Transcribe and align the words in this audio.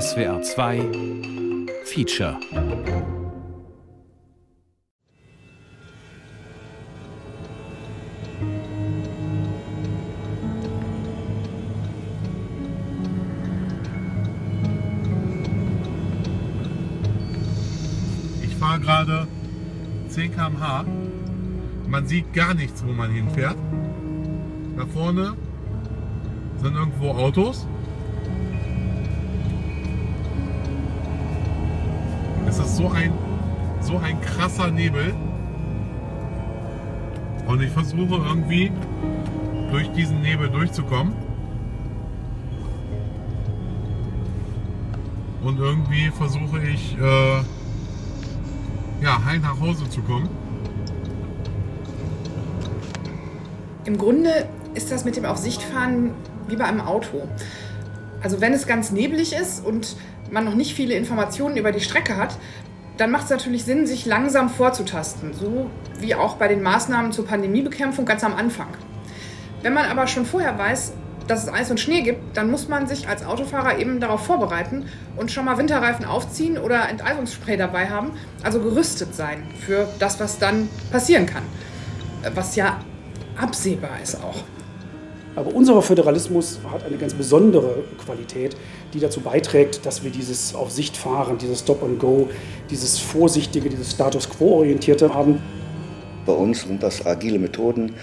SWR 0.00 0.40
2 0.40 0.80
Feature 1.84 2.38
Ich 18.42 18.56
fahre 18.56 18.80
gerade 18.80 19.28
10 20.08 20.32
km/h. 20.32 20.86
Man 21.86 22.06
sieht 22.06 22.32
gar 22.32 22.54
nichts, 22.54 22.82
wo 22.86 22.92
man 22.92 23.10
hinfährt. 23.10 23.58
Da 24.74 24.86
vorne 24.86 25.36
sind 26.62 26.76
irgendwo 26.76 27.10
Autos. 27.10 27.66
Ist 32.72 32.78
so 32.78 32.88
ein, 32.88 33.12
so 33.82 33.98
ein 33.98 34.18
krasser 34.22 34.70
Nebel. 34.70 35.14
Und 37.46 37.62
ich 37.62 37.70
versuche 37.70 38.14
irgendwie 38.14 38.72
durch 39.70 39.90
diesen 39.92 40.22
Nebel 40.22 40.48
durchzukommen. 40.48 41.12
Und 45.42 45.58
irgendwie 45.58 46.10
versuche 46.10 46.62
ich 46.62 46.96
äh, 46.96 47.42
ja, 49.02 49.22
heil 49.24 49.40
nach 49.40 49.60
Hause 49.60 49.88
zu 49.90 50.00
kommen. 50.00 50.30
Im 53.84 53.98
Grunde 53.98 54.48
ist 54.74 54.90
das 54.90 55.04
mit 55.04 55.16
dem 55.16 55.26
Aufsichtfahren 55.26 56.12
wie 56.48 56.56
bei 56.56 56.64
einem 56.64 56.80
Auto. 56.80 57.28
Also 58.22 58.40
wenn 58.40 58.54
es 58.54 58.66
ganz 58.66 58.92
neblig 58.92 59.34
ist 59.34 59.62
und 59.62 59.96
man 60.32 60.44
noch 60.44 60.54
nicht 60.54 60.74
viele 60.74 60.94
Informationen 60.94 61.56
über 61.56 61.72
die 61.72 61.80
Strecke 61.80 62.16
hat, 62.16 62.36
dann 62.96 63.10
macht 63.10 63.24
es 63.24 63.30
natürlich 63.30 63.64
Sinn, 63.64 63.86
sich 63.86 64.06
langsam 64.06 64.50
vorzutasten, 64.50 65.32
so 65.32 65.70
wie 65.98 66.14
auch 66.14 66.36
bei 66.36 66.48
den 66.48 66.62
Maßnahmen 66.62 67.12
zur 67.12 67.26
Pandemiebekämpfung 67.26 68.04
ganz 68.04 68.24
am 68.24 68.34
Anfang. 68.34 68.68
Wenn 69.62 69.74
man 69.74 69.86
aber 69.86 70.06
schon 70.06 70.26
vorher 70.26 70.58
weiß, 70.58 70.92
dass 71.28 71.44
es 71.44 71.52
Eis 71.52 71.70
und 71.70 71.78
Schnee 71.78 72.02
gibt, 72.02 72.36
dann 72.36 72.50
muss 72.50 72.68
man 72.68 72.86
sich 72.86 73.08
als 73.08 73.24
Autofahrer 73.24 73.78
eben 73.78 74.00
darauf 74.00 74.26
vorbereiten 74.26 74.86
und 75.16 75.30
schon 75.30 75.44
mal 75.44 75.56
Winterreifen 75.56 76.04
aufziehen 76.04 76.58
oder 76.58 76.88
Enteisungsspray 76.88 77.56
dabei 77.56 77.88
haben, 77.88 78.12
also 78.42 78.60
gerüstet 78.60 79.14
sein 79.14 79.46
für 79.64 79.88
das, 79.98 80.18
was 80.20 80.38
dann 80.38 80.68
passieren 80.90 81.26
kann. 81.26 81.44
Was 82.34 82.56
ja 82.56 82.80
absehbar 83.36 84.00
ist 84.02 84.16
auch. 84.16 84.42
Aber 85.34 85.54
unser 85.54 85.80
Föderalismus 85.80 86.58
hat 86.70 86.84
eine 86.84 86.96
ganz 86.96 87.14
besondere 87.14 87.84
Qualität, 88.04 88.54
die 88.92 89.00
dazu 89.00 89.20
beiträgt, 89.20 89.86
dass 89.86 90.04
wir 90.04 90.10
dieses 90.10 90.54
auf 90.54 90.70
Sicht 90.70 90.96
fahren, 90.96 91.38
dieses 91.38 91.60
Stop 91.60 91.82
and 91.82 91.98
Go, 91.98 92.28
dieses 92.70 92.98
Vorsichtige, 92.98 93.70
dieses 93.70 93.92
Status 93.92 94.28
Quo-orientierte 94.28 95.14
haben. 95.14 95.40
Bei 96.26 96.34
uns 96.34 96.62
sind 96.62 96.82
das 96.82 97.04
agile 97.04 97.38
Methoden, 97.38 97.94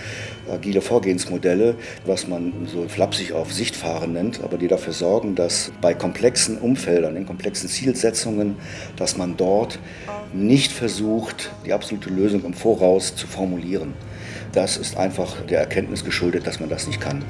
agile 0.51 0.81
Vorgehensmodelle, 0.81 1.75
was 2.05 2.27
man 2.27 2.51
so 2.65 2.85
flapsig 2.89 3.31
auf 3.31 3.53
Sichtfahren 3.53 4.11
nennt, 4.11 4.43
aber 4.43 4.57
die 4.57 4.67
dafür 4.67 4.91
sorgen, 4.91 5.35
dass 5.35 5.71
bei 5.79 5.93
komplexen 5.93 6.57
Umfeldern, 6.57 7.15
in 7.15 7.25
komplexen 7.25 7.69
Zielsetzungen, 7.69 8.57
dass 8.97 9.15
man 9.15 9.37
dort 9.37 9.79
nicht 10.33 10.71
versucht, 10.71 11.51
die 11.65 11.71
absolute 11.71 12.09
Lösung 12.09 12.43
im 12.43 12.53
Voraus 12.53 13.15
zu 13.15 13.25
formulieren. 13.25 13.93
Das 14.51 14.77
ist 14.77 14.97
einfach 14.97 15.41
der 15.49 15.59
Erkenntnis 15.59 16.03
geschuldet, 16.03 16.47
dass 16.47 16.59
man 16.59 16.69
das 16.69 16.87
nicht 16.87 16.99
kann. 16.99 17.23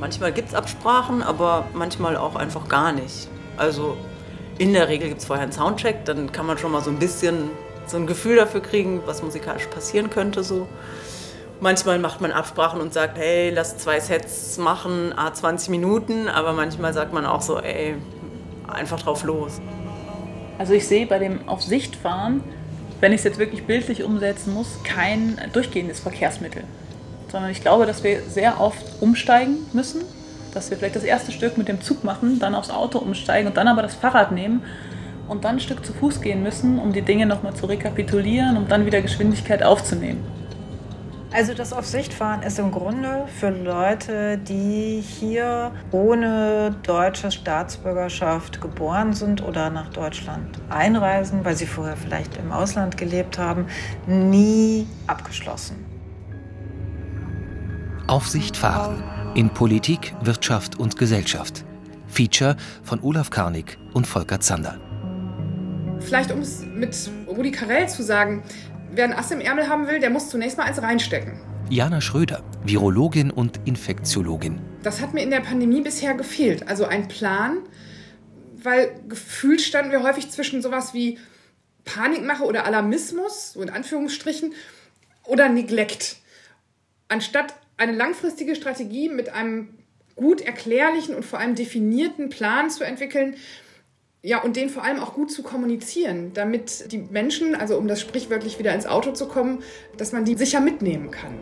Manchmal 0.00 0.32
gibt 0.32 0.48
es 0.48 0.54
Absprachen, 0.54 1.22
aber 1.22 1.66
manchmal 1.74 2.16
auch 2.16 2.36
einfach 2.36 2.68
gar 2.68 2.92
nicht. 2.92 3.28
Also 3.56 3.96
in 4.58 4.72
der 4.72 4.88
Regel 4.88 5.08
gibt 5.08 5.20
es 5.20 5.26
vorher 5.26 5.42
einen 5.42 5.52
Soundcheck, 5.52 6.04
dann 6.04 6.32
kann 6.32 6.46
man 6.46 6.58
schon 6.58 6.72
mal 6.72 6.82
so 6.82 6.90
ein 6.90 6.98
bisschen 6.98 7.50
so 7.86 7.96
ein 7.96 8.06
Gefühl 8.06 8.36
dafür 8.36 8.62
kriegen, 8.62 9.02
was 9.06 9.22
musikalisch 9.22 9.66
passieren 9.66 10.10
könnte 10.10 10.42
so. 10.42 10.66
Manchmal 11.60 11.98
macht 11.98 12.20
man 12.20 12.32
Absprachen 12.32 12.80
und 12.80 12.92
sagt, 12.92 13.16
hey, 13.16 13.50
lass 13.50 13.78
zwei 13.78 14.00
Sets 14.00 14.58
machen, 14.58 15.12
a 15.16 15.32
20 15.32 15.70
Minuten, 15.70 16.28
aber 16.28 16.52
manchmal 16.52 16.92
sagt 16.92 17.12
man 17.12 17.26
auch 17.26 17.42
so, 17.42 17.58
ey, 17.60 17.94
einfach 18.66 19.00
drauf 19.00 19.24
los. 19.24 19.60
Also 20.58 20.72
ich 20.72 20.86
sehe 20.86 21.06
bei 21.06 21.18
dem 21.18 21.48
auf 21.48 21.62
Sicht 21.62 21.96
fahren, 21.96 22.42
wenn 23.04 23.12
ich 23.12 23.18
es 23.18 23.24
jetzt 23.24 23.38
wirklich 23.38 23.66
bildlich 23.66 24.02
umsetzen 24.02 24.54
muss, 24.54 24.78
kein 24.82 25.38
durchgehendes 25.52 26.00
Verkehrsmittel. 26.00 26.64
Sondern 27.30 27.50
ich 27.50 27.60
glaube, 27.60 27.84
dass 27.84 28.02
wir 28.02 28.22
sehr 28.22 28.62
oft 28.62 28.82
umsteigen 29.02 29.58
müssen, 29.74 30.00
dass 30.54 30.70
wir 30.70 30.78
vielleicht 30.78 30.96
das 30.96 31.04
erste 31.04 31.30
Stück 31.30 31.58
mit 31.58 31.68
dem 31.68 31.82
Zug 31.82 32.02
machen, 32.02 32.38
dann 32.38 32.54
aufs 32.54 32.70
Auto 32.70 32.98
umsteigen 32.98 33.46
und 33.46 33.58
dann 33.58 33.68
aber 33.68 33.82
das 33.82 33.94
Fahrrad 33.94 34.32
nehmen 34.32 34.62
und 35.28 35.44
dann 35.44 35.56
ein 35.56 35.60
Stück 35.60 35.84
zu 35.84 35.92
Fuß 35.92 36.22
gehen 36.22 36.42
müssen, 36.42 36.78
um 36.78 36.94
die 36.94 37.02
Dinge 37.02 37.26
nochmal 37.26 37.52
zu 37.52 37.66
rekapitulieren, 37.66 38.56
um 38.56 38.68
dann 38.68 38.86
wieder 38.86 39.02
Geschwindigkeit 39.02 39.62
aufzunehmen. 39.62 40.24
Also 41.34 41.52
das 41.52 41.72
auf 41.72 41.84
Sicht 41.84 42.14
fahren 42.14 42.44
ist 42.44 42.60
im 42.60 42.70
Grunde 42.70 43.26
für 43.40 43.50
Leute, 43.50 44.38
die 44.38 45.02
hier 45.02 45.72
ohne 45.90 46.76
deutsche 46.84 47.32
Staatsbürgerschaft 47.32 48.60
geboren 48.60 49.14
sind 49.14 49.42
oder 49.42 49.68
nach 49.68 49.88
Deutschland 49.88 50.60
einreisen, 50.70 51.44
weil 51.44 51.56
sie 51.56 51.66
vorher 51.66 51.96
vielleicht 51.96 52.36
im 52.36 52.52
Ausland 52.52 52.96
gelebt 52.96 53.36
haben, 53.36 53.66
nie 54.06 54.86
abgeschlossen. 55.08 55.84
Aufsicht 58.06 58.56
fahren 58.56 59.02
in 59.34 59.50
Politik, 59.50 60.14
Wirtschaft 60.20 60.78
und 60.78 60.96
Gesellschaft. 60.96 61.64
Feature 62.06 62.54
von 62.84 63.02
Olaf 63.02 63.30
Karnig 63.30 63.76
und 63.92 64.06
Volker 64.06 64.38
Zander. 64.38 64.78
Vielleicht 65.98 66.30
um 66.30 66.40
es 66.40 66.64
mit 66.64 66.96
Rudi 67.26 67.50
Carell 67.50 67.88
zu 67.88 68.04
sagen, 68.04 68.44
wer 68.94 69.04
ein 69.04 69.12
Ass 69.12 69.30
im 69.30 69.40
Ärmel 69.40 69.68
haben 69.68 69.88
will, 69.88 70.00
der 70.00 70.10
muss 70.10 70.28
zunächst 70.28 70.56
mal 70.58 70.64
eins 70.64 70.80
reinstecken. 70.80 71.32
Jana 71.70 72.00
Schröder, 72.00 72.44
Virologin 72.64 73.30
und 73.30 73.60
Infektiologin. 73.64 74.60
Das 74.82 75.00
hat 75.00 75.14
mir 75.14 75.22
in 75.22 75.30
der 75.30 75.40
Pandemie 75.40 75.80
bisher 75.80 76.14
gefehlt. 76.14 76.68
Also 76.68 76.84
ein 76.84 77.08
Plan, 77.08 77.58
weil 78.54 79.00
gefühlt 79.08 79.60
standen 79.60 79.90
wir 79.90 80.02
häufig 80.02 80.30
zwischen 80.30 80.62
sowas 80.62 80.94
wie 80.94 81.18
Panikmache 81.84 82.44
oder 82.44 82.64
Alarmismus, 82.66 83.52
so 83.54 83.62
in 83.62 83.70
Anführungsstrichen, 83.70 84.52
oder 85.26 85.48
Neglect. 85.48 86.16
Anstatt 87.08 87.54
eine 87.76 87.92
langfristige 87.92 88.54
Strategie 88.54 89.08
mit 89.08 89.30
einem 89.30 89.70
gut 90.16 90.40
erklärlichen 90.40 91.14
und 91.14 91.24
vor 91.24 91.38
allem 91.38 91.54
definierten 91.54 92.28
Plan 92.28 92.70
zu 92.70 92.84
entwickeln, 92.84 93.36
ja, 94.24 94.42
und 94.42 94.56
den 94.56 94.70
vor 94.70 94.82
allem 94.82 95.00
auch 95.00 95.12
gut 95.12 95.30
zu 95.30 95.42
kommunizieren, 95.42 96.32
damit 96.32 96.90
die 96.90 96.96
Menschen, 96.96 97.54
also 97.54 97.76
um 97.76 97.86
das 97.86 98.00
sprichwörtlich 98.00 98.58
wieder 98.58 98.74
ins 98.74 98.86
Auto 98.86 99.12
zu 99.12 99.28
kommen, 99.28 99.62
dass 99.98 100.12
man 100.12 100.24
die 100.24 100.34
sicher 100.34 100.60
mitnehmen 100.60 101.10
kann. 101.10 101.38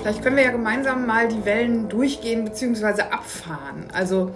Vielleicht 0.00 0.20
können 0.24 0.36
wir 0.36 0.42
ja 0.42 0.50
gemeinsam 0.50 1.06
mal 1.06 1.28
die 1.28 1.44
Wellen 1.44 1.88
durchgehen 1.88 2.44
bzw. 2.44 3.02
abfahren. 3.02 3.84
Also 3.92 4.32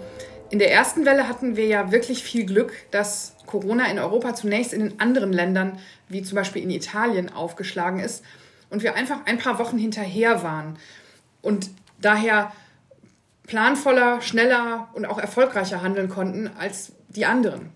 in 0.49 0.59
der 0.59 0.71
ersten 0.71 1.03
Welle 1.03 1.27
hatten 1.27 1.57
wir 1.57 1.65
ja 1.65 1.91
wirklich 1.91 2.23
viel 2.23 2.45
Glück, 2.45 2.71
dass 2.91 3.35
Corona 3.47 3.91
in 3.91 3.99
Europa 3.99 4.33
zunächst 4.33 4.71
in 4.71 4.79
den 4.79 4.99
anderen 5.01 5.33
Ländern, 5.33 5.77
wie 6.07 6.23
zum 6.23 6.37
Beispiel 6.37 6.63
in 6.63 6.69
Italien, 6.69 7.33
aufgeschlagen 7.33 7.99
ist 7.99 8.23
und 8.69 8.81
wir 8.81 8.95
einfach 8.95 9.25
ein 9.25 9.39
paar 9.39 9.59
Wochen 9.59 9.77
hinterher 9.77 10.41
waren 10.41 10.77
und 11.41 11.69
daher 12.01 12.51
planvoller, 13.47 14.21
schneller 14.21 14.89
und 14.93 15.05
auch 15.05 15.17
erfolgreicher 15.17 15.81
handeln 15.81 16.09
konnten 16.09 16.49
als 16.57 16.93
die 17.09 17.25
anderen. 17.25 17.69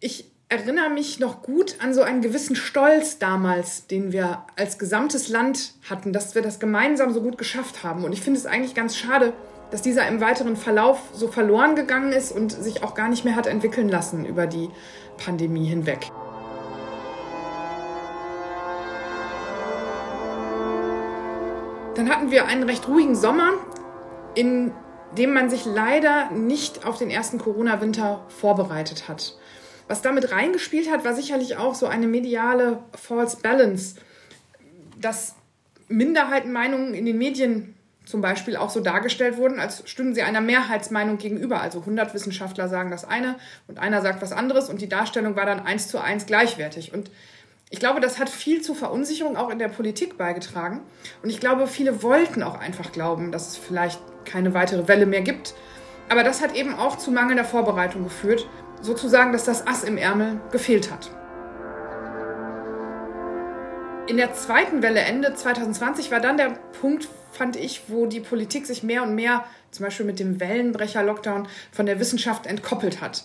Ich 0.00 0.30
erinnere 0.48 0.90
mich 0.90 1.18
noch 1.18 1.42
gut 1.42 1.76
an 1.80 1.92
so 1.92 2.02
einen 2.02 2.22
gewissen 2.22 2.54
Stolz 2.54 3.18
damals, 3.18 3.86
den 3.88 4.12
wir 4.12 4.44
als 4.54 4.78
gesamtes 4.78 5.28
Land 5.28 5.74
hatten, 5.88 6.12
dass 6.12 6.34
wir 6.34 6.42
das 6.42 6.60
gemeinsam 6.60 7.12
so 7.12 7.20
gut 7.20 7.36
geschafft 7.36 7.82
haben. 7.82 8.04
Und 8.04 8.12
ich 8.12 8.22
finde 8.22 8.38
es 8.38 8.46
eigentlich 8.46 8.74
ganz 8.74 8.96
schade, 8.96 9.32
dass 9.70 9.82
dieser 9.82 10.06
im 10.06 10.20
weiteren 10.20 10.56
Verlauf 10.56 11.00
so 11.12 11.26
verloren 11.26 11.74
gegangen 11.74 12.12
ist 12.12 12.30
und 12.30 12.52
sich 12.52 12.84
auch 12.84 12.94
gar 12.94 13.08
nicht 13.08 13.24
mehr 13.24 13.34
hat 13.34 13.48
entwickeln 13.48 13.88
lassen 13.88 14.24
über 14.24 14.46
die 14.46 14.70
Pandemie 15.18 15.66
hinweg. 15.66 16.12
Dann 21.96 22.10
hatten 22.10 22.30
wir 22.30 22.44
einen 22.44 22.62
recht 22.64 22.86
ruhigen 22.88 23.16
Sommer, 23.16 23.52
in 24.34 24.72
dem 25.16 25.32
man 25.32 25.48
sich 25.48 25.64
leider 25.64 26.30
nicht 26.30 26.84
auf 26.84 26.98
den 26.98 27.08
ersten 27.08 27.38
Corona-Winter 27.38 28.22
vorbereitet 28.28 29.08
hat. 29.08 29.34
Was 29.88 30.02
damit 30.02 30.30
reingespielt 30.30 30.90
hat, 30.90 31.04
war 31.04 31.14
sicherlich 31.14 31.56
auch 31.56 31.74
so 31.74 31.86
eine 31.86 32.06
mediale 32.06 32.80
False 32.94 33.38
Balance, 33.40 33.96
dass 35.00 35.36
Minderheitenmeinungen 35.88 36.92
in 36.92 37.06
den 37.06 37.16
Medien 37.16 37.74
zum 38.04 38.20
Beispiel 38.20 38.56
auch 38.56 38.70
so 38.70 38.80
dargestellt 38.80 39.38
wurden, 39.38 39.58
als 39.58 39.88
stünden 39.88 40.14
sie 40.14 40.22
einer 40.22 40.40
Mehrheitsmeinung 40.40 41.16
gegenüber. 41.16 41.60
Also 41.60 41.80
100 41.80 42.12
Wissenschaftler 42.12 42.68
sagen 42.68 42.90
das 42.90 43.04
eine 43.04 43.36
und 43.68 43.78
einer 43.78 44.02
sagt 44.02 44.20
was 44.20 44.32
anderes 44.32 44.68
und 44.68 44.80
die 44.82 44.88
Darstellung 44.88 45.34
war 45.34 45.46
dann 45.46 45.60
eins 45.60 45.88
zu 45.88 45.98
eins 45.98 46.26
gleichwertig. 46.26 46.92
Und 46.92 47.10
Ich 47.68 47.80
glaube, 47.80 47.98
das 47.98 48.20
hat 48.20 48.28
viel 48.28 48.62
zur 48.62 48.76
Verunsicherung 48.76 49.36
auch 49.36 49.50
in 49.50 49.58
der 49.58 49.68
Politik 49.68 50.16
beigetragen. 50.16 50.82
Und 51.22 51.30
ich 51.30 51.40
glaube, 51.40 51.66
viele 51.66 52.02
wollten 52.02 52.44
auch 52.44 52.60
einfach 52.60 52.92
glauben, 52.92 53.32
dass 53.32 53.48
es 53.48 53.56
vielleicht 53.56 54.00
keine 54.24 54.54
weitere 54.54 54.86
Welle 54.86 55.06
mehr 55.06 55.22
gibt. 55.22 55.54
Aber 56.08 56.22
das 56.22 56.40
hat 56.40 56.54
eben 56.54 56.74
auch 56.74 56.96
zu 56.96 57.10
mangelnder 57.10 57.44
Vorbereitung 57.44 58.04
geführt, 58.04 58.48
sozusagen, 58.80 59.32
dass 59.32 59.44
das 59.44 59.66
Ass 59.66 59.82
im 59.82 59.96
Ärmel 59.96 60.40
gefehlt 60.52 60.92
hat. 60.92 61.10
In 64.06 64.16
der 64.16 64.32
zweiten 64.34 64.82
Welle 64.82 65.00
Ende 65.00 65.34
2020 65.34 66.12
war 66.12 66.20
dann 66.20 66.36
der 66.36 66.50
Punkt, 66.80 67.08
fand 67.32 67.56
ich, 67.56 67.82
wo 67.88 68.06
die 68.06 68.20
Politik 68.20 68.66
sich 68.66 68.84
mehr 68.84 69.02
und 69.02 69.16
mehr, 69.16 69.44
zum 69.72 69.84
Beispiel 69.84 70.06
mit 70.06 70.20
dem 70.20 70.38
Wellenbrecher-Lockdown, 70.38 71.48
von 71.72 71.86
der 71.86 71.98
Wissenschaft 71.98 72.46
entkoppelt 72.46 73.00
hat. 73.00 73.24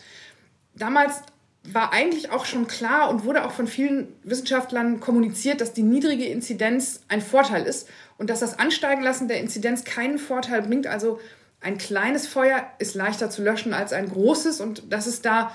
Damals 0.73 1.21
war 1.63 1.93
eigentlich 1.93 2.31
auch 2.31 2.45
schon 2.45 2.67
klar 2.67 3.09
und 3.09 3.23
wurde 3.23 3.45
auch 3.45 3.51
von 3.51 3.67
vielen 3.67 4.07
Wissenschaftlern 4.23 4.99
kommuniziert, 4.99 5.61
dass 5.61 5.73
die 5.73 5.83
niedrige 5.83 6.25
Inzidenz 6.25 7.01
ein 7.07 7.21
Vorteil 7.21 7.65
ist 7.65 7.87
und 8.17 8.29
dass 8.29 8.39
das 8.39 8.57
Ansteigenlassen 8.57 9.27
der 9.27 9.39
Inzidenz 9.39 9.83
keinen 9.83 10.17
Vorteil 10.17 10.63
bringt. 10.63 10.87
Also 10.87 11.19
ein 11.59 11.77
kleines 11.77 12.27
Feuer 12.27 12.65
ist 12.79 12.95
leichter 12.95 13.29
zu 13.29 13.43
löschen 13.43 13.73
als 13.73 13.93
ein 13.93 14.09
großes 14.09 14.59
und 14.59 14.83
das 14.89 15.05
ist 15.05 15.25
da 15.25 15.53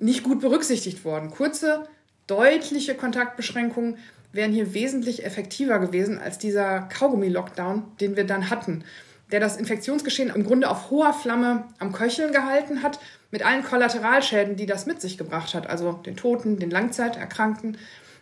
nicht 0.00 0.24
gut 0.24 0.40
berücksichtigt 0.40 1.04
worden. 1.04 1.30
Kurze, 1.30 1.88
deutliche 2.26 2.94
Kontaktbeschränkungen 2.94 3.98
wären 4.32 4.52
hier 4.52 4.74
wesentlich 4.74 5.24
effektiver 5.24 5.78
gewesen 5.78 6.18
als 6.18 6.38
dieser 6.38 6.80
Kaugummi-Lockdown, 6.82 7.96
den 8.00 8.16
wir 8.16 8.24
dann 8.24 8.50
hatten, 8.50 8.84
der 9.30 9.40
das 9.40 9.56
Infektionsgeschehen 9.56 10.30
im 10.34 10.44
Grunde 10.44 10.70
auf 10.70 10.90
hoher 10.90 11.12
Flamme 11.12 11.64
am 11.78 11.92
Köcheln 11.92 12.32
gehalten 12.32 12.82
hat 12.82 12.98
mit 13.30 13.44
allen 13.44 13.62
Kollateralschäden, 13.62 14.56
die 14.56 14.66
das 14.66 14.86
mit 14.86 15.00
sich 15.00 15.18
gebracht 15.18 15.54
hat, 15.54 15.68
also 15.68 15.92
den 15.92 16.16
Toten, 16.16 16.58
den 16.58 16.70
Langzeiterkrankten, 16.70 17.76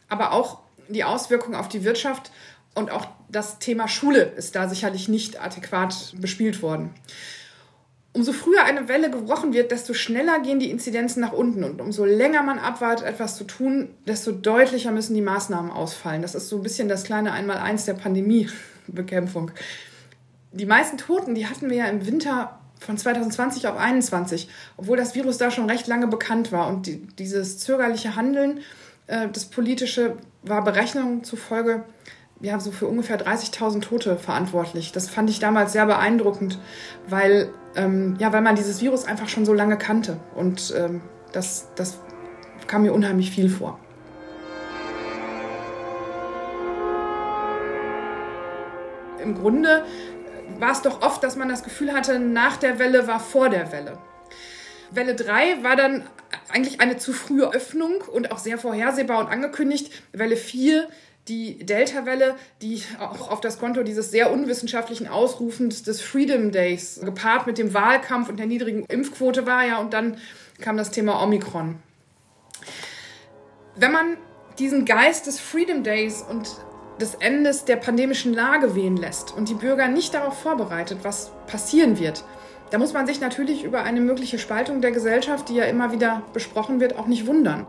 aber 0.09 0.33
auch 0.33 0.59
die 0.89 1.05
Auswirkungen 1.05 1.57
auf 1.57 1.69
die 1.69 1.85
Wirtschaft 1.85 2.31
und 2.75 2.91
auch 2.91 3.07
das 3.29 3.59
Thema 3.59 3.89
Schule 3.89 4.23
ist 4.37 4.55
da 4.55 4.69
sicherlich 4.69 5.09
nicht 5.09 5.43
adäquat 5.43 6.15
bespielt 6.21 6.63
worden. 6.63 6.91
Umso 8.13 8.33
früher 8.33 8.65
eine 8.65 8.89
Welle 8.89 9.11
gebrochen 9.11 9.53
wird, 9.53 9.71
desto 9.71 9.93
schneller 9.93 10.41
gehen 10.41 10.59
die 10.59 10.71
Inzidenzen 10.71 11.21
nach 11.21 11.33
unten. 11.33 11.65
Und 11.65 11.83
umso 11.83 12.05
länger 12.07 12.43
man 12.43 12.59
abwartet, 12.59 13.07
etwas 13.07 13.37
zu 13.37 13.45
tun, 13.45 13.91
desto 14.07 14.33
deutlicher 14.33 14.91
müssen 14.91 15.15
die 15.15 15.21
Maßnahmen 15.21 15.71
ausfallen. 15.71 16.23
Das 16.23 16.35
ist 16.35 16.49
so 16.49 16.57
ein 16.57 16.63
bisschen 16.63 16.89
das 16.89 17.05
kleine 17.05 17.33
Einmaleins 17.33 17.85
der 17.85 17.95
Pandemiebekämpfung. 17.95 19.51
Die 20.57 20.67
meisten 20.67 20.97
Toten, 20.97 21.35
die 21.35 21.47
hatten 21.47 21.69
wir 21.69 21.77
ja 21.77 21.87
im 21.87 22.07
Winter 22.07 22.59
von 22.81 22.97
2020 22.97 23.67
auf 23.67 23.75
2021, 23.75 24.49
obwohl 24.77 24.97
das 24.97 25.15
Virus 25.15 25.39
da 25.39 25.51
schon 25.51 25.69
recht 25.69 25.87
lange 25.87 26.07
bekannt 26.07 26.51
war. 26.51 26.69
Und 26.69 26.87
die, 26.87 27.07
dieses 27.19 27.59
zögerliche 27.59 28.17
Handeln, 28.17 28.61
äh, 29.07 29.29
das 29.31 29.47
politische, 29.47 30.17
war 30.43 30.65
Berechnungen 30.65 31.25
zufolge 31.25 31.85
ja, 32.41 32.61
so 32.61 32.71
für 32.71 32.87
ungefähr 32.87 33.19
30.000 33.19 33.81
Tote 33.81 34.17
verantwortlich. 34.17 34.93
Das 34.93 35.09
fand 35.09 35.31
ich 35.31 35.39
damals 35.39 35.73
sehr 35.73 35.87
beeindruckend, 35.87 36.59
weil, 37.09 37.51
ähm, 37.75 38.17
ja, 38.19 38.33
weil 38.33 38.43
man 38.43 38.57
dieses 38.57 38.81
Virus 38.81 39.07
einfach 39.07 39.29
schon 39.29 39.47
so 39.47 39.55
lange 39.55 39.79
kannte. 39.79 40.19
Und 40.35 40.75
ähm, 40.77 41.01
das, 41.33 41.69
das 41.77 41.99
kam 42.67 42.83
mir 42.83 42.93
unheimlich 42.93 43.31
viel 43.31 43.49
vor. 43.49 43.79
Im 49.23 49.35
Grunde 49.35 49.85
war 50.61 50.73
es 50.73 50.83
doch 50.83 51.03
oft, 51.03 51.23
dass 51.23 51.37
man 51.37 51.49
das 51.49 51.63
Gefühl 51.63 51.93
hatte, 51.93 52.19
nach 52.19 52.57
der 52.57 52.79
Welle 52.79 53.07
war 53.07 53.21
vor 53.21 53.49
der 53.49 53.73
Welle. 53.73 53.99
Welle 54.91 55.15
3 55.15 55.63
war 55.63 55.77
dann 55.77 56.05
eigentlich 56.49 56.81
eine 56.81 56.97
zu 56.97 57.13
frühe 57.13 57.53
Öffnung 57.53 58.03
und 58.13 58.31
auch 58.33 58.39
sehr 58.39 58.59
vorhersehbar 58.59 59.21
und 59.21 59.29
angekündigt. 59.29 59.93
Welle 60.13 60.37
4 60.37 60.89
die 61.29 61.59
Delta-Welle, 61.59 62.37
die 62.63 62.83
auch 63.01 63.31
auf 63.31 63.41
das 63.41 63.59
Konto 63.59 63.83
dieses 63.83 64.11
sehr 64.11 64.31
unwissenschaftlichen 64.31 65.09
Ausrufens 65.09 65.83
des 65.83 66.01
Freedom 66.01 66.53
Days 66.53 67.01
gepaart 67.03 67.47
mit 67.47 67.59
dem 67.59 67.75
Wahlkampf 67.75 68.29
und 68.29 68.39
der 68.39 68.47
niedrigen 68.47 68.85
Impfquote 68.85 69.47
war 69.47 69.67
ja 69.67 69.79
und 69.79 69.93
dann 69.93 70.19
kam 70.61 70.77
das 70.77 70.91
Thema 70.91 71.23
Omikron. 71.23 71.77
Wenn 73.75 73.93
man 73.93 74.17
diesen 74.59 74.85
Geist 74.85 75.27
des 75.27 75.41
Freedom 75.41 75.83
Days 75.83 76.23
und 76.23 76.49
des 77.01 77.15
Endes 77.15 77.65
der 77.65 77.77
pandemischen 77.77 78.33
Lage 78.33 78.75
wehen 78.75 78.97
lässt 78.97 79.35
und 79.37 79.49
die 79.49 79.55
Bürger 79.55 79.89
nicht 79.89 80.15
darauf 80.15 80.39
vorbereitet, 80.41 81.01
was 81.03 81.31
passieren 81.47 81.99
wird, 81.99 82.25
da 82.71 82.79
muss 82.79 82.93
man 82.93 83.07
sich 83.07 83.21
natürlich 83.21 83.63
über 83.63 83.85
eine 83.85 84.01
mögliche 84.01 84.39
Spaltung 84.39 84.81
der 84.81 84.91
Gesellschaft, 84.91 85.49
die 85.49 85.55
ja 85.55 85.65
immer 85.65 85.93
wieder 85.93 86.23
besprochen 86.33 86.81
wird, 86.81 86.97
auch 86.97 87.07
nicht 87.07 87.27
wundern. 87.27 87.67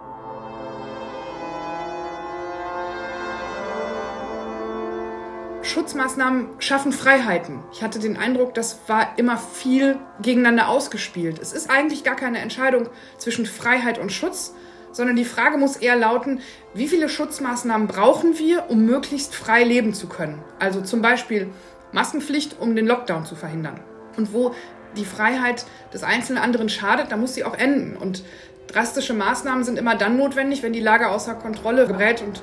Schutzmaßnahmen 5.62 6.48
schaffen 6.60 6.92
Freiheiten. 6.92 7.60
Ich 7.72 7.84
hatte 7.84 8.00
den 8.00 8.18
Eindruck, 8.18 8.56
das 8.56 8.80
war 8.88 9.18
immer 9.18 9.38
viel 9.38 10.00
gegeneinander 10.22 10.70
ausgespielt. 10.70 11.40
Es 11.40 11.54
ist 11.54 11.70
eigentlich 11.70 12.04
gar 12.04 12.16
keine 12.16 12.40
Entscheidung 12.40 12.90
zwischen 13.18 13.46
Freiheit 13.46 14.00
und 14.00 14.12
Schutz, 14.12 14.56
sondern 14.98 15.16
die 15.16 15.26
Frage 15.26 15.58
muss 15.58 15.78
eher 15.78 15.96
lauten, 15.96 16.42
wie 16.74 16.88
viele 16.88 17.08
Schutzmaßnahmen 17.08 17.88
brauchen 17.88 18.38
wir, 18.38 18.70
um 18.70 18.86
möglichst 18.86 19.36
frei 19.36 19.64
leben 19.64 19.94
zu 19.94 20.08
können? 20.08 20.44
Also 20.60 20.82
zum 20.82 21.02
Beispiel 21.02 21.50
Maskenpflicht, 21.94 22.60
um 22.60 22.76
den 22.76 22.88
Lockdown 22.88 23.26
zu 23.26 23.36
verhindern. 23.36 23.80
Und 24.18 24.34
wo 24.34 24.54
die 24.98 25.06
Freiheit 25.06 25.66
des 25.94 26.04
einzelnen 26.04 26.42
anderen 26.42 26.68
schadet, 26.68 27.12
da 27.12 27.18
muss 27.18 27.36
sie 27.36 27.44
auch 27.44 27.54
enden. 27.54 27.96
Und 27.96 28.24
drastische 28.68 29.14
Maßnahmen 29.14 29.64
sind 29.64 29.78
immer 29.78 29.96
dann 29.96 30.18
notwendig, 30.18 30.64
wenn 30.64 30.74
die 30.74 30.80
Lage 30.82 31.10
außer 31.10 31.36
Kontrolle 31.36 31.88
gerät. 31.88 32.24
Und 32.24 32.42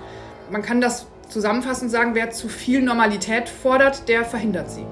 man 0.50 0.62
kann 0.62 0.80
das 0.80 1.06
zusammenfassend 1.28 1.90
sagen, 1.90 2.14
wer 2.14 2.30
zu 2.30 2.48
viel 2.48 2.82
Normalität 2.82 3.48
fordert, 3.48 4.08
der 4.08 4.24
verhindert 4.24 4.70
sie. 4.70 4.86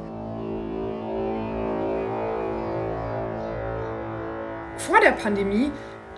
Vor 4.79 4.99
der 5.00 5.12
Pandemie 5.12 5.70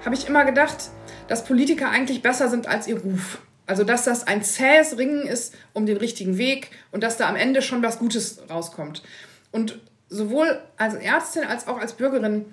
habe 0.05 0.15
ich 0.15 0.27
immer 0.27 0.45
gedacht, 0.45 0.91
dass 1.29 1.45
Politiker 1.45 1.91
eigentlich 1.91 2.23
besser 2.23 2.49
sind 2.49 2.67
als 2.67 2.87
ihr 2.87 2.99
Ruf. 2.99 3.39
Also 3.67 3.85
dass 3.85 4.05
das 4.05 4.27
ein 4.27 4.43
zähes 4.43 4.99
Ringen 4.99 5.23
ist 5.23 5.55
um 5.73 5.87
den 5.87 5.97
richtigen 5.97 6.37
Weg 6.37 6.71
und 6.93 7.03
dass 7.03 7.17
da 7.17 7.29
am 7.29 7.37
Ende 7.37 7.63
schon 7.63 7.83
was 7.83 7.99
Gutes 7.99 8.43
rauskommt. 8.51 9.03
Und 9.51 9.81
sowohl 10.09 10.61
als 10.77 10.95
Ärztin 10.95 11.45
als 11.45 11.67
auch 11.67 11.79
als 11.79 11.95
Bürgerin 11.95 12.45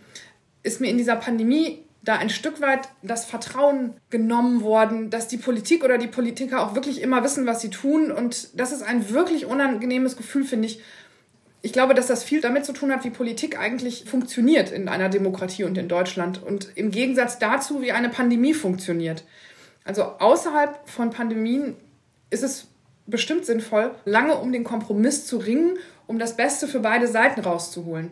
ist 0.64 0.80
mir 0.80 0.90
in 0.90 0.98
dieser 0.98 1.16
Pandemie 1.16 1.84
da 2.04 2.16
ein 2.16 2.30
Stück 2.30 2.62
weit 2.62 2.90
das 3.04 3.26
Vertrauen 3.26 3.94
genommen 4.10 4.62
worden, 4.62 5.10
dass 5.10 5.28
die 5.28 5.38
Politik 5.38 5.84
oder 5.84 5.98
die 5.98 6.08
Politiker 6.08 6.62
auch 6.62 6.74
wirklich 6.74 7.02
immer 7.02 7.24
wissen, 7.24 7.46
was 7.46 7.62
sie 7.62 7.70
tun. 7.70 8.12
Und 8.12 8.60
das 8.60 8.72
ist 8.72 8.82
ein 8.82 9.10
wirklich 9.10 9.46
unangenehmes 9.46 10.18
Gefühl, 10.18 10.44
finde 10.44 10.68
ich. 10.68 10.82
Ich 11.64 11.74
glaube, 11.74 11.94
dass 11.94 12.08
das 12.08 12.24
viel 12.24 12.42
damit 12.42 12.66
zu 12.66 12.74
tun 12.74 12.92
hat, 12.92 13.04
wie 13.04 13.12
Politik 13.12 13.60
eigentlich 13.60 14.06
funktioniert 14.06 14.72
in 14.72 14.88
einer 14.88 15.10
Demokratie 15.10 15.64
und 15.64 15.78
in 15.78 15.88
Deutschland. 15.88 16.42
Und 16.42 16.70
im 16.76 16.90
Gegensatz 16.90 17.38
dazu, 17.38 17.82
wie 17.82 17.92
eine 17.92 18.10
Pandemie 18.10 18.54
funktioniert. 18.54 19.24
Also 19.84 20.04
außerhalb 20.04 20.90
von 20.90 21.12
Pandemien 21.12 21.76
ist 22.30 22.44
es 22.44 22.68
bestimmt 23.06 23.46
sinnvoll, 23.46 23.92
lange 24.06 24.36
um 24.36 24.52
den 24.52 24.64
Kompromiss 24.64 25.28
zu 25.28 25.38
ringen, 25.38 25.78
um 26.08 26.18
das 26.18 26.36
Beste 26.36 26.68
für 26.68 26.80
beide 26.80 27.08
Seiten 27.08 27.42
rauszuholen. 27.42 28.12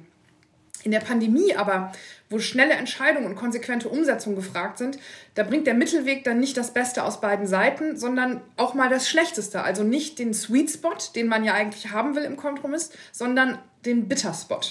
In 0.83 0.91
der 0.91 1.01
Pandemie 1.01 1.55
aber, 1.55 1.91
wo 2.29 2.39
schnelle 2.39 2.73
Entscheidungen 2.73 3.27
und 3.27 3.35
konsequente 3.35 3.89
Umsetzung 3.89 4.35
gefragt 4.35 4.77
sind, 4.77 4.97
da 5.35 5.43
bringt 5.43 5.67
der 5.67 5.73
Mittelweg 5.73 6.23
dann 6.23 6.39
nicht 6.39 6.55
das 6.55 6.73
Beste 6.73 7.03
aus 7.03 7.19
beiden 7.19 7.47
Seiten, 7.47 7.97
sondern 7.97 8.41
auch 8.55 8.73
mal 8.73 8.89
das 8.89 9.09
Schlechteste. 9.09 9.61
Also 9.61 9.83
nicht 9.83 10.19
den 10.19 10.33
Sweet 10.33 10.71
Spot, 10.71 10.95
den 11.15 11.27
man 11.27 11.43
ja 11.43 11.53
eigentlich 11.53 11.91
haben 11.91 12.15
will 12.15 12.23
im 12.23 12.37
Kompromiss, 12.37 12.91
sondern 13.11 13.59
den 13.85 14.07
Bitter 14.07 14.33
Spot. 14.33 14.61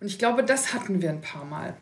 Und 0.00 0.08
ich 0.08 0.18
glaube, 0.18 0.44
das 0.44 0.74
hatten 0.74 1.00
wir 1.00 1.10
ein 1.10 1.22
paar 1.22 1.44
Mal. 1.44 1.76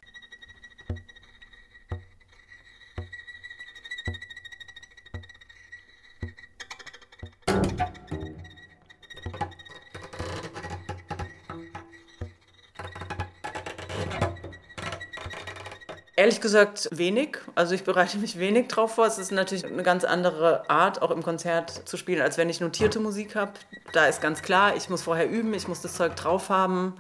Ehrlich 16.25 16.41
gesagt 16.41 16.89
wenig. 16.91 17.37
Also 17.55 17.75
ich 17.75 17.85
bereite 17.85 18.17
mich 18.17 18.39
wenig 18.39 18.69
drauf 18.69 18.95
vor. 18.95 19.05
Es 19.05 19.19
ist 19.19 19.31
natürlich 19.31 19.67
eine 19.67 19.83
ganz 19.83 20.05
andere 20.05 20.71
Art, 20.71 21.03
auch 21.03 21.11
im 21.11 21.23
Konzert 21.23 21.87
zu 21.87 21.99
spielen, 21.99 22.23
als 22.23 22.39
wenn 22.39 22.49
ich 22.49 22.63
notierte 22.63 22.99
Musik 22.99 23.37
habe. 23.37 23.53
Da 23.93 24.07
ist 24.07 24.23
ganz 24.23 24.41
klar, 24.41 24.75
ich 24.75 24.89
muss 24.89 25.03
vorher 25.03 25.29
üben, 25.29 25.53
ich 25.53 25.69
muss 25.69 25.83
das 25.83 25.93
Zeug 25.93 26.17
drauf 26.17 26.49
haben. 26.49 26.95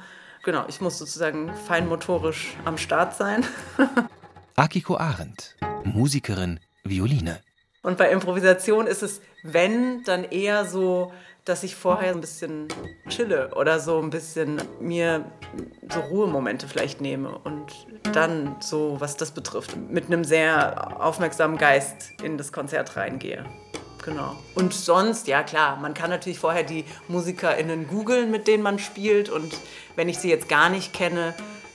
Genau, 0.45 0.67
ich 0.69 0.83
muss 0.83 0.99
sozusagen 0.99 1.55
feinmotorisch 1.67 2.55
am 2.67 2.77
Start 2.77 3.17
sein. 3.17 3.47
Akiko 4.57 4.99
Arendt, 4.99 5.57
Musikerin, 5.85 6.61
Violine. 6.83 7.41
Und 7.83 7.97
bei 7.97 8.11
Improvisation 8.11 8.87
ist 8.87 9.03
es, 9.03 9.23
wenn, 9.43 10.05
dann 10.05 10.25
eher 10.25 10.67
so 10.67 11.15
dass 11.45 11.63
ich 11.63 11.77
vorher 11.77 12.13
ein 12.13 12.21
bisschen 12.21 12.69
chille 13.09 13.55
oder 13.55 13.79
so 13.79 14.01
ein 14.01 14.11
bisschen 14.11 14.63
mir 14.81 15.31
so 15.93 16.01
Ruhemomente 16.01 16.67
vielleicht 16.67 17.01
nehme 17.01 17.37
und 17.39 17.87
dann 18.15 18.57
so, 18.61 18.97
was 18.99 19.17
das 19.17 19.33
betrifft, 19.33 19.77
mit 19.77 20.07
einem 20.07 20.25
sehr 20.25 21.01
aufmerksamen 21.03 21.59
Geist 21.59 22.13
in 22.23 22.39
das 22.39 22.53
Konzert 22.53 22.97
reingehe. 22.97 23.45
Genau. 24.05 24.37
Und 24.55 24.75
sonst, 24.75 25.29
ja 25.29 25.43
klar, 25.43 25.77
man 25.77 25.95
kann 25.95 26.11
natürlich 26.11 26.39
vorher 26.39 26.63
die 26.63 26.85
MusikerInnen 27.09 27.89
googeln, 27.89 28.31
mit 28.31 28.47
denen 28.47 28.63
man 28.63 28.79
spielt. 28.79 29.31
Und 29.31 29.57
wenn 29.97 30.11
ich 30.11 30.19
sie 30.19 30.29
jetzt 30.29 30.49
gar 30.49 30.69
nicht 30.69 30.93
kenne, 30.93 31.35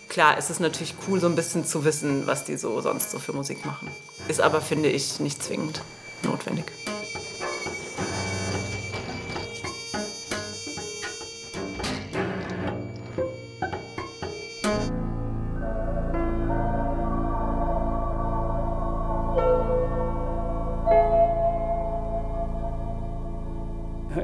klar, 0.09 0.37
ist 0.37 0.51
es 0.51 0.59
natürlich 0.59 0.93
cool, 1.07 1.19
so 1.19 1.27
ein 1.27 1.35
bisschen 1.35 1.65
zu 1.65 1.85
wissen, 1.85 2.27
was 2.27 2.45
die 2.45 2.55
so 2.57 2.81
sonst 2.81 3.09
so 3.09 3.17
für 3.17 3.33
Musik 3.33 3.65
machen. 3.65 3.89
Ist 4.27 4.41
aber, 4.41 4.61
finde 4.61 4.89
ich, 4.89 5.19
nicht 5.19 5.41
zwingend 5.41 5.81
notwendig. 6.23 6.65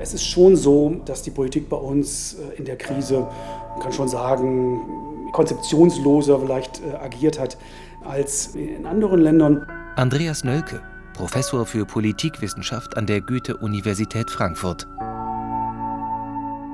Es 0.05 0.13
ist 0.13 0.23
schon 0.23 0.55
so, 0.55 1.01
dass 1.05 1.23
die 1.23 1.31
Politik 1.31 1.67
bei 1.67 1.77
uns 1.77 2.35
äh, 2.35 2.59
in 2.59 2.65
der 2.65 2.77
Krise, 2.77 3.27
man 3.71 3.79
kann 3.79 3.91
schon 3.91 4.07
sagen, 4.07 4.79
konzeptionsloser 5.31 6.39
vielleicht 6.39 6.79
äh, 6.79 6.93
agiert 6.97 7.39
hat 7.39 7.57
als 8.03 8.53
in 8.53 8.85
anderen 8.85 9.19
Ländern. 9.19 9.65
Andreas 9.95 10.43
Nölke, 10.43 10.79
Professor 11.15 11.65
für 11.65 11.87
Politikwissenschaft 11.87 12.95
an 12.97 13.07
der 13.07 13.19
Goethe-Universität 13.19 14.29
Frankfurt. 14.29 14.87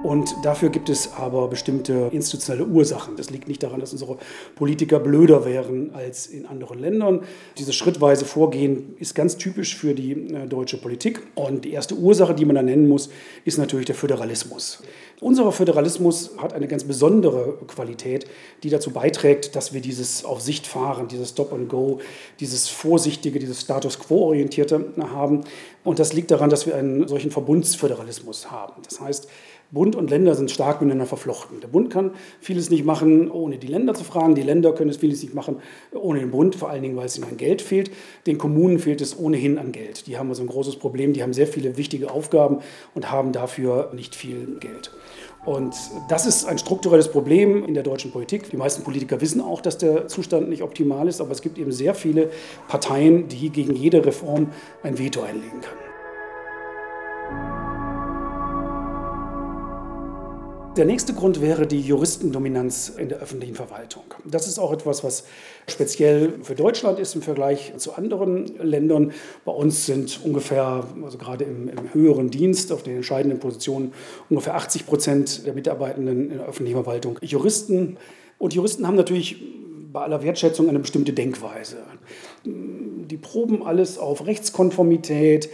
Und 0.03 0.35
dafür 0.41 0.69
gibt 0.69 0.89
es 0.89 1.13
aber 1.13 1.47
bestimmte 1.47 2.09
institutionelle 2.11 2.65
Ursachen. 2.65 3.15
Das 3.17 3.29
liegt 3.29 3.47
nicht 3.47 3.61
daran, 3.61 3.79
dass 3.79 3.91
unsere 3.91 4.17
Politiker 4.55 4.99
blöder 4.99 5.45
wären 5.45 5.93
als 5.93 6.25
in 6.25 6.47
anderen 6.47 6.79
Ländern. 6.79 7.21
Dieses 7.59 7.75
schrittweise 7.75 8.25
Vorgehen 8.25 8.95
ist 8.97 9.13
ganz 9.13 9.37
typisch 9.37 9.75
für 9.75 9.93
die 9.93 10.11
äh, 10.11 10.47
deutsche 10.47 10.77
Politik. 10.77 11.21
Und 11.35 11.65
die 11.65 11.73
erste 11.73 11.95
Ursache, 11.95 12.33
die 12.33 12.45
man 12.45 12.55
da 12.55 12.63
nennen 12.63 12.87
muss, 12.87 13.09
ist 13.45 13.59
natürlich 13.59 13.85
der 13.85 13.95
Föderalismus. 13.95 14.81
Unser 15.19 15.51
Föderalismus 15.51 16.31
hat 16.39 16.53
eine 16.53 16.67
ganz 16.67 16.83
besondere 16.83 17.59
Qualität, 17.67 18.25
die 18.63 18.71
dazu 18.71 18.89
beiträgt, 18.89 19.55
dass 19.55 19.71
wir 19.71 19.79
dieses 19.81 20.25
auf 20.25 20.41
Sicht 20.41 20.65
fahren, 20.65 21.09
dieses 21.09 21.29
Stop 21.29 21.53
and 21.53 21.69
Go, 21.69 21.99
dieses 22.39 22.69
vorsichtige, 22.69 23.37
dieses 23.37 23.61
Status 23.61 23.99
quo-orientierte 23.99 24.93
haben. 25.13 25.41
Und 25.83 25.99
das 25.99 26.13
liegt 26.13 26.31
daran, 26.31 26.49
dass 26.49 26.65
wir 26.65 26.75
einen 26.75 27.07
solchen 27.07 27.29
Verbundsföderalismus 27.29 28.49
haben. 28.49 28.81
Das 28.83 28.99
heißt, 28.99 29.27
Bund 29.71 29.95
und 29.95 30.09
Länder 30.09 30.35
sind 30.35 30.51
stark 30.51 30.81
miteinander 30.81 31.05
verflochten. 31.05 31.61
Der 31.61 31.69
Bund 31.69 31.89
kann 31.89 32.11
vieles 32.41 32.69
nicht 32.69 32.83
machen, 32.83 33.31
ohne 33.31 33.57
die 33.57 33.67
Länder 33.67 33.93
zu 33.93 34.03
fragen. 34.03 34.35
Die 34.35 34.41
Länder 34.41 34.73
können 34.73 34.89
es 34.89 34.97
vieles 34.97 35.23
nicht 35.23 35.33
machen, 35.33 35.57
ohne 35.93 36.19
den 36.19 36.31
Bund, 36.31 36.55
vor 36.55 36.69
allen 36.69 36.81
Dingen, 36.81 36.97
weil 36.97 37.05
es 37.05 37.17
ihnen 37.17 37.29
an 37.29 37.37
Geld 37.37 37.61
fehlt. 37.61 37.89
Den 38.27 38.37
Kommunen 38.37 38.79
fehlt 38.79 38.99
es 38.99 39.17
ohnehin 39.17 39.57
an 39.57 39.71
Geld. 39.71 40.07
Die 40.07 40.17
haben 40.17 40.27
also 40.27 40.43
ein 40.43 40.47
großes 40.47 40.75
Problem. 40.75 41.13
Die 41.13 41.23
haben 41.23 41.31
sehr 41.31 41.47
viele 41.47 41.77
wichtige 41.77 42.11
Aufgaben 42.11 42.59
und 42.95 43.11
haben 43.11 43.31
dafür 43.31 43.91
nicht 43.95 44.13
viel 44.13 44.57
Geld. 44.59 44.91
Und 45.45 45.73
das 46.09 46.25
ist 46.25 46.45
ein 46.45 46.59
strukturelles 46.59 47.07
Problem 47.07 47.65
in 47.65 47.73
der 47.73 47.83
deutschen 47.83 48.11
Politik. 48.11 48.49
Die 48.51 48.57
meisten 48.57 48.83
Politiker 48.83 49.21
wissen 49.21 49.41
auch, 49.41 49.61
dass 49.61 49.77
der 49.77 50.07
Zustand 50.07 50.49
nicht 50.49 50.61
optimal 50.61 51.07
ist, 51.07 51.21
aber 51.21 51.31
es 51.31 51.41
gibt 51.41 51.57
eben 51.57 51.71
sehr 51.71 51.95
viele 51.95 52.29
Parteien, 52.67 53.27
die 53.27 53.49
gegen 53.49 53.75
jede 53.75 54.05
Reform 54.05 54.49
ein 54.83 54.99
Veto 54.99 55.21
einlegen 55.21 55.61
können. 55.61 55.90
Der 60.77 60.85
nächste 60.85 61.13
Grund 61.13 61.41
wäre 61.41 61.67
die 61.67 61.81
Juristendominanz 61.81 62.93
in 62.97 63.09
der 63.09 63.19
öffentlichen 63.19 63.55
Verwaltung. 63.55 64.03
Das 64.23 64.47
ist 64.47 64.57
auch 64.57 64.71
etwas, 64.71 65.03
was 65.03 65.25
speziell 65.67 66.35
für 66.43 66.55
Deutschland 66.55 66.97
ist 66.97 67.13
im 67.13 67.21
Vergleich 67.21 67.73
zu 67.75 67.93
anderen 67.93 68.45
Ländern. 68.57 69.11
Bei 69.43 69.51
uns 69.51 69.85
sind 69.85 70.21
ungefähr, 70.23 70.85
also 71.03 71.17
gerade 71.17 71.43
im, 71.43 71.67
im 71.67 71.93
höheren 71.93 72.29
Dienst, 72.29 72.71
auf 72.71 72.83
den 72.83 72.95
entscheidenden 72.95 73.39
Positionen, 73.39 73.91
ungefähr 74.29 74.55
80 74.55 74.85
Prozent 74.85 75.45
der 75.45 75.53
Mitarbeitenden 75.53 76.31
in 76.31 76.37
der 76.37 76.47
öffentlichen 76.47 76.81
Verwaltung 76.81 77.19
Juristen. 77.21 77.97
Und 78.37 78.53
Juristen 78.53 78.87
haben 78.87 78.95
natürlich 78.95 79.43
bei 79.91 80.01
aller 80.03 80.23
Wertschätzung 80.23 80.69
eine 80.69 80.79
bestimmte 80.79 81.11
Denkweise. 81.11 81.77
Die 82.45 83.17
proben 83.17 83.61
alles 83.61 83.97
auf 83.97 84.25
Rechtskonformität, 84.25 85.49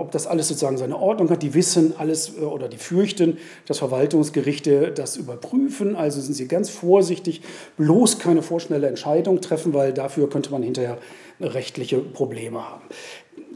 ob 0.00 0.10
das 0.10 0.26
alles 0.26 0.48
sozusagen 0.48 0.78
seine 0.78 0.96
Ordnung 0.96 1.30
hat. 1.30 1.42
Die 1.42 1.54
wissen 1.54 1.94
alles 1.98 2.36
äh, 2.36 2.40
oder 2.40 2.68
die 2.68 2.78
fürchten, 2.78 3.38
dass 3.66 3.78
Verwaltungsgerichte 3.78 4.92
das 4.92 5.16
überprüfen. 5.16 5.96
Also 5.96 6.20
sind 6.20 6.34
sie 6.34 6.48
ganz 6.48 6.70
vorsichtig, 6.70 7.42
bloß 7.76 8.18
keine 8.18 8.42
vorschnelle 8.42 8.88
Entscheidung 8.88 9.40
treffen, 9.40 9.74
weil 9.74 9.92
dafür 9.92 10.28
könnte 10.28 10.50
man 10.50 10.62
hinterher 10.62 10.98
rechtliche 11.40 11.98
Probleme 11.98 12.68
haben. 12.68 12.82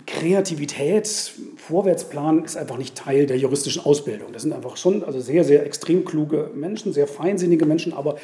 Kreativität, 0.06 1.32
Vorwärtsplan 1.56 2.44
ist 2.44 2.56
einfach 2.56 2.76
nicht 2.76 2.94
Teil 2.94 3.26
der 3.26 3.38
juristischen 3.38 3.84
Ausbildung. 3.84 4.32
Das 4.32 4.42
sind 4.42 4.52
einfach 4.52 4.76
schon 4.76 5.02
also 5.02 5.20
sehr, 5.20 5.44
sehr 5.44 5.64
extrem 5.64 6.04
kluge 6.04 6.50
Menschen, 6.54 6.92
sehr 6.92 7.06
feinsinnige 7.06 7.64
Menschen, 7.64 7.94
aber 7.94 8.16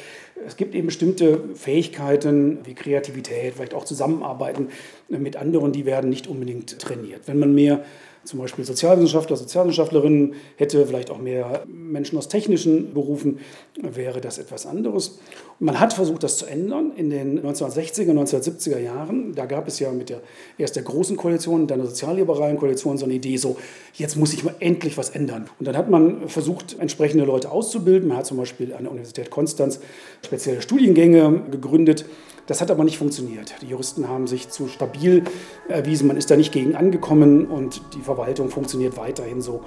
es 0.45 0.57
gibt 0.57 0.75
eben 0.75 0.87
bestimmte 0.87 1.41
Fähigkeiten 1.55 2.59
wie 2.65 2.75
Kreativität, 2.75 3.55
vielleicht 3.55 3.73
auch 3.73 3.85
Zusammenarbeiten 3.85 4.69
mit 5.09 5.37
anderen, 5.37 5.71
die 5.71 5.85
werden 5.85 6.09
nicht 6.09 6.27
unbedingt 6.27 6.77
trainiert. 6.79 7.21
Wenn 7.25 7.39
man 7.39 7.55
mehr 7.55 7.83
zum 8.23 8.39
Beispiel 8.39 8.63
Sozialwissenschaftler, 8.63 9.35
Sozialwissenschaftlerinnen, 9.35 10.35
hätte 10.55 10.85
vielleicht 10.85 11.09
auch 11.09 11.17
mehr 11.17 11.63
Menschen 11.67 12.17
aus 12.17 12.27
technischen 12.27 12.93
Berufen, 12.93 13.39
wäre 13.81 14.21
das 14.21 14.37
etwas 14.37 14.65
anderes. 14.65 15.19
Und 15.59 15.65
man 15.65 15.79
hat 15.79 15.93
versucht, 15.93 16.23
das 16.23 16.37
zu 16.37 16.45
ändern 16.45 16.91
in 16.95 17.09
den 17.09 17.41
1960er, 17.41 18.11
1970er 18.11 18.77
Jahren. 18.77 19.33
Da 19.33 19.45
gab 19.45 19.67
es 19.67 19.79
ja 19.79 19.91
mit 19.91 20.09
der 20.09 20.21
erst 20.57 20.75
der 20.75 20.83
großen 20.83 21.17
Koalition, 21.17 21.65
dann 21.65 21.79
der 21.79 21.87
sozialliberalen 21.87 22.57
Koalition 22.57 22.97
so 22.97 23.05
eine 23.05 23.15
Idee, 23.15 23.37
so 23.37 23.57
jetzt 23.95 24.15
muss 24.17 24.31
sich 24.31 24.43
mal 24.43 24.55
endlich 24.59 24.97
was 24.97 25.09
ändern. 25.09 25.49
Und 25.59 25.67
dann 25.67 25.75
hat 25.75 25.89
man 25.89 26.29
versucht, 26.29 26.77
entsprechende 26.79 27.25
Leute 27.25 27.51
auszubilden. 27.51 28.07
Man 28.07 28.17
hat 28.17 28.27
zum 28.27 28.37
Beispiel 28.37 28.73
an 28.73 28.83
der 28.83 28.91
Universität 28.91 29.31
Konstanz 29.31 29.79
spezielle 30.23 30.61
Studiengänge 30.61 31.43
gegründet 31.49 32.05
das 32.51 32.59
hat 32.59 32.69
aber 32.69 32.83
nicht 32.83 32.97
funktioniert. 32.97 33.55
Die 33.61 33.67
Juristen 33.67 34.09
haben 34.09 34.27
sich 34.27 34.49
zu 34.49 34.67
stabil 34.67 35.23
erwiesen, 35.69 36.05
man 36.05 36.17
ist 36.17 36.29
da 36.29 36.35
nicht 36.35 36.51
gegen 36.51 36.75
angekommen 36.75 37.45
und 37.45 37.81
die 37.95 38.01
Verwaltung 38.01 38.49
funktioniert 38.49 38.97
weiterhin 38.97 39.41
so 39.41 39.61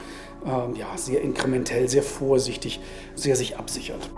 ähm, 0.45 0.76
ja, 0.76 0.88
sehr 0.97 1.23
inkrementell, 1.23 1.88
sehr 1.88 2.03
vorsichtig, 2.03 2.81
sehr 3.14 3.37
sich 3.37 3.57
absichert. 3.57 4.11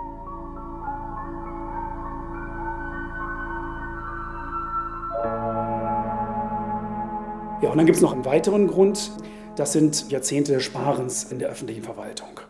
Ja, 7.62 7.70
und 7.70 7.78
dann 7.78 7.86
gibt 7.86 7.94
es 7.94 8.02
noch 8.02 8.12
einen 8.12 8.24
weiteren 8.24 8.66
Grund. 8.66 9.12
Das 9.54 9.72
sind 9.72 10.10
Jahrzehnte 10.10 10.54
des 10.54 10.64
Sparens 10.64 11.22
in 11.30 11.38
der 11.38 11.50
öffentlichen 11.50 11.84
Verwaltung. 11.84 12.40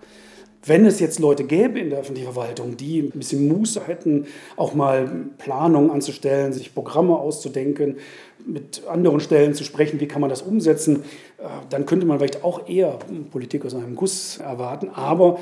Wenn 0.66 0.84
es 0.84 0.98
jetzt 0.98 1.20
Leute 1.20 1.44
gäbe 1.44 1.78
in 1.78 1.90
der 1.90 2.00
öffentlichen 2.00 2.32
Verwaltung, 2.32 2.76
die 2.76 3.00
ein 3.00 3.10
bisschen 3.10 3.46
Muße 3.46 3.86
hätten, 3.86 4.26
auch 4.56 4.74
mal 4.74 5.08
Planungen 5.38 5.90
anzustellen, 5.90 6.52
sich 6.52 6.74
Programme 6.74 7.16
auszudenken, 7.16 7.98
mit 8.44 8.86
anderen 8.86 9.20
Stellen 9.20 9.54
zu 9.54 9.64
sprechen, 9.64 9.98
wie 10.00 10.06
kann 10.06 10.20
man 10.20 10.30
das 10.30 10.42
umsetzen, 10.42 11.04
äh, 11.38 11.44
dann 11.68 11.84
könnte 11.84 12.06
man 12.06 12.18
vielleicht 12.18 12.44
auch 12.44 12.68
eher 12.68 12.98
Politik 13.30 13.64
aus 13.64 13.74
einem 13.74 13.96
Guss 13.96 14.38
erwarten. 14.38 14.88
Aber 14.90 15.38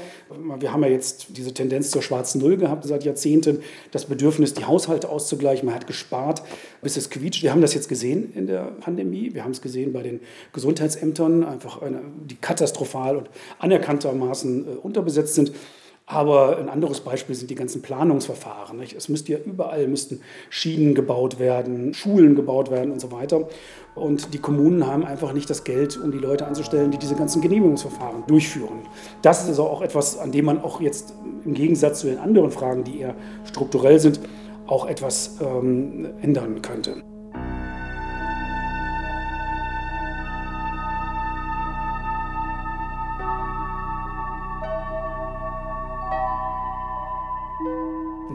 wir 0.58 0.72
haben 0.72 0.82
ja 0.82 0.88
jetzt 0.88 1.26
diese 1.36 1.52
Tendenz 1.52 1.90
zur 1.90 2.02
schwarzen 2.02 2.40
Null 2.40 2.56
gehabt 2.56 2.84
seit 2.84 3.04
Jahrzehnten, 3.04 3.60
das 3.90 4.06
Bedürfnis, 4.06 4.54
die 4.54 4.64
Haushalte 4.64 5.08
auszugleichen. 5.08 5.66
Man 5.66 5.74
hat 5.74 5.86
gespart, 5.86 6.42
bis 6.82 6.96
es 6.96 7.10
quietscht. 7.10 7.42
Wir 7.42 7.50
haben 7.50 7.60
das 7.60 7.74
jetzt 7.74 7.88
gesehen 7.88 8.32
in 8.34 8.46
der 8.46 8.72
Pandemie. 8.80 9.34
Wir 9.34 9.44
haben 9.44 9.52
es 9.52 9.60
gesehen 9.60 9.92
bei 9.92 10.02
den 10.02 10.20
Gesundheitsämtern, 10.52 11.44
einfach 11.44 11.82
eine, 11.82 12.00
die 12.24 12.36
katastrophal 12.36 13.16
und 13.16 13.28
anerkanntermaßen 13.58 14.66
äh, 14.66 14.70
unterbesetzt 15.14 15.34
sind. 15.34 15.52
Aber 16.06 16.58
ein 16.58 16.68
anderes 16.68 17.00
Beispiel 17.00 17.34
sind 17.34 17.50
die 17.50 17.54
ganzen 17.54 17.80
Planungsverfahren. 17.80 18.78
Nicht? 18.78 18.94
Es 18.94 19.08
müsste 19.08 19.32
ja 19.32 19.38
überall 19.38 19.88
müssten 19.88 20.20
Schienen 20.50 20.94
gebaut 20.94 21.38
werden, 21.38 21.94
Schulen 21.94 22.34
gebaut 22.34 22.70
werden 22.70 22.92
und 22.92 23.00
so 23.00 23.10
weiter. 23.10 23.48
Und 23.94 24.34
die 24.34 24.38
Kommunen 24.38 24.86
haben 24.86 25.02
einfach 25.02 25.32
nicht 25.32 25.48
das 25.48 25.64
Geld, 25.64 25.96
um 25.96 26.12
die 26.12 26.18
Leute 26.18 26.46
anzustellen, 26.46 26.90
die 26.90 26.98
diese 26.98 27.14
ganzen 27.14 27.40
Genehmigungsverfahren 27.40 28.24
durchführen. 28.26 28.80
Das 29.22 29.44
ist 29.44 29.48
also 29.48 29.64
auch 29.64 29.80
etwas, 29.80 30.18
an 30.18 30.30
dem 30.30 30.44
man 30.44 30.60
auch 30.60 30.82
jetzt 30.82 31.14
im 31.46 31.54
Gegensatz 31.54 32.00
zu 32.00 32.08
den 32.08 32.18
anderen 32.18 32.50
Fragen, 32.50 32.84
die 32.84 33.00
eher 33.00 33.14
strukturell 33.44 33.98
sind, 33.98 34.20
auch 34.66 34.86
etwas 34.86 35.38
ähm, 35.40 36.06
ändern 36.20 36.60
könnte. 36.60 37.13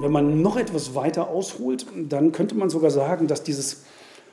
Wenn 0.02 0.12
man 0.12 0.42
noch 0.42 0.58
etwas 0.58 0.96
weiter 0.96 1.30
ausholt, 1.30 1.86
dann 1.96 2.32
könnte 2.32 2.56
man 2.56 2.70
sogar 2.70 2.92
sagen, 2.92 3.28
dass 3.28 3.44
dieses 3.44 3.84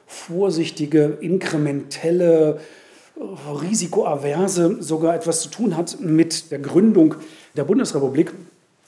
vorsichtige, 0.07 1.19
inkrementelle, 1.21 2.61
risikoaverse 3.63 4.77
sogar 4.81 5.15
etwas 5.15 5.41
zu 5.41 5.49
tun 5.49 5.77
hat 5.77 6.01
mit 6.01 6.51
der 6.51 6.59
Gründung 6.59 7.15
der 7.57 7.65
Bundesrepublik. 7.65 8.33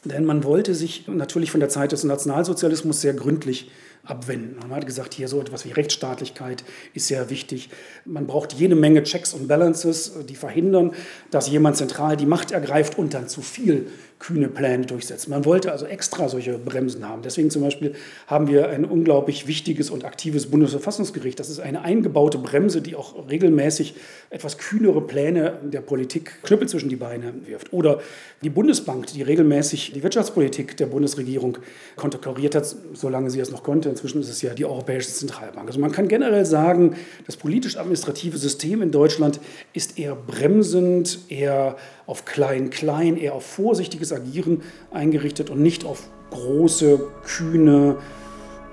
Denn 0.04 0.24
man 0.24 0.44
wollte 0.44 0.74
sich 0.74 1.08
natürlich 1.08 1.50
von 1.50 1.60
der 1.60 1.68
Zeit 1.68 1.92
des 1.92 2.04
Nationalsozialismus 2.04 3.00
sehr 3.00 3.14
gründlich 3.14 3.70
abwenden. 4.04 4.56
Man 4.60 4.70
hat 4.70 4.86
gesagt, 4.86 5.14
hier 5.14 5.28
so 5.28 5.40
etwas 5.40 5.64
wie 5.64 5.72
Rechtsstaatlichkeit 5.72 6.64
ist 6.94 7.08
sehr 7.08 7.30
wichtig. 7.30 7.68
Man 8.04 8.26
braucht 8.26 8.54
jede 8.54 8.74
Menge 8.74 9.02
Checks 9.02 9.34
und 9.34 9.48
Balances, 9.48 10.12
die 10.28 10.34
verhindern, 10.34 10.92
dass 11.30 11.48
jemand 11.48 11.76
zentral 11.76 12.16
die 12.16 12.26
Macht 12.26 12.50
ergreift 12.50 12.98
und 12.98 13.14
dann 13.14 13.28
zu 13.28 13.42
viel 13.42 13.88
kühne 14.18 14.48
Pläne 14.48 14.84
durchsetzen. 14.84 15.30
Man 15.30 15.44
wollte 15.44 15.70
also 15.70 15.86
extra 15.86 16.28
solche 16.28 16.58
Bremsen 16.58 17.08
haben. 17.08 17.22
Deswegen 17.22 17.50
zum 17.50 17.62
Beispiel 17.62 17.94
haben 18.26 18.48
wir 18.48 18.68
ein 18.68 18.84
unglaublich 18.84 19.46
wichtiges 19.46 19.90
und 19.90 20.04
aktives 20.04 20.50
Bundesverfassungsgericht. 20.50 21.38
Das 21.38 21.48
ist 21.48 21.60
eine 21.60 21.82
eingebaute 21.82 22.38
Bremse, 22.38 22.82
die 22.82 22.96
auch 22.96 23.28
regelmäßig 23.28 23.94
etwas 24.30 24.58
kühnere 24.58 25.00
Pläne 25.02 25.58
der 25.62 25.80
Politik 25.82 26.42
Knüppel 26.42 26.68
zwischen 26.68 26.88
die 26.88 26.96
Beine 26.96 27.32
wirft. 27.46 27.72
Oder 27.72 28.00
die 28.42 28.50
Bundesbank, 28.50 29.06
die 29.06 29.22
regelmäßig 29.22 29.92
die 29.92 30.02
Wirtschaftspolitik 30.02 30.76
der 30.76 30.86
Bundesregierung 30.86 31.58
konterkariert 31.94 32.54
hat, 32.56 32.74
solange 32.94 33.30
sie 33.30 33.40
es 33.40 33.50
noch 33.50 33.62
konnte. 33.62 33.87
Inzwischen 33.88 34.20
ist 34.20 34.28
es 34.28 34.42
ja 34.42 34.54
die 34.54 34.64
Europäische 34.64 35.08
Zentralbank. 35.08 35.66
Also 35.66 35.80
man 35.80 35.92
kann 35.92 36.08
generell 36.08 36.44
sagen, 36.44 36.96
das 37.26 37.36
politisch-administrative 37.36 38.38
System 38.38 38.82
in 38.82 38.90
Deutschland 38.90 39.40
ist 39.72 39.98
eher 39.98 40.14
bremsend, 40.14 41.18
eher 41.28 41.76
auf 42.06 42.24
klein-klein, 42.24 43.16
eher 43.16 43.34
auf 43.34 43.44
vorsichtiges 43.44 44.12
Agieren 44.12 44.62
eingerichtet 44.90 45.50
und 45.50 45.60
nicht 45.60 45.84
auf 45.84 46.08
große, 46.30 47.00
kühne, 47.24 47.96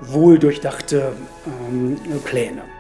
wohldurchdachte 0.02 1.14
ähm, 1.70 1.98
Pläne. 2.24 2.75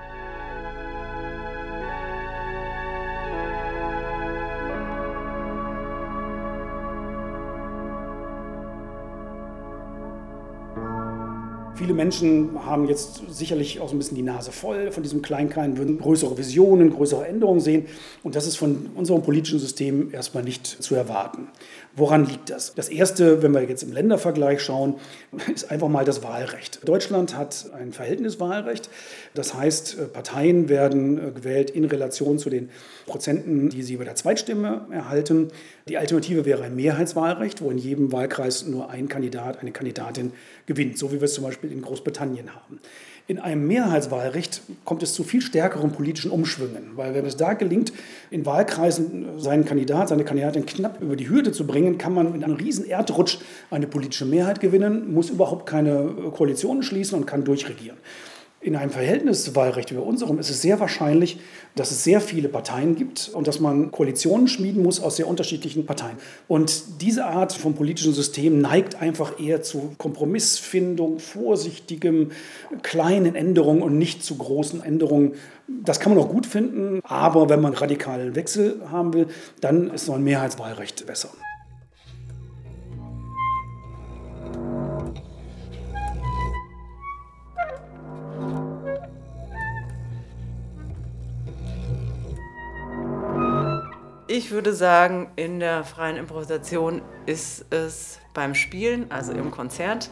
Viele 11.85 11.97
Menschen 11.97 12.65
haben 12.65 12.87
jetzt 12.87 13.21
sicherlich 13.29 13.79
auch 13.79 13.89
so 13.89 13.93
ein 13.95 13.99
bisschen 13.99 14.17
die 14.17 14.23
Nase 14.23 14.51
voll 14.51 14.91
von 14.91 15.03
diesem 15.03 15.21
Kleinklein, 15.21 15.77
würden 15.77 15.99
größere 15.99 16.35
Visionen, 16.35 16.89
größere 16.89 17.27
Änderungen 17.27 17.59
sehen. 17.59 17.85
Und 18.23 18.35
das 18.35 18.47
ist 18.47 18.55
von 18.55 18.89
unserem 18.95 19.21
politischen 19.21 19.59
System 19.59 20.11
erstmal 20.11 20.43
nicht 20.43 20.65
zu 20.65 20.95
erwarten. 20.95 21.49
Woran 21.95 22.25
liegt 22.25 22.49
das? 22.49 22.73
Das 22.73 22.89
Erste, 22.89 23.41
wenn 23.41 23.53
wir 23.53 23.63
jetzt 23.63 23.83
im 23.83 23.93
Ländervergleich 23.93 24.61
schauen, 24.61 24.95
ist 25.53 25.69
einfach 25.69 25.87
mal 25.87 26.03
das 26.03 26.23
Wahlrecht. 26.23 26.79
Deutschland 26.85 27.37
hat 27.37 27.69
ein 27.79 27.93
Verhältniswahlrecht. 27.93 28.89
Das 29.35 29.53
heißt, 29.53 29.99
äh, 29.99 30.05
Parteien 30.05 30.67
werden 30.67 31.19
äh, 31.19 31.31
gewählt 31.31 31.69
in 31.69 31.85
Relation 31.85 32.39
zu 32.39 32.49
den 32.49 32.69
Prozenten, 33.05 33.69
die 33.69 33.83
sie 33.83 33.95
bei 33.97 34.03
der 34.03 34.15
Zweitstimme 34.15 34.87
erhalten. 34.89 35.49
Die 35.87 35.97
Alternative 35.97 36.45
wäre 36.45 36.63
ein 36.63 36.75
Mehrheitswahlrecht, 36.75 37.61
wo 37.61 37.69
in 37.69 37.77
jedem 37.77 38.11
Wahlkreis 38.11 38.65
nur 38.65 38.89
ein 38.89 39.07
Kandidat, 39.07 39.59
eine 39.59 39.71
Kandidatin 39.71 40.33
gewinnt, 40.65 40.97
so 40.97 41.11
wie 41.11 41.15
wir 41.15 41.23
es 41.23 41.33
zum 41.33 41.43
Beispiel 41.43 41.71
in 41.71 41.81
Großbritannien 41.81 42.53
haben. 42.53 42.79
In 43.27 43.39
einem 43.39 43.65
Mehrheitswahlrecht 43.65 44.61
kommt 44.83 45.01
es 45.01 45.13
zu 45.13 45.23
viel 45.23 45.41
stärkeren 45.41 45.91
politischen 45.91 46.29
Umschwüngen, 46.29 46.91
weil 46.95 47.15
wenn 47.15 47.25
es 47.25 47.35
da 47.35 47.53
gelingt, 47.53 47.91
in 48.29 48.45
Wahlkreisen 48.45 49.39
seinen 49.39 49.65
Kandidat, 49.65 50.09
seine 50.09 50.23
Kandidatin 50.23 50.67
knapp 50.67 51.01
über 51.01 51.15
die 51.15 51.27
Hürde 51.27 51.51
zu 51.51 51.65
bringen, 51.65 51.97
kann 51.97 52.13
man 52.13 52.31
mit 52.31 52.43
einem 52.43 52.55
riesen 52.55 52.85
Erdrutsch 52.85 53.39
eine 53.71 53.87
politische 53.87 54.25
Mehrheit 54.25 54.59
gewinnen, 54.59 55.11
muss 55.11 55.31
überhaupt 55.31 55.65
keine 55.65 56.13
Koalitionen 56.35 56.83
schließen 56.83 57.17
und 57.17 57.25
kann 57.25 57.43
durchregieren. 57.43 57.97
In 58.65 58.75
einem 58.75 58.89
Verhältniswahlrecht 58.89 59.91
wie 59.91 59.95
bei 59.95 60.01
unserem 60.01 60.39
ist 60.39 60.49
es 60.49 60.63
sehr 60.63 60.79
wahrscheinlich, 60.79 61.37
dass 61.75 61.91
es 61.91 62.03
sehr 62.03 62.19
viele 62.19 62.49
Parteien 62.49 62.95
gibt 62.95 63.29
und 63.31 63.45
dass 63.45 63.59
man 63.59 63.91
Koalitionen 63.91 64.47
schmieden 64.47 64.81
muss 64.81 64.99
aus 64.99 65.17
sehr 65.17 65.27
unterschiedlichen 65.27 65.85
Parteien. 65.85 66.17
Und 66.47 66.99
diese 66.99 67.25
Art 67.25 67.53
von 67.53 67.75
politischem 67.75 68.13
System 68.13 68.61
neigt 68.61 68.99
einfach 68.99 69.39
eher 69.39 69.61
zu 69.61 69.93
Kompromissfindung, 69.99 71.19
vorsichtigem, 71.19 72.31
kleinen 72.81 73.35
Änderungen 73.35 73.83
und 73.83 73.99
nicht 73.99 74.23
zu 74.23 74.35
großen 74.35 74.81
Änderungen. 74.81 75.33
Das 75.67 75.99
kann 75.99 76.15
man 76.15 76.23
auch 76.23 76.29
gut 76.29 76.47
finden, 76.47 77.01
aber 77.03 77.49
wenn 77.49 77.61
man 77.61 77.75
radikalen 77.75 78.33
Wechsel 78.33 78.81
haben 78.89 79.13
will, 79.13 79.27
dann 79.61 79.91
ist 79.91 80.07
so 80.07 80.13
ein 80.13 80.23
Mehrheitswahlrecht 80.23 81.05
besser. 81.05 81.29
Ich 94.37 94.51
würde 94.51 94.73
sagen, 94.73 95.31
in 95.37 95.61
der 95.61 95.85
freien 95.85 96.17
Improvisation 96.17 97.01
ist 97.25 97.67
es 97.69 98.19
beim 98.33 98.53
Spielen, 98.53 99.09
also 99.09 99.31
im 99.31 99.49
Konzert, 99.49 100.09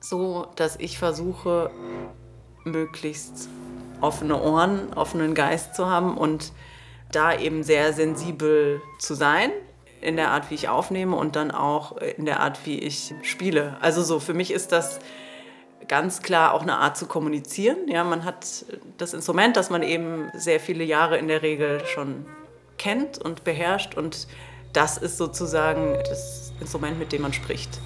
so, 0.00 0.46
dass 0.56 0.76
ich 0.76 0.96
versuche, 0.96 1.70
möglichst 2.64 3.50
offene 4.00 4.40
Ohren, 4.40 4.94
offenen 4.94 5.34
Geist 5.34 5.74
zu 5.74 5.86
haben 5.86 6.16
und 6.16 6.54
da 7.12 7.38
eben 7.38 7.62
sehr 7.62 7.92
sensibel 7.92 8.80
zu 8.98 9.12
sein 9.12 9.50
in 10.00 10.16
der 10.16 10.30
Art, 10.30 10.50
wie 10.50 10.54
ich 10.54 10.70
aufnehme 10.70 11.14
und 11.14 11.36
dann 11.36 11.50
auch 11.50 11.98
in 11.98 12.24
der 12.24 12.40
Art, 12.40 12.64
wie 12.64 12.78
ich 12.78 13.14
spiele. 13.20 13.76
Also 13.82 14.02
so, 14.02 14.18
für 14.18 14.32
mich 14.32 14.50
ist 14.50 14.72
das 14.72 14.98
ganz 15.88 16.22
klar 16.22 16.54
auch 16.54 16.62
eine 16.62 16.78
Art 16.78 16.96
zu 16.96 17.04
kommunizieren. 17.04 17.86
Ja, 17.86 18.02
man 18.02 18.24
hat 18.24 18.64
das 18.96 19.12
Instrument, 19.12 19.58
das 19.58 19.68
man 19.68 19.82
eben 19.82 20.30
sehr 20.32 20.58
viele 20.58 20.84
Jahre 20.84 21.18
in 21.18 21.28
der 21.28 21.42
Regel 21.42 21.84
schon 21.84 22.24
kennt 22.82 23.18
und 23.18 23.44
beherrscht 23.44 23.96
und 23.96 24.26
das 24.72 24.98
ist 24.98 25.16
sozusagen 25.16 25.96
das 26.08 26.52
Instrument, 26.60 26.98
mit 26.98 27.12
dem 27.12 27.22
man 27.22 27.32
spricht. 27.32 27.78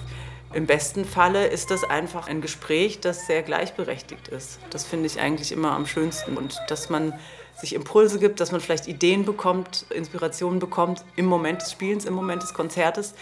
Im 0.53 0.65
besten 0.65 1.05
Falle 1.05 1.45
ist 1.45 1.69
das 1.69 1.83
einfach 1.83 2.27
ein 2.27 2.41
Gespräch, 2.41 2.99
das 2.99 3.27
sehr 3.27 3.43
gleichberechtigt 3.43 4.29
ist. 4.29 4.59
Das 4.71 4.85
finde 4.85 5.05
ich 5.05 5.19
eigentlich 5.19 5.51
immer 5.51 5.73
am 5.73 5.85
schönsten. 5.85 6.35
Und 6.35 6.59
dass 6.67 6.89
man 6.89 7.13
sich 7.55 7.75
Impulse 7.75 8.17
gibt, 8.17 8.39
dass 8.39 8.51
man 8.51 8.59
vielleicht 8.59 8.87
Ideen 8.87 9.23
bekommt, 9.23 9.85
Inspirationen 9.93 10.57
bekommt 10.57 11.03
im 11.15 11.25
Moment 11.25 11.61
des 11.61 11.73
Spielens, 11.73 12.05
im 12.05 12.15
Moment 12.15 12.41
des 12.41 12.55
Konzertes, 12.55 13.13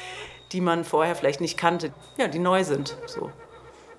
die 0.54 0.62
man 0.62 0.86
vorher 0.86 1.16
vielleicht 1.16 1.42
nicht 1.42 1.58
kannte, 1.58 1.92
ja, 2.18 2.30
die 2.30 2.40
neu 2.40 2.64
sind. 2.64 2.96
So. 3.06 3.32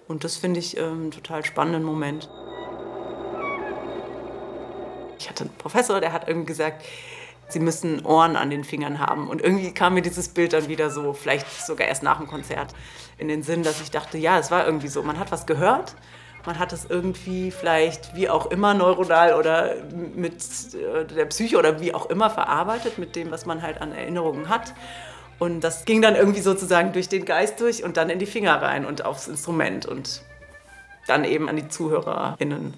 Und 0.09 0.25
das 0.25 0.37
finde 0.37 0.61
ich 0.61 0.79
ähm, 0.79 0.85
einen 0.85 1.11
total 1.11 1.45
spannenden 1.45 1.83
Moment. 1.83 2.31
Ich 5.19 5.29
hatte 5.29 5.45
einen 5.45 5.55
Professor, 5.59 6.01
der 6.01 6.13
hat 6.13 6.27
irgendwie 6.27 6.47
gesagt, 6.47 6.85
sie 7.49 7.61
müssen 7.61 8.05
Ohren 8.05 8.37
an 8.37 8.51
den 8.51 8.65
Fingern 8.65 8.99
haben. 8.99 9.29
Und 9.29 9.43
irgendwie 9.43 9.73
kam 9.73 9.95
mir 9.95 10.03
dieses 10.03 10.29
Bild 10.29 10.53
dann 10.53 10.69
wieder 10.69 10.91
so, 10.91 11.13
vielleicht 11.13 11.47
sogar 11.65 11.87
erst 11.89 12.03
nach 12.03 12.19
dem 12.19 12.27
Konzert, 12.27 12.75
in 13.19 13.29
den 13.29 13.43
Sinn, 13.43 13.63
dass 13.63 13.81
ich 13.81 13.91
dachte, 13.91 14.19
ja, 14.19 14.39
es 14.39 14.51
war 14.51 14.67
irgendwie 14.67 14.89
so. 14.89 15.03
Man 15.03 15.19
hat 15.19 15.33
was 15.33 15.47
gehört, 15.47 15.95
man 16.45 16.59
hat 16.59 16.73
es 16.73 16.87
irgendwie 16.89 17.51
vielleicht 17.51 18.15
wie 18.15 18.29
auch 18.29 18.47
immer 18.47 18.75
neuronal 18.75 19.35
oder 19.35 19.75
mit 20.15 20.35
äh, 20.75 21.05
der 21.05 21.27
Psyche 21.27 21.59
oder 21.59 21.81
wie 21.81 21.95
auch 21.95 22.07
immer 22.07 22.31
verarbeitet, 22.31 22.99
mit 22.99 23.17
dem, 23.17 23.31
was 23.31 23.47
man 23.47 23.63
halt 23.63 23.81
an 23.81 23.93
Erinnerungen 23.93 24.49
hat. 24.49 24.75
Und 25.39 25.61
das 25.61 25.85
ging 25.85 26.01
dann 26.01 26.15
irgendwie 26.15 26.41
sozusagen 26.41 26.93
durch 26.93 27.09
den 27.09 27.25
Geist 27.25 27.61
durch 27.61 27.85
und 27.85 27.97
dann 27.97 28.11
in 28.11 28.19
die 28.19 28.27
Finger 28.27 28.63
rein 28.63 28.87
und 28.87 29.05
aufs 29.05 29.29
Instrument 29.29 29.87
und 29.87 30.23
dann 31.07 31.25
eben 31.25 31.49
an 31.49 31.57
die 31.57 31.69
ZuhörerInnen 31.69 32.75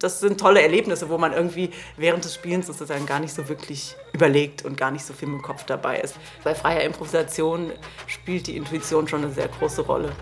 das 0.00 0.18
sind 0.18 0.40
tolle 0.40 0.62
Erlebnisse, 0.62 1.08
wo 1.08 1.18
man 1.18 1.32
irgendwie 1.32 1.70
während 1.96 2.24
des 2.24 2.34
Spielens 2.34 2.66
sozusagen 2.66 3.06
gar 3.06 3.20
nicht 3.20 3.32
so 3.32 3.48
wirklich 3.48 3.94
überlegt 4.12 4.64
und 4.64 4.76
gar 4.76 4.90
nicht 4.90 5.04
so 5.04 5.12
viel 5.12 5.28
im 5.28 5.42
Kopf 5.42 5.64
dabei 5.64 6.00
ist. 6.00 6.16
Bei 6.42 6.54
freier 6.54 6.82
Improvisation 6.82 7.72
spielt 8.06 8.46
die 8.46 8.56
Intuition 8.56 9.06
schon 9.06 9.22
eine 9.22 9.32
sehr 9.32 9.48
große 9.48 9.82
Rolle. 9.82 10.12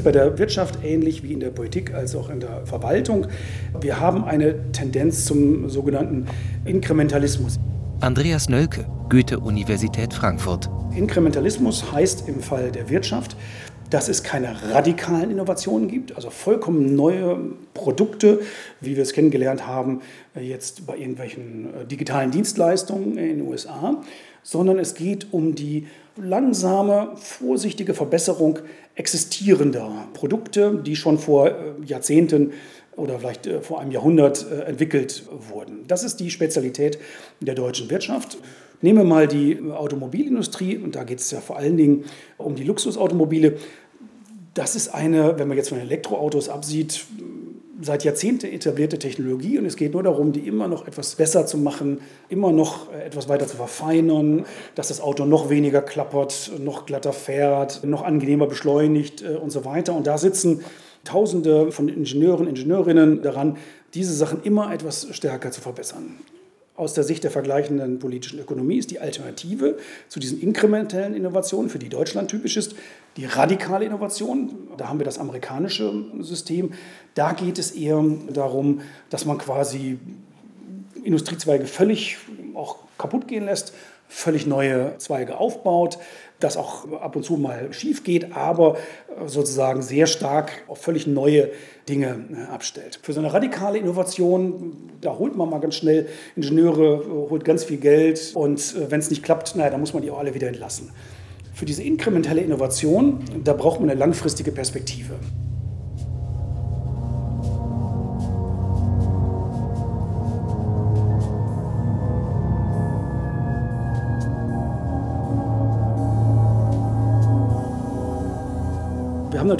Es 0.00 0.04
bei 0.04 0.12
der 0.12 0.38
Wirtschaft 0.38 0.82
ähnlich 0.82 1.22
wie 1.22 1.34
in 1.34 1.40
der 1.40 1.50
Politik 1.50 1.92
als 1.92 2.16
auch 2.16 2.30
in 2.30 2.40
der 2.40 2.64
Verwaltung. 2.64 3.26
Wir 3.82 4.00
haben 4.00 4.24
eine 4.24 4.72
Tendenz 4.72 5.26
zum 5.26 5.68
sogenannten 5.68 6.24
Inkrementalismus. 6.64 7.58
Andreas 8.00 8.48
Nölke, 8.48 8.86
Goethe-Universität 9.10 10.14
Frankfurt. 10.14 10.70
Inkrementalismus 10.96 11.92
heißt 11.92 12.26
im 12.28 12.40
Fall 12.40 12.72
der 12.72 12.88
Wirtschaft, 12.88 13.36
dass 13.90 14.08
es 14.08 14.22
keine 14.22 14.72
radikalen 14.72 15.32
Innovationen 15.32 15.88
gibt, 15.88 16.16
also 16.16 16.30
vollkommen 16.30 16.96
neue 16.96 17.38
Produkte, 17.74 18.40
wie 18.80 18.96
wir 18.96 19.02
es 19.02 19.12
kennengelernt 19.12 19.66
haben, 19.66 20.00
jetzt 20.34 20.86
bei 20.86 20.96
irgendwelchen 20.96 21.74
äh, 21.74 21.84
digitalen 21.84 22.30
Dienstleistungen 22.30 23.18
in 23.18 23.38
den 23.38 23.42
USA, 23.42 24.00
sondern 24.42 24.78
es 24.78 24.94
geht 24.94 25.26
um 25.32 25.54
die 25.54 25.88
langsame, 26.22 27.12
vorsichtige 27.16 27.94
Verbesserung 27.94 28.58
existierender 28.94 30.08
Produkte, 30.12 30.80
die 30.84 30.96
schon 30.96 31.18
vor 31.18 31.48
äh, 31.48 31.52
Jahrzehnten 31.84 32.52
oder 32.96 33.18
vielleicht 33.18 33.46
äh, 33.46 33.60
vor 33.60 33.80
einem 33.80 33.92
Jahrhundert 33.92 34.46
äh, 34.50 34.62
entwickelt 34.64 35.24
wurden. 35.48 35.84
Das 35.86 36.04
ist 36.04 36.20
die 36.20 36.30
Spezialität 36.30 36.98
der 37.40 37.54
deutschen 37.54 37.90
Wirtschaft. 37.90 38.38
Nehmen 38.82 38.98
wir 38.98 39.04
mal 39.04 39.28
die 39.28 39.60
Automobilindustrie, 39.70 40.78
und 40.78 40.96
da 40.96 41.04
geht 41.04 41.20
es 41.20 41.30
ja 41.30 41.40
vor 41.40 41.56
allen 41.56 41.76
Dingen 41.76 42.04
um 42.38 42.54
die 42.54 42.64
Luxusautomobile. 42.64 43.56
Das 44.54 44.74
ist 44.74 44.88
eine, 44.88 45.38
wenn 45.38 45.48
man 45.48 45.56
jetzt 45.56 45.68
von 45.68 45.78
Elektroautos 45.78 46.48
absieht, 46.48 47.04
seit 47.80 48.04
Jahrzehnten 48.04 48.46
etablierte 48.46 48.98
Technologie 48.98 49.58
und 49.58 49.66
es 49.66 49.76
geht 49.76 49.92
nur 49.92 50.02
darum, 50.02 50.32
die 50.32 50.40
immer 50.40 50.68
noch 50.68 50.86
etwas 50.86 51.14
besser 51.14 51.46
zu 51.46 51.58
machen, 51.58 52.00
immer 52.28 52.52
noch 52.52 52.92
äh, 52.92 53.06
etwas 53.06 53.28
weiter 53.28 53.46
zu 53.46 53.56
verfeinern, 53.56 54.44
dass 54.74 54.88
das 54.88 55.00
Auto 55.00 55.24
noch 55.24 55.50
weniger 55.50 55.82
klappert, 55.82 56.52
noch 56.58 56.86
glatter 56.86 57.12
fährt, 57.12 57.84
noch 57.84 58.02
angenehmer 58.02 58.46
beschleunigt 58.46 59.22
äh, 59.22 59.36
und 59.36 59.50
so 59.50 59.64
weiter. 59.64 59.94
Und 59.94 60.06
da 60.06 60.18
sitzen 60.18 60.64
Tausende 61.02 61.72
von 61.72 61.88
Ingenieuren, 61.88 62.46
Ingenieurinnen 62.46 63.22
daran, 63.22 63.56
diese 63.94 64.12
Sachen 64.12 64.42
immer 64.42 64.70
etwas 64.70 65.08
stärker 65.12 65.50
zu 65.50 65.62
verbessern 65.62 66.16
aus 66.80 66.94
der 66.94 67.04
Sicht 67.04 67.24
der 67.24 67.30
vergleichenden 67.30 67.98
politischen 67.98 68.40
Ökonomie 68.40 68.78
ist 68.78 68.90
die 68.90 69.00
Alternative 69.00 69.76
zu 70.08 70.18
diesen 70.18 70.40
inkrementellen 70.40 71.14
Innovationen, 71.14 71.68
für 71.68 71.78
die 71.78 71.90
Deutschland 71.90 72.30
typisch 72.30 72.56
ist, 72.56 72.74
die 73.18 73.26
radikale 73.26 73.84
Innovation. 73.84 74.68
Da 74.78 74.88
haben 74.88 74.98
wir 74.98 75.04
das 75.04 75.18
amerikanische 75.18 75.92
System. 76.20 76.72
Da 77.14 77.32
geht 77.32 77.58
es 77.58 77.72
eher 77.72 78.02
darum, 78.32 78.80
dass 79.10 79.24
man 79.24 79.38
quasi 79.38 79.98
Industriezweige 81.02 81.66
völlig 81.66 82.18
auch 82.54 82.76
kaputt 82.98 83.26
gehen 83.26 83.46
lässt, 83.46 83.72
völlig 84.08 84.46
neue 84.46 84.98
Zweige 84.98 85.38
aufbaut, 85.38 85.98
das 86.40 86.56
auch 86.56 86.90
ab 87.00 87.16
und 87.16 87.24
zu 87.24 87.36
mal 87.36 87.72
schief 87.72 88.02
geht, 88.02 88.34
aber 88.34 88.76
sozusagen 89.26 89.82
sehr 89.82 90.06
stark 90.06 90.64
auf 90.68 90.78
völlig 90.78 91.06
neue 91.06 91.50
Dinge 91.88 92.24
äh, 92.32 92.50
abstellt. 92.50 92.98
Für 93.02 93.12
so 93.12 93.20
eine 93.20 93.32
radikale 93.32 93.78
Innovation, 93.78 94.90
da 95.00 95.16
holt 95.16 95.36
man 95.36 95.48
mal 95.48 95.60
ganz 95.60 95.76
schnell 95.76 96.08
Ingenieure, 96.34 97.04
holt 97.30 97.44
ganz 97.44 97.64
viel 97.64 97.76
Geld 97.76 98.32
und 98.34 98.58
äh, 98.74 98.90
wenn 98.90 99.00
es 99.00 99.10
nicht 99.10 99.22
klappt, 99.22 99.54
naja, 99.54 99.70
dann 99.70 99.80
muss 99.80 99.92
man 99.92 100.02
die 100.02 100.10
auch 100.10 100.18
alle 100.18 100.34
wieder 100.34 100.48
entlassen. 100.48 100.90
Für 101.54 101.66
diese 101.66 101.82
inkrementelle 101.82 102.40
Innovation, 102.40 103.22
da 103.44 103.52
braucht 103.52 103.80
man 103.80 103.90
eine 103.90 103.98
langfristige 103.98 104.50
Perspektive. 104.50 105.14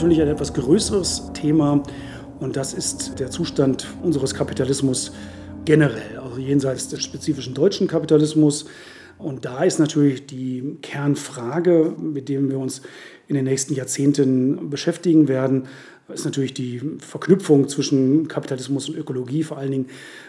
Natürlich 0.02 0.22
ein 0.22 0.28
etwas 0.28 0.54
größeres 0.54 1.30
Thema 1.34 1.82
und 2.38 2.56
das 2.56 2.72
ist 2.72 3.18
der 3.20 3.30
Zustand 3.30 3.86
unseres 4.02 4.32
Kapitalismus 4.32 5.12
generell, 5.66 6.18
also 6.18 6.38
jenseits 6.38 6.88
des 6.88 7.02
spezifischen 7.02 7.52
deutschen 7.52 7.86
Kapitalismus. 7.86 8.64
Und 9.18 9.44
da 9.44 9.62
ist 9.62 9.78
natürlich 9.78 10.26
die 10.26 10.78
Kernfrage, 10.80 11.94
mit 11.98 12.30
der 12.30 12.40
wir 12.48 12.58
uns 12.58 12.80
in 13.28 13.34
den 13.34 13.44
nächsten 13.44 13.74
Jahrzehnten 13.74 14.70
beschäftigen 14.70 15.28
werden, 15.28 15.64
ist 16.12 16.24
natürlich 16.24 16.54
die 16.54 16.80
Verknüpfung 16.98 17.68
zwischen 17.68 18.28
Kapitalismus 18.28 18.88
und 18.88 18.96
Ökologie, 18.96 19.42
vor 19.42 19.58
allen 19.58 19.70
Dingen 19.70 19.86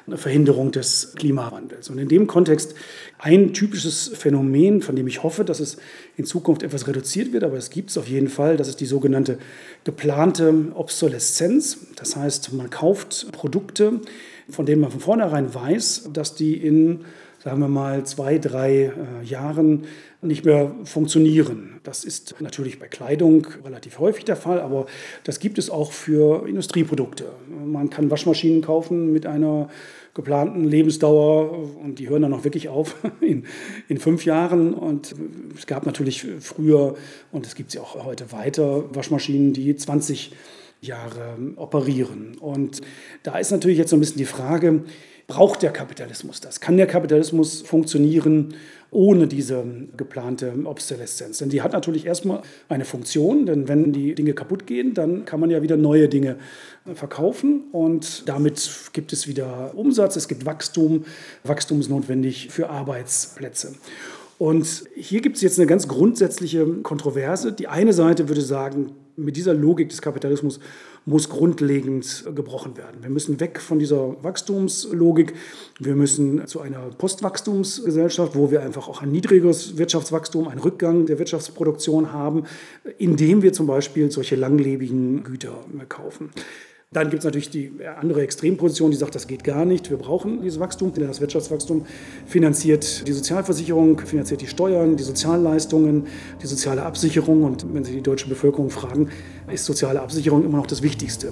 eine 0.07 0.17
Verhinderung 0.17 0.71
des 0.71 1.13
Klimawandels. 1.15 1.89
Und 1.89 1.97
in 1.97 2.07
dem 2.07 2.27
Kontext 2.27 2.75
ein 3.19 3.53
typisches 3.53 4.11
Phänomen, 4.13 4.81
von 4.81 4.95
dem 4.95 5.07
ich 5.07 5.23
hoffe, 5.23 5.43
dass 5.43 5.59
es 5.59 5.77
in 6.17 6.25
Zukunft 6.25 6.63
etwas 6.63 6.87
reduziert 6.87 7.33
wird, 7.33 7.43
aber 7.43 7.57
es 7.57 7.69
gibt 7.69 7.89
es 7.89 7.97
auf 7.97 8.07
jeden 8.07 8.29
Fall, 8.29 8.57
das 8.57 8.67
ist 8.67 8.79
die 8.79 8.85
sogenannte 8.85 9.37
geplante 9.83 10.53
Obsoleszenz. 10.73 11.87
Das 11.95 12.15
heißt, 12.15 12.53
man 12.53 12.69
kauft 12.69 13.31
Produkte, 13.31 14.01
von 14.49 14.65
denen 14.65 14.81
man 14.81 14.91
von 14.91 14.99
vornherein 14.99 15.53
weiß, 15.53 16.09
dass 16.13 16.35
die 16.35 16.55
in 16.55 17.05
sagen 17.43 17.59
wir 17.59 17.67
mal, 17.67 18.05
zwei, 18.05 18.37
drei 18.37 18.91
äh, 18.91 19.25
Jahren 19.25 19.85
nicht 20.21 20.45
mehr 20.45 20.75
funktionieren. 20.83 21.79
Das 21.83 22.03
ist 22.03 22.35
natürlich 22.39 22.79
bei 22.79 22.87
Kleidung 22.87 23.47
relativ 23.65 23.99
häufig 23.99 24.25
der 24.25 24.35
Fall, 24.35 24.59
aber 24.59 24.85
das 25.23 25.39
gibt 25.39 25.57
es 25.57 25.69
auch 25.69 25.91
für 25.91 26.47
Industrieprodukte. 26.47 27.25
Man 27.49 27.89
kann 27.89 28.11
Waschmaschinen 28.11 28.61
kaufen 28.61 29.11
mit 29.11 29.25
einer 29.25 29.69
geplanten 30.13 30.65
Lebensdauer 30.65 31.51
und 31.83 31.99
die 31.99 32.09
hören 32.09 32.23
dann 32.23 32.33
auch 32.33 32.43
wirklich 32.43 32.69
auf 32.69 32.95
in, 33.21 33.45
in 33.87 33.97
fünf 33.97 34.25
Jahren. 34.25 34.73
Und 34.73 35.15
es 35.57 35.65
gab 35.65 35.85
natürlich 35.85 36.25
früher 36.39 36.95
und 37.31 37.45
es 37.45 37.55
gibt 37.55 37.71
sie 37.71 37.79
auch 37.79 38.05
heute 38.05 38.31
weiter 38.31 38.93
Waschmaschinen, 38.93 39.53
die 39.53 39.75
20 39.75 40.27
Jahre 40.29 40.60
operieren. 41.57 42.37
Und 42.39 42.81
da 43.23 43.37
ist 43.37 43.51
natürlich 43.51 43.77
jetzt 43.77 43.91
so 43.91 43.97
ein 43.97 43.99
bisschen 43.99 44.17
die 44.17 44.25
Frage, 44.25 44.83
braucht 45.27 45.61
der 45.61 45.71
Kapitalismus 45.71 46.41
das? 46.41 46.59
Kann 46.59 46.75
der 46.75 46.87
Kapitalismus 46.87 47.61
funktionieren 47.61 48.55
ohne 48.89 49.27
diese 49.27 49.63
geplante 49.95 50.53
Obsoleszenz? 50.65 51.37
Denn 51.37 51.49
die 51.49 51.61
hat 51.61 51.71
natürlich 51.71 52.05
erstmal 52.05 52.41
eine 52.67 52.83
Funktion, 52.83 53.45
denn 53.45 53.67
wenn 53.67 53.93
die 53.93 54.15
Dinge 54.15 54.33
kaputt 54.33 54.67
gehen, 54.67 54.93
dann 54.93 55.23
kann 55.23 55.39
man 55.39 55.49
ja 55.49 55.61
wieder 55.61 55.77
neue 55.77 56.09
Dinge 56.09 56.37
verkaufen 56.95 57.65
und 57.71 58.27
damit 58.27 58.69
gibt 58.91 59.13
es 59.13 59.27
wieder 59.27 59.71
Umsatz, 59.75 60.15
es 60.15 60.27
gibt 60.27 60.45
Wachstum. 60.45 61.05
Wachstum 61.43 61.79
ist 61.79 61.89
notwendig 61.89 62.49
für 62.49 62.69
Arbeitsplätze. 62.69 63.75
Und 64.37 64.85
hier 64.95 65.21
gibt 65.21 65.35
es 65.35 65.43
jetzt 65.43 65.59
eine 65.59 65.67
ganz 65.67 65.87
grundsätzliche 65.87 66.65
Kontroverse. 66.81 67.53
Die 67.53 67.67
eine 67.67 67.93
Seite 67.93 68.27
würde 68.27 68.41
sagen, 68.41 68.91
mit 69.15 69.37
dieser 69.37 69.53
Logik 69.53 69.89
des 69.89 70.01
Kapitalismus 70.01 70.59
muss 71.05 71.29
grundlegend 71.29 72.25
gebrochen 72.35 72.77
werden. 72.77 73.01
Wir 73.01 73.09
müssen 73.09 73.39
weg 73.39 73.59
von 73.59 73.79
dieser 73.79 74.23
Wachstumslogik. 74.23 75.33
Wir 75.79 75.95
müssen 75.95 76.45
zu 76.47 76.61
einer 76.61 76.79
Postwachstumsgesellschaft, 76.97 78.35
wo 78.35 78.51
wir 78.51 78.61
einfach 78.61 78.87
auch 78.87 79.01
ein 79.01 79.11
niedrigeres 79.11 79.77
Wirtschaftswachstum, 79.77 80.47
einen 80.47 80.61
Rückgang 80.61 81.07
der 81.07 81.17
Wirtschaftsproduktion 81.17 82.13
haben, 82.13 82.43
indem 82.99 83.41
wir 83.41 83.51
zum 83.51 83.65
Beispiel 83.65 84.11
solche 84.11 84.35
langlebigen 84.35 85.23
Güter 85.23 85.65
kaufen. 85.89 86.29
Dann 86.93 87.09
gibt 87.09 87.21
es 87.21 87.25
natürlich 87.25 87.49
die 87.49 87.71
andere 88.01 88.21
Extremposition, 88.21 88.91
die 88.91 88.97
sagt, 88.97 89.15
das 89.15 89.25
geht 89.25 89.45
gar 89.45 89.63
nicht. 89.63 89.89
Wir 89.89 89.95
brauchen 89.95 90.41
dieses 90.41 90.59
Wachstum, 90.59 90.93
denn 90.93 91.07
das 91.07 91.21
Wirtschaftswachstum 91.21 91.85
finanziert 92.25 93.07
die 93.07 93.13
Sozialversicherung, 93.13 93.97
finanziert 93.99 94.41
die 94.41 94.47
Steuern, 94.47 94.97
die 94.97 95.03
Sozialleistungen, 95.03 96.07
die 96.41 96.47
soziale 96.47 96.83
Absicherung. 96.83 97.45
Und 97.45 97.73
wenn 97.73 97.85
Sie 97.85 97.93
die 97.93 98.01
deutsche 98.01 98.27
Bevölkerung 98.27 98.69
fragen, 98.69 99.07
ist 99.49 99.63
soziale 99.63 100.01
Absicherung 100.01 100.43
immer 100.43 100.57
noch 100.57 100.67
das 100.67 100.81
Wichtigste. 100.81 101.31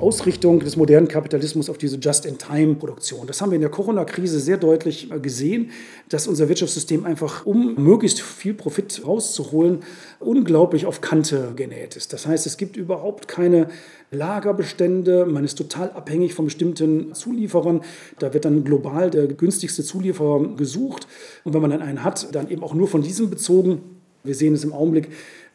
Ausrichtung 0.00 0.60
des 0.60 0.76
modernen 0.76 1.08
Kapitalismus 1.08 1.68
auf 1.68 1.78
diese 1.78 1.96
Just-in-Time-Produktion. 1.96 3.26
Das 3.26 3.40
haben 3.40 3.50
wir 3.50 3.56
in 3.56 3.62
der 3.62 3.70
Corona-Krise 3.70 4.40
sehr 4.40 4.56
deutlich 4.56 5.10
äh, 5.10 5.18
gesehen, 5.18 5.70
dass 6.08 6.26
unser 6.26 6.48
Wirtschaftssystem 6.48 7.04
einfach, 7.04 7.46
um 7.46 7.74
möglichst 7.76 8.20
viel 8.20 8.54
Profit 8.54 9.02
rauszuholen, 9.06 9.80
unglaublich 10.20 10.86
auf 10.86 11.00
Kante 11.00 11.52
genäht 11.56 11.96
ist. 11.96 12.12
Das 12.12 12.26
heißt, 12.26 12.46
es 12.46 12.56
gibt 12.56 12.76
überhaupt 12.76 13.28
keine 13.28 13.68
Lagerbestände, 14.10 15.26
man 15.26 15.44
ist 15.44 15.56
total 15.56 15.90
abhängig 15.90 16.34
von 16.34 16.46
bestimmten 16.46 17.14
Zulieferern. 17.14 17.82
Da 18.18 18.32
wird 18.32 18.44
dann 18.44 18.64
global 18.64 19.10
der 19.10 19.26
günstigste 19.26 19.82
Zulieferer 19.82 20.56
gesucht. 20.56 21.06
Und 21.44 21.54
wenn 21.54 21.60
man 21.60 21.70
dann 21.70 21.82
einen 21.82 22.04
hat, 22.04 22.34
dann 22.34 22.50
eben 22.50 22.62
auch 22.62 22.74
nur 22.74 22.88
von 22.88 23.02
diesem 23.02 23.28
bezogen. 23.28 23.80
Wir 24.24 24.34
sehen 24.34 24.54
es 24.54 24.64
im 24.64 24.72
Augenblick 24.72 25.10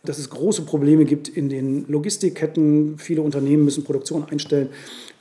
dass 0.06 0.18
es 0.18 0.30
große 0.30 0.64
Probleme 0.64 1.06
gibt 1.06 1.30
in 1.30 1.48
den 1.48 1.88
Logistikketten. 1.88 2.98
Viele 2.98 3.22
Unternehmen 3.22 3.64
müssen 3.64 3.86
Produktion 3.86 4.26
einstellen, 4.26 4.70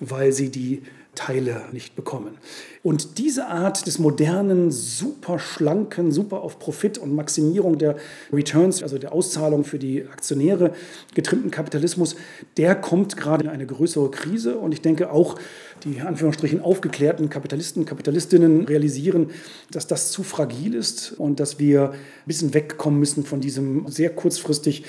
weil 0.00 0.32
sie 0.32 0.50
die 0.50 0.82
Teile 1.14 1.62
nicht 1.72 1.94
bekommen. 1.94 2.38
Und 2.82 3.18
diese 3.18 3.46
Art 3.46 3.86
des 3.86 3.98
modernen, 3.98 4.70
super 4.70 5.38
schlanken, 5.38 6.10
super 6.10 6.40
auf 6.40 6.58
Profit 6.58 6.96
und 6.96 7.14
Maximierung 7.14 7.76
der 7.76 7.96
Returns, 8.32 8.82
also 8.82 8.96
der 8.96 9.12
Auszahlung 9.12 9.64
für 9.64 9.78
die 9.78 10.04
Aktionäre 10.04 10.72
getrimmten 11.14 11.50
Kapitalismus, 11.50 12.16
der 12.56 12.74
kommt 12.74 13.18
gerade 13.18 13.44
in 13.44 13.50
eine 13.50 13.66
größere 13.66 14.10
Krise. 14.10 14.56
Und 14.56 14.72
ich 14.72 14.80
denke 14.80 15.12
auch, 15.12 15.38
die 15.84 16.00
Anführungsstrichen 16.00 16.60
aufgeklärten 16.60 17.28
Kapitalisten, 17.28 17.84
Kapitalistinnen 17.84 18.64
realisieren, 18.64 19.30
dass 19.70 19.86
das 19.86 20.12
zu 20.12 20.22
fragil 20.22 20.74
ist 20.74 21.12
und 21.12 21.40
dass 21.40 21.58
wir 21.58 21.90
ein 21.90 21.98
bisschen 22.26 22.54
wegkommen 22.54 22.98
müssen 22.98 23.24
von 23.24 23.40
diesem 23.40 23.86
sehr 23.88 24.10
kurzfristig 24.10 24.84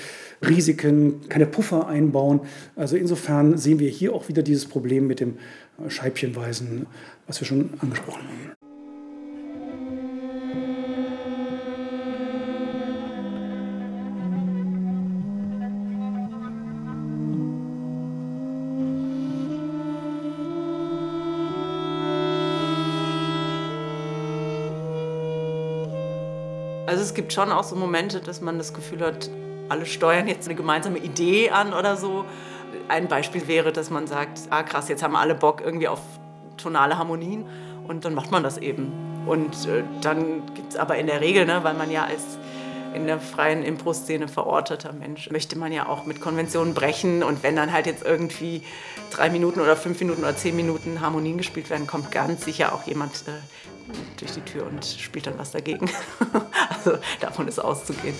Risiken, 0.48 1.28
keine 1.28 1.46
Puffer 1.46 1.86
einbauen. 1.86 2.40
Also 2.76 2.96
insofern 2.96 3.58
sehen 3.58 3.78
wir 3.78 3.90
hier 3.90 4.12
auch 4.14 4.28
wieder 4.28 4.42
dieses 4.42 4.66
Problem 4.66 5.06
mit 5.06 5.20
dem 5.20 5.38
Scheibchenweisen, 5.88 6.86
was 7.26 7.40
wir 7.40 7.46
schon 7.46 7.70
angesprochen 7.80 8.22
haben. 8.22 8.54
Also 26.86 27.02
es 27.02 27.14
gibt 27.14 27.32
schon 27.32 27.50
auch 27.50 27.64
so 27.64 27.74
Momente, 27.74 28.20
dass 28.20 28.40
man 28.40 28.56
das 28.56 28.72
Gefühl 28.72 29.00
hat, 29.00 29.28
alle 29.68 29.86
steuern 29.86 30.28
jetzt 30.28 30.46
eine 30.48 30.56
gemeinsame 30.56 30.98
Idee 30.98 31.50
an 31.50 31.72
oder 31.72 31.96
so 31.96 32.24
ein 32.88 33.08
Beispiel 33.08 33.46
wäre, 33.48 33.72
dass 33.72 33.90
man 33.90 34.06
sagt, 34.06 34.40
ah 34.50 34.62
krass, 34.62 34.88
jetzt 34.88 35.02
haben 35.02 35.16
alle 35.16 35.34
Bock 35.34 35.62
irgendwie 35.64 35.88
auf 35.88 36.00
tonale 36.56 36.98
Harmonien 36.98 37.46
und 37.86 38.04
dann 38.04 38.14
macht 38.14 38.30
man 38.30 38.42
das 38.42 38.58
eben. 38.58 38.92
Und 39.26 39.66
äh, 39.66 39.84
dann 40.02 40.42
gibt 40.54 40.72
es 40.72 40.76
aber 40.76 40.96
in 40.96 41.06
der 41.06 41.20
Regel, 41.20 41.46
ne, 41.46 41.60
weil 41.62 41.74
man 41.74 41.90
ja 41.90 42.04
als 42.04 42.38
in 42.94 43.06
der 43.06 43.18
freien 43.18 43.64
Impro-Szene 43.64 44.28
verorteter 44.28 44.92
Mensch, 44.92 45.28
möchte 45.30 45.58
man 45.58 45.72
ja 45.72 45.86
auch 45.86 46.06
mit 46.06 46.20
Konventionen 46.20 46.74
brechen. 46.74 47.24
Und 47.24 47.42
wenn 47.42 47.56
dann 47.56 47.72
halt 47.72 47.86
jetzt 47.86 48.04
irgendwie 48.04 48.62
drei 49.10 49.30
Minuten 49.30 49.60
oder 49.60 49.76
fünf 49.76 49.98
Minuten 49.98 50.22
oder 50.22 50.36
zehn 50.36 50.54
Minuten 50.54 51.00
Harmonien 51.00 51.36
gespielt 51.36 51.70
werden, 51.70 51.88
kommt 51.88 52.12
ganz 52.12 52.44
sicher 52.44 52.72
auch 52.72 52.84
jemand 52.84 53.24
äh, 53.26 53.32
durch 54.18 54.32
die 54.32 54.42
Tür 54.42 54.66
und 54.66 54.84
spielt 54.84 55.26
dann 55.26 55.38
was 55.38 55.50
dagegen. 55.50 55.90
also 56.68 56.98
davon 57.20 57.48
ist 57.48 57.58
auszugehen. 57.58 58.14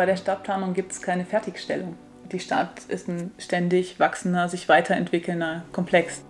Bei 0.00 0.06
der 0.06 0.16
Stadtplanung 0.16 0.72
gibt 0.72 0.92
es 0.92 1.02
keine 1.02 1.26
Fertigstellung. 1.26 1.94
Die 2.32 2.40
Stadt 2.40 2.84
ist 2.88 3.06
ein 3.06 3.32
ständig 3.36 4.00
wachsender, 4.00 4.48
sich 4.48 4.66
weiterentwickelnder 4.66 5.64
Komplex. 5.72 6.22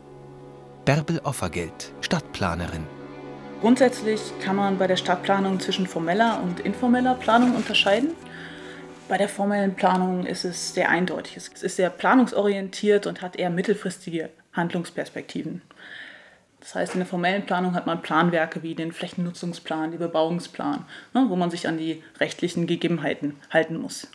Bärbel 0.85 1.21
Offergeld, 1.23 1.93
Stadtplanerin. 2.01 2.85
Grundsätzlich 3.61 4.21
kann 4.43 4.57
man 4.57 4.77
bei 4.77 4.89
der 4.89 4.97
Stadtplanung 4.97 5.61
zwischen 5.61 5.87
formeller 5.87 6.43
und 6.43 6.59
informeller 6.59 7.15
Planung 7.15 7.55
unterscheiden. 7.55 8.11
Bei 9.09 9.17
der 9.17 9.29
formellen 9.29 9.77
Planung 9.77 10.27
ist 10.27 10.45
es 10.45 10.75
sehr 10.75 10.89
eindeutig. 10.89 11.37
Es 11.37 11.63
ist 11.63 11.77
sehr 11.77 11.91
planungsorientiert 11.91 13.07
und 13.07 13.23
hat 13.23 13.37
eher 13.37 13.51
mittelfristige 13.51 14.31
Handlungsperspektiven. 14.53 15.63
Das 16.61 16.75
heißt, 16.75 16.95
in 16.95 17.01
der 17.01 17.07
formellen 17.07 17.47
Planung 17.47 17.75
hat 17.75 17.87
man 17.87 18.03
Planwerke 18.03 18.63
wie 18.63 18.75
den 18.75 18.93
Flächennutzungsplan, 18.93 19.91
den 19.91 19.99
Bebauungsplan, 19.99 20.85
ne, 21.15 21.27
wo 21.29 21.37
man 21.37 21.51
sich 21.51 21.67
an 21.67 21.79
die 21.79 22.03
rechtlichen 22.21 22.67
Gegebenheiten 22.67 23.37
halten 23.51 23.79
muss. 23.79 24.09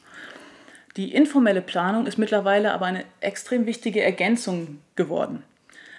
Die 0.95 1.13
informelle 1.13 1.62
Planung 1.62 2.05
ist 2.05 2.17
mittlerweile 2.17 2.71
aber 2.71 2.86
eine 2.86 3.03
extrem 3.19 3.65
wichtige 3.65 4.01
Ergänzung 4.01 4.79
geworden. 4.95 5.43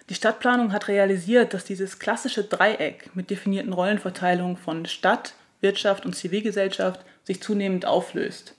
Die 0.09 0.15
Stadtplanung 0.15 0.73
hat 0.73 0.89
realisiert, 0.89 1.53
dass 1.53 1.65
dieses 1.65 1.99
klassische 1.99 2.45
Dreieck 2.45 3.11
mit 3.15 3.29
definierten 3.29 3.73
Rollenverteilungen 3.73 4.57
von 4.57 4.87
Stadt, 4.87 5.35
Wirtschaft 5.61 6.07
und 6.07 6.15
Zivilgesellschaft 6.15 7.01
sich 7.25 7.43
zunehmend 7.43 7.87
auflöst. 7.87 8.55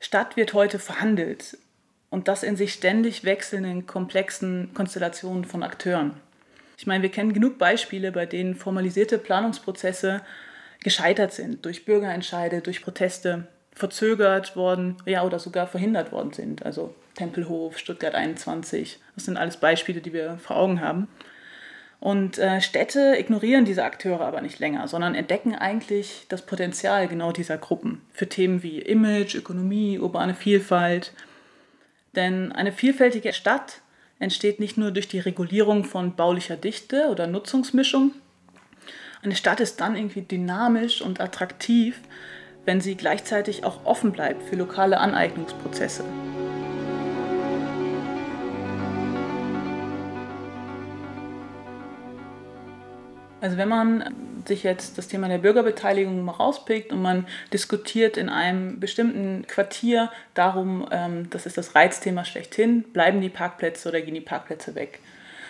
Stadt 0.00 0.36
wird 0.36 0.52
heute 0.52 0.78
verhandelt 0.78 1.56
und 2.10 2.28
das 2.28 2.42
in 2.42 2.56
sich 2.56 2.74
ständig 2.74 3.24
wechselnden, 3.24 3.86
komplexen 3.86 4.72
Konstellationen 4.74 5.46
von 5.46 5.62
Akteuren. 5.62 6.12
Ich 6.80 6.86
meine, 6.86 7.02
wir 7.02 7.10
kennen 7.10 7.34
genug 7.34 7.58
Beispiele, 7.58 8.10
bei 8.10 8.24
denen 8.24 8.54
formalisierte 8.54 9.18
Planungsprozesse 9.18 10.22
gescheitert 10.82 11.30
sind 11.30 11.62
durch 11.66 11.84
Bürgerentscheide, 11.84 12.62
durch 12.62 12.80
Proteste, 12.80 13.48
verzögert 13.74 14.56
worden, 14.56 14.96
ja, 15.04 15.22
oder 15.22 15.38
sogar 15.38 15.66
verhindert 15.66 16.10
worden 16.10 16.32
sind. 16.32 16.64
Also 16.64 16.94
Tempelhof, 17.16 17.76
Stuttgart 17.76 18.14
21, 18.14 18.98
das 19.14 19.26
sind 19.26 19.36
alles 19.36 19.58
Beispiele, 19.58 20.00
die 20.00 20.14
wir 20.14 20.38
vor 20.38 20.56
Augen 20.56 20.80
haben. 20.80 21.06
Und 22.00 22.38
äh, 22.38 22.62
Städte 22.62 23.14
ignorieren 23.18 23.66
diese 23.66 23.84
Akteure 23.84 24.22
aber 24.22 24.40
nicht 24.40 24.58
länger, 24.58 24.88
sondern 24.88 25.14
entdecken 25.14 25.54
eigentlich 25.54 26.24
das 26.30 26.46
Potenzial 26.46 27.08
genau 27.08 27.30
dieser 27.30 27.58
Gruppen 27.58 28.00
für 28.14 28.26
Themen 28.26 28.62
wie 28.62 28.78
Image, 28.78 29.34
Ökonomie, 29.34 29.98
urbane 29.98 30.32
Vielfalt. 30.32 31.12
Denn 32.16 32.52
eine 32.52 32.72
vielfältige 32.72 33.34
Stadt 33.34 33.79
entsteht 34.20 34.60
nicht 34.60 34.76
nur 34.76 34.92
durch 34.92 35.08
die 35.08 35.18
Regulierung 35.18 35.82
von 35.82 36.14
baulicher 36.14 36.56
Dichte 36.56 37.08
oder 37.10 37.26
Nutzungsmischung. 37.26 38.12
Eine 39.22 39.34
Stadt 39.34 39.60
ist 39.60 39.80
dann 39.80 39.96
irgendwie 39.96 40.22
dynamisch 40.22 41.02
und 41.02 41.20
attraktiv, 41.20 42.00
wenn 42.64 42.80
sie 42.80 42.94
gleichzeitig 42.94 43.64
auch 43.64 43.84
offen 43.84 44.12
bleibt 44.12 44.42
für 44.48 44.56
lokale 44.56 44.98
Aneignungsprozesse. 44.98 46.04
Also 53.40 53.56
wenn 53.56 53.68
man 53.68 54.29
sich 54.50 54.62
jetzt 54.64 54.98
das 54.98 55.08
Thema 55.08 55.28
der 55.28 55.38
Bürgerbeteiligung 55.38 56.24
mal 56.24 56.32
rauspickt 56.32 56.92
und 56.92 57.00
man 57.00 57.26
diskutiert 57.52 58.16
in 58.16 58.28
einem 58.28 58.80
bestimmten 58.80 59.46
Quartier 59.46 60.10
darum, 60.34 60.86
ähm, 60.90 61.30
das 61.30 61.46
ist 61.46 61.56
das 61.56 61.74
Reizthema 61.74 62.24
schlechthin, 62.24 62.82
bleiben 62.82 63.20
die 63.20 63.28
Parkplätze 63.28 63.88
oder 63.88 64.00
gehen 64.00 64.14
die 64.14 64.20
Parkplätze 64.20 64.74
weg? 64.74 65.00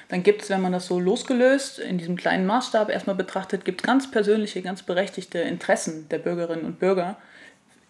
Dann 0.08 0.22
gibt 0.22 0.42
es, 0.42 0.50
wenn 0.50 0.60
man 0.60 0.72
das 0.72 0.86
so 0.86 0.98
losgelöst 0.98 1.78
in 1.78 1.96
diesem 1.96 2.16
kleinen 2.16 2.44
Maßstab 2.44 2.90
erstmal 2.90 3.16
betrachtet, 3.16 3.64
gibt 3.64 3.82
ganz 3.82 4.10
persönliche, 4.10 4.60
ganz 4.60 4.82
berechtigte 4.82 5.38
Interessen 5.38 6.08
der 6.08 6.18
Bürgerinnen 6.18 6.64
und 6.64 6.80
Bürger, 6.80 7.16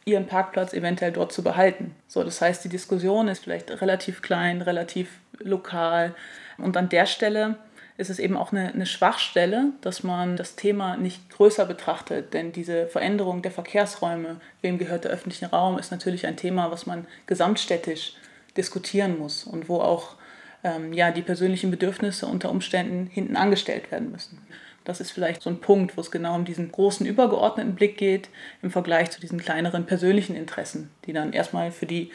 ihren 0.05 0.27
Parkplatz 0.27 0.73
eventuell 0.73 1.13
dort 1.13 1.33
zu 1.33 1.43
behalten. 1.43 1.95
So, 2.09 2.23
das 2.23 2.41
heißt, 2.41 2.65
die 2.65 2.69
Diskussion 2.69 3.29
ist 3.29 3.43
vielleicht 3.43 3.71
relativ 3.81 4.23
klein, 4.23 4.63
relativ 4.63 5.19
lokal 5.39 6.15
und 6.59 6.77
an 6.77 6.89
der 6.89 7.07
Stelle 7.07 7.57
ist 8.01 8.11
es 8.11 8.19
eben 8.19 8.37
auch 8.37 8.51
eine, 8.51 8.73
eine 8.73 8.87
Schwachstelle, 8.87 9.73
dass 9.83 10.03
man 10.03 10.37
das 10.37 10.57
Thema 10.57 10.97
nicht 10.97 11.29
größer 11.31 11.67
betrachtet. 11.67 12.33
Denn 12.33 12.51
diese 12.51 12.87
Veränderung 12.87 13.43
der 13.43 13.51
Verkehrsräume, 13.51 14.41
wem 14.63 14.79
gehört 14.79 15.05
der 15.05 15.11
öffentliche 15.11 15.51
Raum, 15.51 15.79
ist 15.79 15.91
natürlich 15.91 16.27
ein 16.27 16.37
Thema, 16.37 16.71
was 16.71 16.87
man 16.87 17.07
gesamtstädtisch 17.27 18.15
diskutieren 18.57 19.19
muss 19.19 19.45
und 19.45 19.69
wo 19.69 19.81
auch 19.81 20.17
ähm, 20.65 20.93
ja, 20.95 21.11
die 21.11 21.23
persönlichen 21.23 21.71
Bedürfnisse 21.71 22.27
unter 22.27 22.51
Umständen 22.51 23.07
hinten 23.07 23.37
angestellt 23.37 23.91
werden 23.91 24.11
müssen. 24.11 24.39
Das 24.85 25.01
ist 25.01 25.11
vielleicht 25.11 25.43
so 25.43 25.51
ein 25.51 25.61
Punkt, 25.61 25.97
wo 25.97 26.01
es 26.01 26.11
genau 26.11 26.35
um 26.35 26.47
diesen 26.47 26.73
großen 26.73 27.05
übergeordneten 27.07 27.75
Blick 27.75 27.99
geht 27.99 28.31
im 28.63 28.71
Vergleich 28.71 29.11
zu 29.11 29.21
diesen 29.21 29.39
kleineren 29.39 29.85
persönlichen 29.85 30.35
Interessen, 30.35 30.91
die 31.05 31.13
dann 31.13 31.35
erstmal 31.35 31.71
für 31.71 31.87
die 31.87 32.11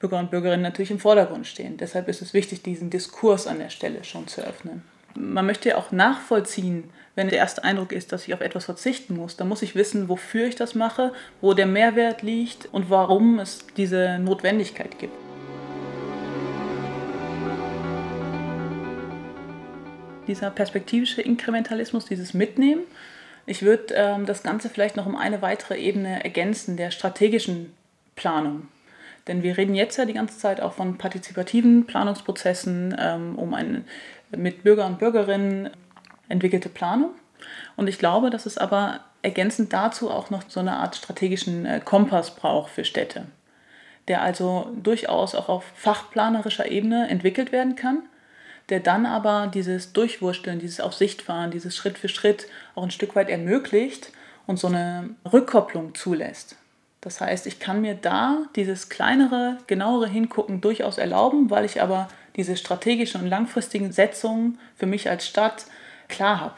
Bürger 0.00 0.18
und 0.18 0.32
Bürgerinnen 0.32 0.62
natürlich 0.62 0.90
im 0.90 0.98
Vordergrund 0.98 1.46
stehen. 1.46 1.76
Deshalb 1.76 2.08
ist 2.08 2.22
es 2.22 2.34
wichtig, 2.34 2.62
diesen 2.62 2.90
Diskurs 2.90 3.46
an 3.46 3.60
der 3.60 3.70
Stelle 3.70 4.02
schon 4.02 4.26
zu 4.26 4.42
öffnen 4.42 4.82
man 5.18 5.46
möchte 5.46 5.70
ja 5.70 5.76
auch 5.76 5.90
nachvollziehen, 5.90 6.84
wenn 7.14 7.28
der 7.28 7.38
erste 7.38 7.64
Eindruck 7.64 7.92
ist, 7.92 8.12
dass 8.12 8.28
ich 8.28 8.34
auf 8.34 8.40
etwas 8.40 8.66
verzichten 8.66 9.16
muss, 9.16 9.36
dann 9.36 9.48
muss 9.48 9.62
ich 9.62 9.74
wissen, 9.74 10.08
wofür 10.08 10.46
ich 10.46 10.54
das 10.54 10.74
mache, 10.74 11.12
wo 11.40 11.52
der 11.52 11.66
Mehrwert 11.66 12.22
liegt 12.22 12.66
und 12.72 12.90
warum 12.90 13.40
es 13.40 13.66
diese 13.76 14.18
Notwendigkeit 14.20 14.98
gibt. 14.98 15.14
Dieser 20.28 20.50
perspektivische 20.50 21.22
Inkrementalismus, 21.22 22.04
dieses 22.04 22.34
Mitnehmen, 22.34 22.82
ich 23.46 23.62
würde 23.62 23.94
ähm, 23.94 24.26
das 24.26 24.42
Ganze 24.42 24.68
vielleicht 24.68 24.94
noch 24.96 25.06
um 25.06 25.16
eine 25.16 25.42
weitere 25.42 25.78
Ebene 25.78 26.22
ergänzen, 26.22 26.76
der 26.76 26.90
strategischen 26.90 27.72
Planung. 28.14 28.68
Denn 29.26 29.42
wir 29.42 29.56
reden 29.56 29.74
jetzt 29.74 29.96
ja 29.96 30.04
die 30.04 30.14
ganze 30.14 30.38
Zeit 30.38 30.60
auch 30.60 30.72
von 30.72 30.98
partizipativen 30.98 31.86
Planungsprozessen, 31.86 32.96
ähm, 32.98 33.38
um 33.38 33.54
eine 33.54 33.84
mit 34.30 34.62
Bürger 34.62 34.86
und 34.86 34.98
Bürgerinnen 34.98 35.70
entwickelte 36.28 36.68
Planung. 36.68 37.10
Und 37.76 37.88
ich 37.88 37.98
glaube, 37.98 38.30
dass 38.30 38.46
es 38.46 38.58
aber 38.58 39.00
ergänzend 39.22 39.72
dazu 39.72 40.10
auch 40.10 40.30
noch 40.30 40.42
so 40.48 40.60
eine 40.60 40.76
Art 40.76 40.96
strategischen 40.96 41.66
äh, 41.66 41.80
Kompass 41.84 42.34
braucht 42.34 42.70
für 42.70 42.84
Städte, 42.84 43.26
der 44.06 44.22
also 44.22 44.70
durchaus 44.82 45.34
auch 45.34 45.48
auf 45.48 45.64
fachplanerischer 45.74 46.70
Ebene 46.70 47.08
entwickelt 47.08 47.52
werden 47.52 47.76
kann, 47.76 48.02
der 48.68 48.80
dann 48.80 49.06
aber 49.06 49.50
dieses 49.52 49.92
Durchwursteln, 49.92 50.58
dieses 50.58 50.80
Aufsichtfahren, 50.80 51.50
dieses 51.50 51.76
Schritt 51.76 51.98
für 51.98 52.08
Schritt 52.08 52.46
auch 52.74 52.82
ein 52.82 52.90
Stück 52.90 53.16
weit 53.16 53.30
ermöglicht 53.30 54.12
und 54.46 54.58
so 54.58 54.68
eine 54.68 55.10
Rückkopplung 55.30 55.94
zulässt. 55.94 56.56
Das 57.00 57.20
heißt, 57.20 57.46
ich 57.46 57.60
kann 57.60 57.80
mir 57.80 57.94
da 57.94 58.38
dieses 58.56 58.88
kleinere, 58.88 59.58
genauere 59.66 60.08
Hingucken 60.08 60.60
durchaus 60.60 60.98
erlauben, 60.98 61.50
weil 61.50 61.64
ich 61.64 61.80
aber 61.80 62.08
diese 62.36 62.56
strategischen 62.56 63.22
und 63.22 63.28
langfristigen 63.28 63.92
Setzungen 63.92 64.58
für 64.76 64.86
mich 64.86 65.08
als 65.08 65.26
Stadt 65.26 65.66
klar 66.08 66.40
habe. 66.40 66.54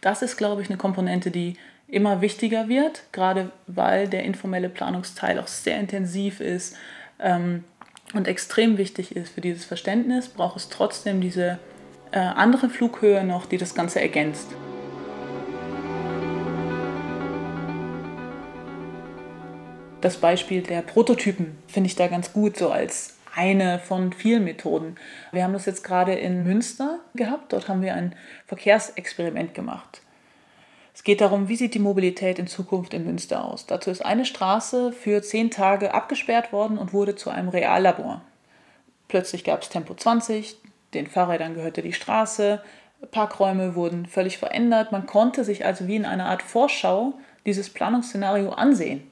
Das 0.00 0.22
ist, 0.22 0.36
glaube 0.36 0.62
ich, 0.62 0.68
eine 0.68 0.78
Komponente, 0.78 1.30
die 1.30 1.56
immer 1.88 2.20
wichtiger 2.20 2.68
wird, 2.68 3.02
gerade 3.12 3.50
weil 3.66 4.08
der 4.08 4.24
informelle 4.24 4.68
Planungsteil 4.68 5.38
auch 5.38 5.46
sehr 5.46 5.78
intensiv 5.78 6.40
ist 6.40 6.76
ähm, 7.20 7.64
und 8.12 8.28
extrem 8.28 8.78
wichtig 8.78 9.14
ist 9.14 9.34
für 9.34 9.40
dieses 9.40 9.64
Verständnis, 9.64 10.28
braucht 10.28 10.56
es 10.56 10.68
trotzdem 10.68 11.20
diese 11.20 11.58
äh, 12.12 12.18
andere 12.18 12.68
Flughöhe 12.68 13.24
noch, 13.24 13.46
die 13.46 13.58
das 13.58 13.74
Ganze 13.74 14.00
ergänzt. 14.00 14.48
Das 20.00 20.18
Beispiel 20.18 20.62
der 20.62 20.82
Prototypen 20.82 21.56
finde 21.66 21.88
ich 21.88 21.96
da 21.96 22.06
ganz 22.06 22.32
gut, 22.32 22.56
so 22.56 22.70
als 22.70 23.16
eine 23.34 23.78
von 23.78 24.12
vielen 24.12 24.44
Methoden. 24.44 24.96
Wir 25.32 25.42
haben 25.42 25.54
das 25.54 25.66
jetzt 25.66 25.84
gerade 25.84 26.14
in 26.14 26.44
Münster 26.44 27.00
gehabt. 27.14 27.52
Dort 27.52 27.68
haben 27.68 27.82
wir 27.82 27.94
ein 27.94 28.14
Verkehrsexperiment 28.46 29.54
gemacht. 29.54 30.02
Es 30.94 31.02
geht 31.02 31.20
darum, 31.20 31.48
wie 31.48 31.56
sieht 31.56 31.74
die 31.74 31.78
Mobilität 31.78 32.38
in 32.38 32.46
Zukunft 32.46 32.94
in 32.94 33.04
Münster 33.04 33.44
aus. 33.44 33.66
Dazu 33.66 33.90
ist 33.90 34.04
eine 34.04 34.24
Straße 34.24 34.92
für 34.92 35.22
zehn 35.22 35.50
Tage 35.50 35.92
abgesperrt 35.92 36.52
worden 36.52 36.78
und 36.78 36.92
wurde 36.92 37.16
zu 37.16 37.30
einem 37.30 37.48
Reallabor. 37.48 38.22
Plötzlich 39.08 39.44
gab 39.44 39.62
es 39.62 39.68
Tempo 39.68 39.94
20, 39.94 40.56
den 40.94 41.06
Fahrrädern 41.06 41.54
gehörte 41.54 41.82
die 41.82 41.92
Straße, 41.92 42.62
Parkräume 43.10 43.74
wurden 43.74 44.06
völlig 44.06 44.38
verändert. 44.38 44.90
Man 44.92 45.06
konnte 45.06 45.44
sich 45.44 45.64
also 45.66 45.86
wie 45.86 45.96
in 45.96 46.06
einer 46.06 46.26
Art 46.26 46.42
Vorschau 46.42 47.14
dieses 47.44 47.70
Planungsszenario 47.70 48.50
ansehen. 48.52 49.10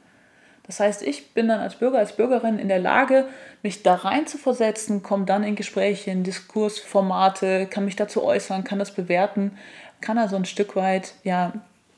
Das 0.66 0.80
heißt, 0.80 1.02
ich 1.02 1.34
bin 1.34 1.48
dann 1.48 1.60
als 1.60 1.76
Bürger, 1.76 1.98
als 1.98 2.16
Bürgerin 2.16 2.58
in 2.58 2.68
der 2.68 2.78
Lage, 2.78 3.26
mich 3.62 3.82
da 3.82 3.94
rein 3.94 4.26
zu 4.26 4.38
versetzen, 4.38 5.02
komme 5.02 5.26
dann 5.26 5.44
in 5.44 5.56
Gespräche, 5.56 6.10
in 6.10 6.24
Diskursformate, 6.24 7.66
kann 7.66 7.84
mich 7.84 7.96
dazu 7.96 8.24
äußern, 8.24 8.64
kann 8.64 8.78
das 8.78 8.92
bewerten, 8.92 9.58
kann 10.00 10.16
also 10.16 10.36
ein 10.36 10.46
Stück 10.46 10.74
weit 10.74 11.14
ja, 11.22 11.52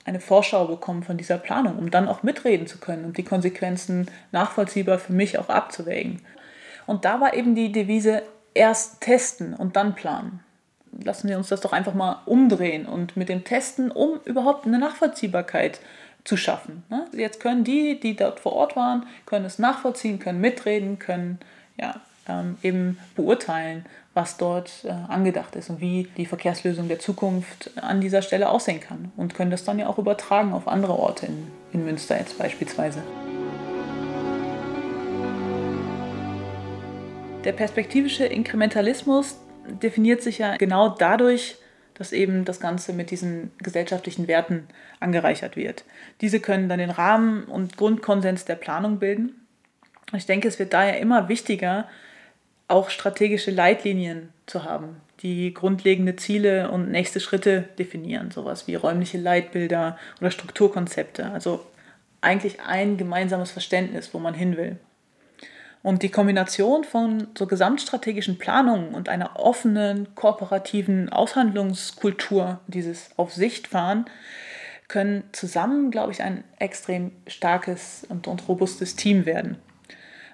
eine 0.05 0.21
Vorschau 0.21 0.67
bekommen 0.67 1.05
von 1.05 1.17
dieser 1.17 1.39
Planung, 1.39 1.79
um 1.79 1.91
dann 1.91 2.09
auch 2.09 2.23
mitreden 2.23 2.67
zu 2.67 2.79
können 2.79 3.05
und 3.05 3.19
die 3.19 3.25
Konsequenzen 3.25 4.11
nachvollziehbar 4.33 4.99
für 4.99 5.13
mich 5.13 5.39
auch 5.39 5.49
abzuwägen. 5.49 6.23
Und 6.87 7.05
da 7.05 7.21
war 7.21 7.35
eben 7.35 7.55
die 7.55 7.73
Devise, 7.73 8.23
erst 8.55 9.01
testen 9.03 9.55
und 9.55 9.77
dann 9.77 9.95
planen. 9.95 10.41
Lassen 11.05 11.29
wir 11.29 11.37
uns 11.37 11.49
das 11.49 11.61
doch 11.61 11.73
einfach 11.73 11.95
mal 11.95 12.23
umdrehen 12.25 12.87
und 12.87 13.17
mit 13.17 13.29
dem 13.29 13.45
Testen, 13.45 13.91
um 13.91 14.19
überhaupt 14.25 14.67
eine 14.67 14.79
Nachvollziehbarkeit 14.79 15.81
zu 16.27 16.37
schaffen. 16.37 16.83
Ne? 16.91 17.07
Jetzt 17.13 17.41
können 17.41 17.65
die, 17.65 17.99
die 17.99 18.17
dort 18.17 18.41
vor 18.41 18.53
Ort 18.53 18.77
waren, 18.77 19.07
können 19.25 19.45
es 19.45 19.59
nachvollziehen, 19.59 20.19
können 20.19 20.41
mitreden, 20.41 20.99
können 20.99 21.39
ja, 21.79 22.01
ähm, 22.29 22.59
eben 22.63 22.99
beurteilen, 23.15 23.87
was 24.13 24.37
dort 24.37 24.85
äh, 24.85 24.91
angedacht 24.91 25.55
ist 25.57 25.71
und 25.71 25.81
wie 25.81 26.09
die 26.17 26.27
Verkehrslösung 26.27 26.89
der 26.89 26.99
Zukunft 26.99 27.71
an 27.77 28.01
dieser 28.01 28.23
Stelle 28.23 28.49
aussehen 28.49 28.81
kann. 28.81 29.13
Und 29.17 29.35
können 29.35 29.51
das 29.51 29.65
dann 29.65 29.79
ja 29.79 29.87
auch 29.87 29.99
übertragen 29.99 30.53
auf 30.53 30.67
andere 30.69 30.99
Orte 30.99 31.27
in, 31.27 31.47
in 31.73 31.85
Münster 31.85 32.19
jetzt 32.19 32.39
beispielsweise. 32.39 33.03
Der 37.45 37.53
perspektivische 37.53 38.25
Inkrementalismus 38.25 39.39
definiert 39.83 40.23
sich 40.23 40.39
ja 40.39 40.57
genau 40.57 40.89
dadurch, 40.89 41.57
dass 41.99 42.13
eben 42.13 42.45
das 42.45 42.61
Ganze 42.61 42.93
mit 42.93 43.11
diesen 43.11 43.51
gesellschaftlichen 43.59 44.29
Werten 44.29 44.69
angereichert 45.01 45.57
wird. 45.57 45.85
Diese 46.21 46.41
können 46.41 46.69
dann 46.69 46.79
den 46.79 46.91
Rahmen 46.91 47.45
und 47.45 47.77
Grundkonsens 47.77 48.45
der 48.45 48.57
Planung 48.57 48.99
bilden. 48.99 49.47
Ich 50.15 50.27
denke, 50.27 50.49
es 50.49 50.59
wird 50.59 50.73
daher 50.73 51.01
immer 51.01 51.29
wichtiger, 51.29 51.89
auch 52.69 52.91
strategische 52.91 53.51
Leitlinien 53.51 54.31
zu 54.47 54.65
haben, 54.65 55.01
die 55.21 55.55
grundlegende 55.55 56.17
Ziele 56.17 56.71
und 56.71 56.91
nächste 56.91 57.21
Schritte 57.21 57.63
definieren, 57.79 58.31
sowas 58.31 58.67
wie 58.67 58.75
räumliche 58.75 59.19
Leitbilder 59.19 59.99
oder 60.21 60.31
Strukturkonzepte. 60.31 61.31
Also 61.31 61.65
eigentlich 62.21 62.61
ein 62.61 62.97
gemeinsames 62.97 63.51
Verständnis, 63.53 64.13
wo 64.13 64.19
man 64.19 64.35
hin 64.35 64.57
will. 64.57 64.79
Und 65.87 66.03
die 66.03 66.11
Kombination 66.11 66.83
von 66.83 67.29
so 67.39 67.47
gesamtstrategischen 67.47 68.39
Planungen 68.39 68.93
und 68.93 69.09
einer 69.09 69.39
offenen, 69.39 70.17
kooperativen 70.17 71.11
Aushandlungskultur, 71.11 72.59
dieses 72.67 73.11
Auf 73.17 73.33
Sicht 73.33 73.69
fahren, 73.69 74.07
können 74.89 75.23
zusammen, 75.31 75.93
glaube 75.93 76.11
ich, 76.11 76.25
ein 76.25 76.43
extrem 76.59 77.13
starkes 77.29 78.05
und, 78.09 78.27
und 78.27 78.49
robustes 78.49 78.97
Team 78.97 79.27
werden. 79.27 79.59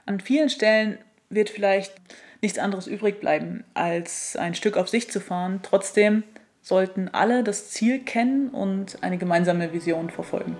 An 0.06 0.20
vielen 0.20 0.48
Stellen 0.48 0.96
wird 1.28 1.50
vielleicht 1.50 1.92
nichts 2.40 2.58
anderes 2.58 2.86
übrig 2.86 3.20
bleiben, 3.20 3.64
als 3.74 4.36
ein 4.36 4.54
Stück 4.54 4.78
auf 4.78 4.88
Sicht 4.88 5.12
zu 5.12 5.20
fahren. 5.20 5.60
Trotzdem 5.62 6.22
sollten 6.62 7.10
alle 7.10 7.44
das 7.44 7.68
Ziel 7.68 7.98
kennen 7.98 8.48
und 8.48 9.02
eine 9.02 9.18
gemeinsame 9.18 9.74
Vision 9.74 10.08
verfolgen. 10.08 10.56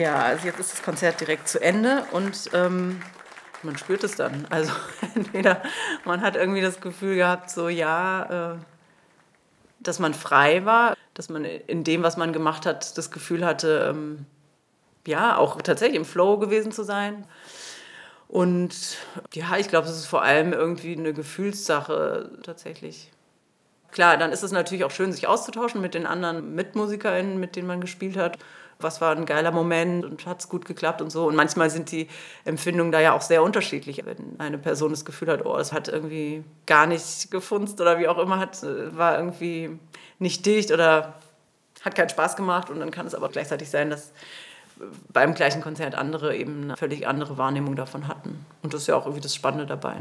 Ja, 0.00 0.22
also 0.22 0.46
jetzt 0.46 0.58
ist 0.58 0.72
das 0.72 0.82
Konzert 0.82 1.20
direkt 1.20 1.46
zu 1.46 1.60
Ende 1.60 2.04
und 2.12 2.48
ähm, 2.54 3.02
man 3.62 3.76
spürt 3.76 4.02
es 4.02 4.16
dann. 4.16 4.46
Also 4.48 4.72
entweder 5.14 5.62
man 6.06 6.22
hat 6.22 6.36
irgendwie 6.36 6.62
das 6.62 6.80
Gefühl 6.80 7.16
gehabt, 7.16 7.50
so 7.50 7.68
ja, 7.68 8.54
äh, 8.54 8.56
dass 9.80 9.98
man 9.98 10.14
frei 10.14 10.64
war, 10.64 10.96
dass 11.12 11.28
man 11.28 11.44
in 11.44 11.84
dem, 11.84 12.02
was 12.02 12.16
man 12.16 12.32
gemacht 12.32 12.64
hat, 12.64 12.96
das 12.96 13.10
Gefühl 13.10 13.44
hatte, 13.44 13.90
ähm, 13.90 14.24
ja, 15.06 15.36
auch 15.36 15.60
tatsächlich 15.60 15.98
im 15.98 16.06
Flow 16.06 16.38
gewesen 16.38 16.72
zu 16.72 16.82
sein. 16.82 17.26
Und 18.26 18.96
ja, 19.34 19.58
ich 19.58 19.68
glaube, 19.68 19.86
es 19.86 19.96
ist 19.96 20.06
vor 20.06 20.22
allem 20.22 20.54
irgendwie 20.54 20.96
eine 20.96 21.12
Gefühlssache 21.12 22.30
tatsächlich. 22.42 23.10
Klar, 23.90 24.16
dann 24.16 24.32
ist 24.32 24.44
es 24.44 24.52
natürlich 24.52 24.84
auch 24.84 24.92
schön, 24.92 25.12
sich 25.12 25.26
auszutauschen 25.26 25.82
mit 25.82 25.92
den 25.92 26.06
anderen 26.06 26.54
MitmusikerInnen, 26.54 27.38
mit 27.38 27.54
denen 27.54 27.66
man 27.66 27.82
gespielt 27.82 28.16
hat 28.16 28.38
was 28.82 29.00
war 29.00 29.14
ein 29.14 29.26
geiler 29.26 29.50
Moment 29.50 30.04
und 30.04 30.26
hat 30.26 30.40
es 30.40 30.48
gut 30.48 30.64
geklappt 30.64 31.02
und 31.02 31.10
so. 31.10 31.26
Und 31.26 31.36
manchmal 31.36 31.70
sind 31.70 31.90
die 31.90 32.08
Empfindungen 32.44 32.92
da 32.92 33.00
ja 33.00 33.12
auch 33.12 33.20
sehr 33.20 33.42
unterschiedlich. 33.42 34.02
Wenn 34.04 34.36
eine 34.38 34.58
Person 34.58 34.90
das 34.90 35.04
Gefühl 35.04 35.28
hat, 35.28 35.44
oh, 35.44 35.56
es 35.56 35.72
hat 35.72 35.88
irgendwie 35.88 36.44
gar 36.66 36.86
nicht 36.86 37.30
gefunzt 37.30 37.80
oder 37.80 37.98
wie 37.98 38.08
auch 38.08 38.18
immer, 38.18 38.38
hat, 38.38 38.62
war 38.62 39.16
irgendwie 39.16 39.78
nicht 40.18 40.46
dicht 40.46 40.70
oder 40.72 41.14
hat 41.82 41.94
keinen 41.94 42.08
Spaß 42.08 42.36
gemacht. 42.36 42.70
Und 42.70 42.80
dann 42.80 42.90
kann 42.90 43.06
es 43.06 43.14
aber 43.14 43.28
gleichzeitig 43.28 43.70
sein, 43.70 43.90
dass 43.90 44.12
beim 45.12 45.34
gleichen 45.34 45.62
Konzert 45.62 45.94
andere 45.94 46.36
eben 46.36 46.64
eine 46.64 46.76
völlig 46.76 47.06
andere 47.06 47.38
Wahrnehmung 47.38 47.76
davon 47.76 48.08
hatten. 48.08 48.44
Und 48.62 48.74
das 48.74 48.82
ist 48.82 48.86
ja 48.86 48.96
auch 48.96 49.04
irgendwie 49.04 49.22
das 49.22 49.34
Spannende 49.34 49.66
dabei. 49.66 50.00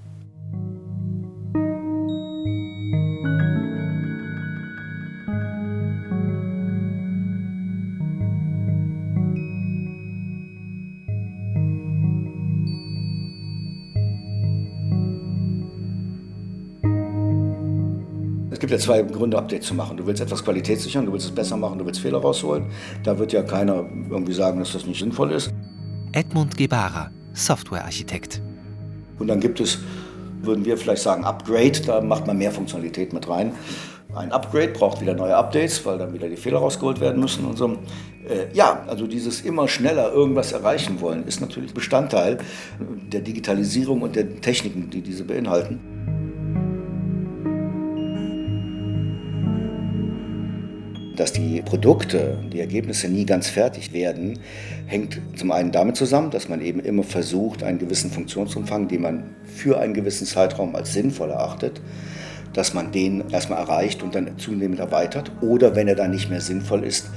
Gibt 18.70 18.82
ja 18.82 18.86
zwei 18.86 19.02
Gründe, 19.02 19.36
Update 19.36 19.64
zu 19.64 19.74
machen. 19.74 19.98
Du 19.98 20.06
willst 20.06 20.22
etwas 20.22 20.44
qualitätssichern, 20.44 21.06
du 21.06 21.12
willst 21.12 21.26
es 21.26 21.32
besser 21.32 21.58
machen, 21.58 21.80
du 21.80 21.86
willst 21.88 22.02
Fehler 22.02 22.20
rausholen. 22.20 22.66
Da 23.04 23.18
wird 23.18 23.34
ja 23.34 23.42
keiner 23.42 23.86
irgendwie 24.12 24.34
sagen, 24.34 24.60
dass 24.60 24.74
das 24.74 24.86
nicht 24.86 25.00
sinnvoll 25.00 25.32
ist. 25.32 25.52
Edmund 26.12 26.56
Gebara, 26.56 27.10
Softwarearchitekt. 27.34 28.44
Und 29.18 29.28
dann 29.28 29.40
gibt 29.40 29.60
es, 29.60 29.80
würden 30.44 30.66
wir 30.66 30.78
vielleicht 30.78 31.02
sagen, 31.02 31.24
Upgrade, 31.24 31.82
da 31.84 32.00
macht 32.00 32.28
man 32.28 32.38
mehr 32.38 32.52
Funktionalität 32.52 33.12
mit 33.12 33.28
rein. 33.28 33.54
Ein 34.14 34.32
Upgrade 34.32 34.70
braucht 34.70 35.02
wieder 35.02 35.16
neue 35.16 35.36
Updates, 35.36 35.84
weil 35.86 35.98
dann 35.98 36.14
wieder 36.14 36.30
die 36.30 36.38
Fehler 36.38 36.60
rausgeholt 36.60 37.00
werden 37.00 37.20
müssen 37.20 37.46
und 37.46 37.58
so. 37.58 37.70
Äh, 37.70 38.54
ja, 38.54 38.84
also 38.88 39.08
dieses 39.08 39.42
immer 39.42 39.68
schneller 39.68 40.14
irgendwas 40.14 40.52
erreichen 40.52 41.02
wollen, 41.02 41.26
ist 41.26 41.42
natürlich 41.42 41.74
Bestandteil 41.74 42.38
der 42.80 43.22
Digitalisierung 43.22 44.04
und 44.04 44.16
der 44.16 44.42
Techniken, 44.42 44.92
die 44.92 45.02
diese 45.02 45.24
beinhalten. 45.24 45.80
Dass 51.20 51.34
die 51.34 51.62
Produkte, 51.62 52.38
die 52.54 52.62
Ergebnisse 52.62 53.10
nie 53.10 53.26
ganz 53.26 53.50
fertig 53.50 53.92
werden, 53.92 54.40
hängt 54.88 55.20
zum 55.36 55.52
einen 55.52 55.74
damit 55.74 55.98
zusammen, 55.98 56.32
dass 56.32 56.48
man 56.48 56.62
eben 56.62 56.80
immer 56.80 57.04
versucht, 57.04 57.62
einen 57.62 57.78
gewissen 57.78 58.10
Funktionsumfang, 58.10 58.88
den 58.88 59.02
man 59.02 59.24
für 59.44 59.82
einen 59.82 59.94
gewissen 59.94 60.26
Zeitraum 60.26 60.78
als 60.78 60.94
sinnvoll 60.94 61.32
erachtet, 61.32 61.82
dass 62.54 62.74
man 62.74 62.94
den 62.94 63.32
erstmal 63.32 63.60
erreicht 63.60 64.02
und 64.02 64.16
dann 64.16 64.38
zunehmend 64.38 64.80
erweitert. 64.80 65.30
Oder 65.42 65.76
wenn 65.76 65.90
er 65.90 65.96
dann 65.96 66.12
nicht 66.12 66.30
mehr 66.30 66.40
sinnvoll 66.40 66.86
ist, 66.86 67.10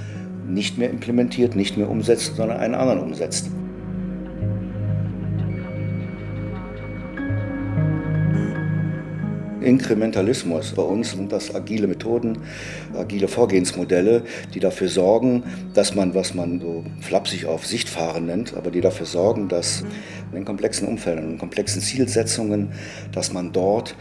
nicht 0.49 0.79
mehr 0.79 0.91
implementiert, 0.91 1.55
nicht 1.55 1.77
mehr 1.77 1.89
umsetzt, 1.89 2.35
sondern 2.35 2.59
einen 2.59 2.75
anderen 2.75 2.99
umsetzt. 2.99 3.51
Inkrementalismus. 9.65 10.73
Bei 10.73 10.83
uns 10.83 11.13
sind 11.13 11.33
das 11.33 11.55
agile 11.55 11.87
Methoden, 11.87 12.39
agile 12.95 13.29
Vorgehensmodelle, 13.29 14.23
die 14.55 14.61
dafür 14.61 14.89
sorgen, 14.89 15.43
dass 15.75 15.95
man, 15.95 16.15
was 16.15 16.35
man 16.35 16.61
so 16.61 16.85
flapsig 17.01 17.47
auf 17.47 17.67
Sichtfahren 17.67 18.27
nennt, 18.27 18.57
aber 18.57 18.71
die 18.71 18.81
dafür 18.81 19.07
sorgen, 19.07 19.49
dass 19.49 19.85
in 20.33 20.45
komplexen 20.45 20.89
Umfeldern, 20.89 21.33
in 21.33 21.39
komplexen 21.39 21.81
Zielsetzungen, 21.81 22.73
dass 23.13 23.33
man 23.33 23.53
dort 23.53 23.97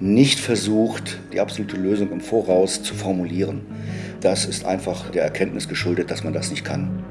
nicht 0.00 0.40
versucht, 0.40 1.20
die 1.32 1.40
absolute 1.40 1.76
Lösung 1.76 2.10
im 2.10 2.20
Voraus 2.20 2.82
zu 2.82 2.94
formulieren. 2.94 3.60
Das 4.20 4.44
ist 4.44 4.64
einfach 4.64 5.10
der 5.10 5.22
Erkenntnis 5.22 5.68
geschuldet, 5.68 6.10
dass 6.10 6.24
man 6.24 6.32
das 6.32 6.50
nicht 6.50 6.64
kann. 6.64 7.04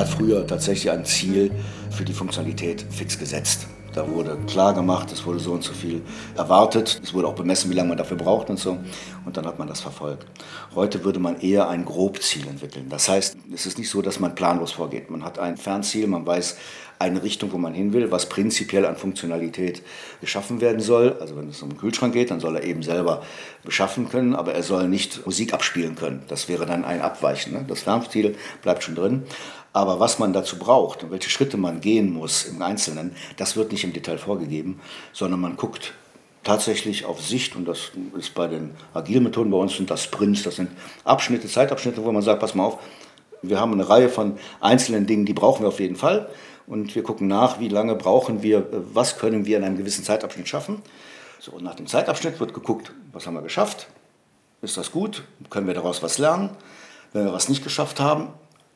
Hat 0.00 0.08
früher 0.08 0.46
tatsächlich 0.46 0.90
ein 0.90 1.04
Ziel 1.04 1.50
für 1.90 2.04
die 2.04 2.14
Funktionalität 2.14 2.86
fix 2.90 3.18
gesetzt. 3.18 3.66
Da 3.92 4.08
wurde 4.08 4.38
klar 4.46 4.72
gemacht, 4.72 5.10
es 5.12 5.26
wurde 5.26 5.40
so 5.40 5.52
und 5.52 5.64
so 5.64 5.72
viel 5.72 6.00
erwartet. 6.36 7.00
Es 7.02 7.12
wurde 7.12 7.26
auch 7.26 7.34
bemessen, 7.34 7.70
wie 7.70 7.74
lange 7.74 7.88
man 7.88 7.98
dafür 7.98 8.16
braucht 8.16 8.48
und 8.48 8.58
so. 8.58 8.78
Und 9.24 9.36
dann 9.36 9.46
hat 9.46 9.58
man 9.58 9.66
das 9.66 9.80
verfolgt. 9.80 10.26
Heute 10.74 11.04
würde 11.04 11.18
man 11.18 11.40
eher 11.40 11.68
ein 11.68 11.84
Grobziel 11.84 12.46
entwickeln. 12.46 12.86
Das 12.88 13.08
heißt, 13.08 13.36
es 13.52 13.66
ist 13.66 13.78
nicht 13.78 13.90
so, 13.90 14.00
dass 14.00 14.20
man 14.20 14.34
planlos 14.34 14.72
vorgeht. 14.72 15.10
Man 15.10 15.24
hat 15.24 15.40
ein 15.40 15.56
Fernziel, 15.56 16.06
man 16.06 16.24
weiß 16.24 16.56
eine 17.00 17.22
Richtung, 17.22 17.50
wo 17.52 17.58
man 17.58 17.72
hin 17.72 17.92
will, 17.92 18.10
was 18.12 18.28
prinzipiell 18.28 18.84
an 18.84 18.94
Funktionalität 18.94 19.82
geschaffen 20.20 20.60
werden 20.60 20.80
soll. 20.80 21.16
Also 21.18 21.34
wenn 21.36 21.48
es 21.48 21.62
um 21.62 21.70
den 21.70 21.78
Kühlschrank 21.78 22.12
geht, 22.12 22.30
dann 22.30 22.40
soll 22.40 22.56
er 22.56 22.62
eben 22.62 22.82
selber 22.82 23.22
beschaffen 23.64 24.08
können, 24.08 24.36
aber 24.36 24.54
er 24.54 24.62
soll 24.62 24.86
nicht 24.86 25.24
Musik 25.24 25.54
abspielen 25.54 25.96
können. 25.96 26.22
Das 26.28 26.48
wäre 26.48 26.66
dann 26.66 26.84
ein 26.84 27.00
Abweichen. 27.00 27.54
Ne? 27.54 27.64
Das 27.66 27.82
Fernziel 27.82 28.36
bleibt 28.62 28.84
schon 28.84 28.94
drin. 28.94 29.24
Aber 29.72 30.00
was 30.00 30.18
man 30.18 30.32
dazu 30.32 30.58
braucht 30.58 31.04
und 31.04 31.10
welche 31.10 31.30
Schritte 31.30 31.56
man 31.56 31.80
gehen 31.80 32.12
muss 32.12 32.44
im 32.44 32.60
Einzelnen, 32.60 33.14
das 33.36 33.56
wird 33.56 33.70
nicht 33.70 33.84
im 33.84 33.92
Detail 33.92 34.18
vorgegeben, 34.18 34.80
sondern 35.12 35.40
man 35.40 35.56
guckt 35.56 35.94
tatsächlich 36.42 37.04
auf 37.04 37.20
Sicht 37.20 37.54
und 37.54 37.66
das 37.66 37.92
ist 38.18 38.34
bei 38.34 38.48
den 38.48 38.74
agilen 38.94 39.24
Methoden 39.24 39.50
bei 39.50 39.58
uns 39.58 39.76
sind 39.76 39.90
das 39.90 40.04
Sprints, 40.04 40.42
das 40.42 40.56
sind 40.56 40.70
Abschnitte, 41.04 41.48
Zeitabschnitte, 41.48 42.04
wo 42.04 42.10
man 42.10 42.22
sagt, 42.22 42.40
pass 42.40 42.54
mal 42.54 42.64
auf, 42.64 42.78
wir 43.42 43.60
haben 43.60 43.72
eine 43.72 43.88
Reihe 43.88 44.08
von 44.08 44.38
einzelnen 44.60 45.06
Dingen, 45.06 45.26
die 45.26 45.34
brauchen 45.34 45.62
wir 45.62 45.68
auf 45.68 45.80
jeden 45.80 45.96
Fall 45.96 46.28
und 46.66 46.94
wir 46.94 47.02
gucken 47.02 47.28
nach, 47.28 47.60
wie 47.60 47.68
lange 47.68 47.94
brauchen 47.94 48.42
wir, 48.42 48.66
was 48.92 49.18
können 49.18 49.44
wir 49.44 49.56
in 49.56 49.64
einem 49.64 49.76
gewissen 49.76 50.04
Zeitabschnitt 50.04 50.48
schaffen. 50.48 50.82
So, 51.38 51.52
und 51.52 51.64
nach 51.64 51.74
dem 51.74 51.86
Zeitabschnitt 51.86 52.38
wird 52.38 52.54
geguckt, 52.54 52.92
was 53.12 53.26
haben 53.26 53.34
wir 53.34 53.42
geschafft, 53.42 53.88
ist 54.62 54.76
das 54.76 54.92
gut, 54.92 55.24
können 55.48 55.66
wir 55.66 55.74
daraus 55.74 56.02
was 56.02 56.18
lernen. 56.18 56.50
Wenn 57.12 57.24
wir 57.24 57.32
was 57.32 57.48
nicht 57.48 57.64
geschafft 57.64 57.98
haben, 57.98 58.28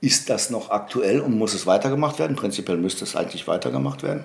ist 0.04 0.28
das 0.28 0.50
noch 0.50 0.70
aktuell 0.70 1.20
und 1.20 1.38
muss 1.38 1.54
es 1.54 1.66
weitergemacht 1.66 2.18
werden? 2.18 2.36
Prinzipiell 2.36 2.76
müsste 2.76 3.04
es 3.04 3.16
eigentlich 3.16 3.48
weitergemacht 3.48 4.02
werden. 4.02 4.24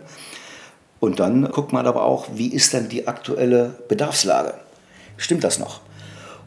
Und 0.99 1.21
dann 1.21 1.49
guckt 1.49 1.71
man 1.71 1.87
aber 1.87 2.03
auch, 2.03 2.27
wie 2.33 2.49
ist 2.49 2.73
denn 2.73 2.89
die 2.89 3.07
aktuelle 3.07 3.75
Bedarfslage? 3.87 4.55
Stimmt 5.15 5.45
das 5.45 5.57
noch? 5.57 5.79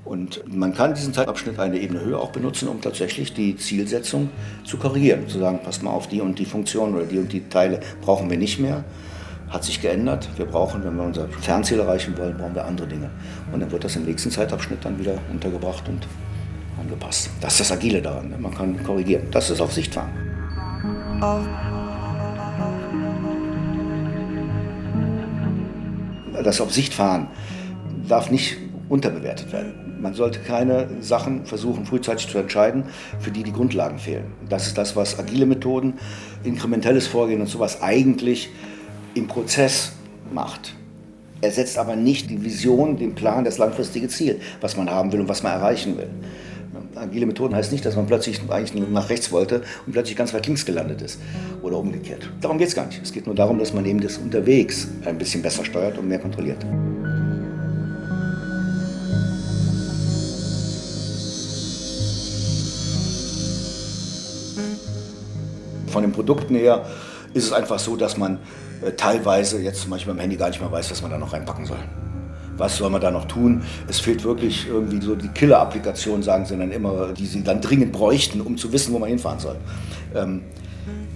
Und 0.04 0.42
man 0.52 0.74
kann 0.74 0.94
diesen 0.94 1.14
Zeitabschnitt 1.14 1.58
eine 1.58 1.78
Ebene 1.78 2.00
höher 2.00 2.20
auch 2.20 2.32
benutzen, 2.32 2.68
um 2.68 2.80
tatsächlich 2.82 3.32
die 3.32 3.56
Zielsetzung 3.56 4.30
zu 4.64 4.76
korrigieren. 4.76 5.28
Zu 5.28 5.38
sagen, 5.38 5.60
passt 5.62 5.82
mal 5.82 5.90
auf, 5.90 6.08
die 6.08 6.20
und 6.20 6.38
die 6.38 6.44
Funktion 6.44 6.94
oder 6.94 7.04
die 7.04 7.18
und 7.18 7.32
die 7.32 7.48
Teile 7.48 7.80
brauchen 8.02 8.28
wir 8.28 8.36
nicht 8.36 8.58
mehr. 8.58 8.84
Hat 9.48 9.64
sich 9.64 9.80
geändert. 9.80 10.28
Wir 10.36 10.46
brauchen, 10.46 10.84
wenn 10.84 10.96
wir 10.96 11.04
unser 11.04 11.28
Fernziel 11.28 11.78
erreichen 11.78 12.18
wollen, 12.18 12.36
brauchen 12.36 12.54
wir 12.54 12.64
andere 12.64 12.88
Dinge. 12.88 13.10
Und 13.52 13.60
dann 13.60 13.70
wird 13.70 13.84
das 13.84 13.96
im 13.96 14.04
nächsten 14.04 14.30
Zeitabschnitt 14.30 14.84
dann 14.84 14.98
wieder 14.98 15.14
untergebracht 15.30 15.88
und 15.88 16.06
angepasst. 16.82 17.30
Das 17.40 17.54
ist 17.54 17.60
das 17.60 17.72
Agile 17.72 18.02
daran. 18.02 18.28
Ne? 18.28 18.36
Man 18.38 18.54
kann 18.54 18.82
korrigieren. 18.82 19.28
Das 19.30 19.50
ist 19.50 19.60
auf 19.60 19.72
Sicht 19.72 19.94
fahren. 19.94 20.10
Das 26.42 26.60
auf 26.60 26.72
Sicht 26.72 26.92
fahren 26.92 27.28
darf 28.08 28.30
nicht 28.30 28.56
unterbewertet 28.88 29.52
werden. 29.52 30.00
Man 30.00 30.14
sollte 30.14 30.40
keine 30.40 30.88
Sachen 31.00 31.46
versuchen, 31.46 31.86
frühzeitig 31.86 32.28
zu 32.28 32.38
entscheiden, 32.38 32.84
für 33.20 33.30
die 33.30 33.44
die 33.44 33.52
Grundlagen 33.52 34.00
fehlen. 34.00 34.32
Das 34.48 34.66
ist 34.66 34.76
das, 34.76 34.96
was 34.96 35.20
agile 35.20 35.46
Methoden, 35.46 35.94
inkrementelles 36.42 37.06
Vorgehen 37.06 37.40
und 37.40 37.46
sowas 37.46 37.80
eigentlich 37.80 38.50
im 39.14 39.28
Prozess 39.28 39.92
macht. 40.34 40.74
Er 41.40 41.52
setzt 41.52 41.78
aber 41.78 41.94
nicht 41.94 42.30
die 42.30 42.42
Vision, 42.42 42.96
den 42.96 43.14
Plan, 43.14 43.44
das 43.44 43.58
langfristige 43.58 44.08
Ziel, 44.08 44.40
was 44.60 44.76
man 44.76 44.90
haben 44.90 45.12
will 45.12 45.20
und 45.20 45.28
was 45.28 45.44
man 45.44 45.52
erreichen 45.52 45.96
will 45.96 46.10
agile 46.96 47.26
Methoden 47.26 47.54
heißt 47.54 47.72
nicht, 47.72 47.84
dass 47.84 47.96
man 47.96 48.06
plötzlich 48.06 48.40
eigentlich 48.48 48.88
nach 48.88 49.08
rechts 49.08 49.32
wollte 49.32 49.62
und 49.86 49.92
plötzlich 49.92 50.16
ganz 50.16 50.32
weit 50.34 50.46
links 50.46 50.64
gelandet 50.64 51.02
ist 51.02 51.20
oder 51.62 51.78
umgekehrt. 51.78 52.28
Darum 52.40 52.58
geht 52.58 52.68
es 52.68 52.74
gar 52.74 52.86
nicht. 52.86 53.00
Es 53.02 53.12
geht 53.12 53.26
nur 53.26 53.34
darum, 53.34 53.58
dass 53.58 53.72
man 53.72 53.84
eben 53.84 54.00
das 54.00 54.18
unterwegs 54.18 54.88
ein 55.04 55.18
bisschen 55.18 55.42
besser 55.42 55.64
steuert 55.64 55.98
und 55.98 56.08
mehr 56.08 56.18
kontrolliert. 56.18 56.64
Von 65.86 66.02
den 66.02 66.12
Produkten 66.12 66.54
her 66.54 66.86
ist 67.34 67.44
es 67.44 67.52
einfach 67.52 67.78
so, 67.78 67.96
dass 67.96 68.16
man 68.16 68.38
äh, 68.82 68.92
teilweise 68.92 69.60
jetzt 69.60 69.82
zum 69.82 69.90
Beispiel 69.90 70.14
beim 70.14 70.20
Handy 70.20 70.36
gar 70.36 70.48
nicht 70.48 70.60
mehr 70.60 70.72
weiß, 70.72 70.90
was 70.90 71.02
man 71.02 71.10
da 71.10 71.18
noch 71.18 71.32
reinpacken 71.34 71.66
soll 71.66 71.78
was 72.56 72.76
soll 72.76 72.90
man 72.90 73.00
da 73.00 73.10
noch 73.10 73.26
tun? 73.26 73.62
Es 73.88 74.00
fehlt 74.00 74.24
wirklich 74.24 74.66
irgendwie 74.68 75.00
so 75.00 75.14
die 75.14 75.28
Killer-Applikation, 75.28 76.22
sagen 76.22 76.44
sie 76.44 76.56
dann 76.56 76.70
immer, 76.70 77.12
die 77.12 77.26
sie 77.26 77.42
dann 77.42 77.60
dringend 77.60 77.92
bräuchten, 77.92 78.40
um 78.40 78.56
zu 78.56 78.72
wissen, 78.72 78.92
wo 78.92 78.98
man 78.98 79.08
hinfahren 79.08 79.38
soll. 79.38 79.56
Ähm, 80.14 80.42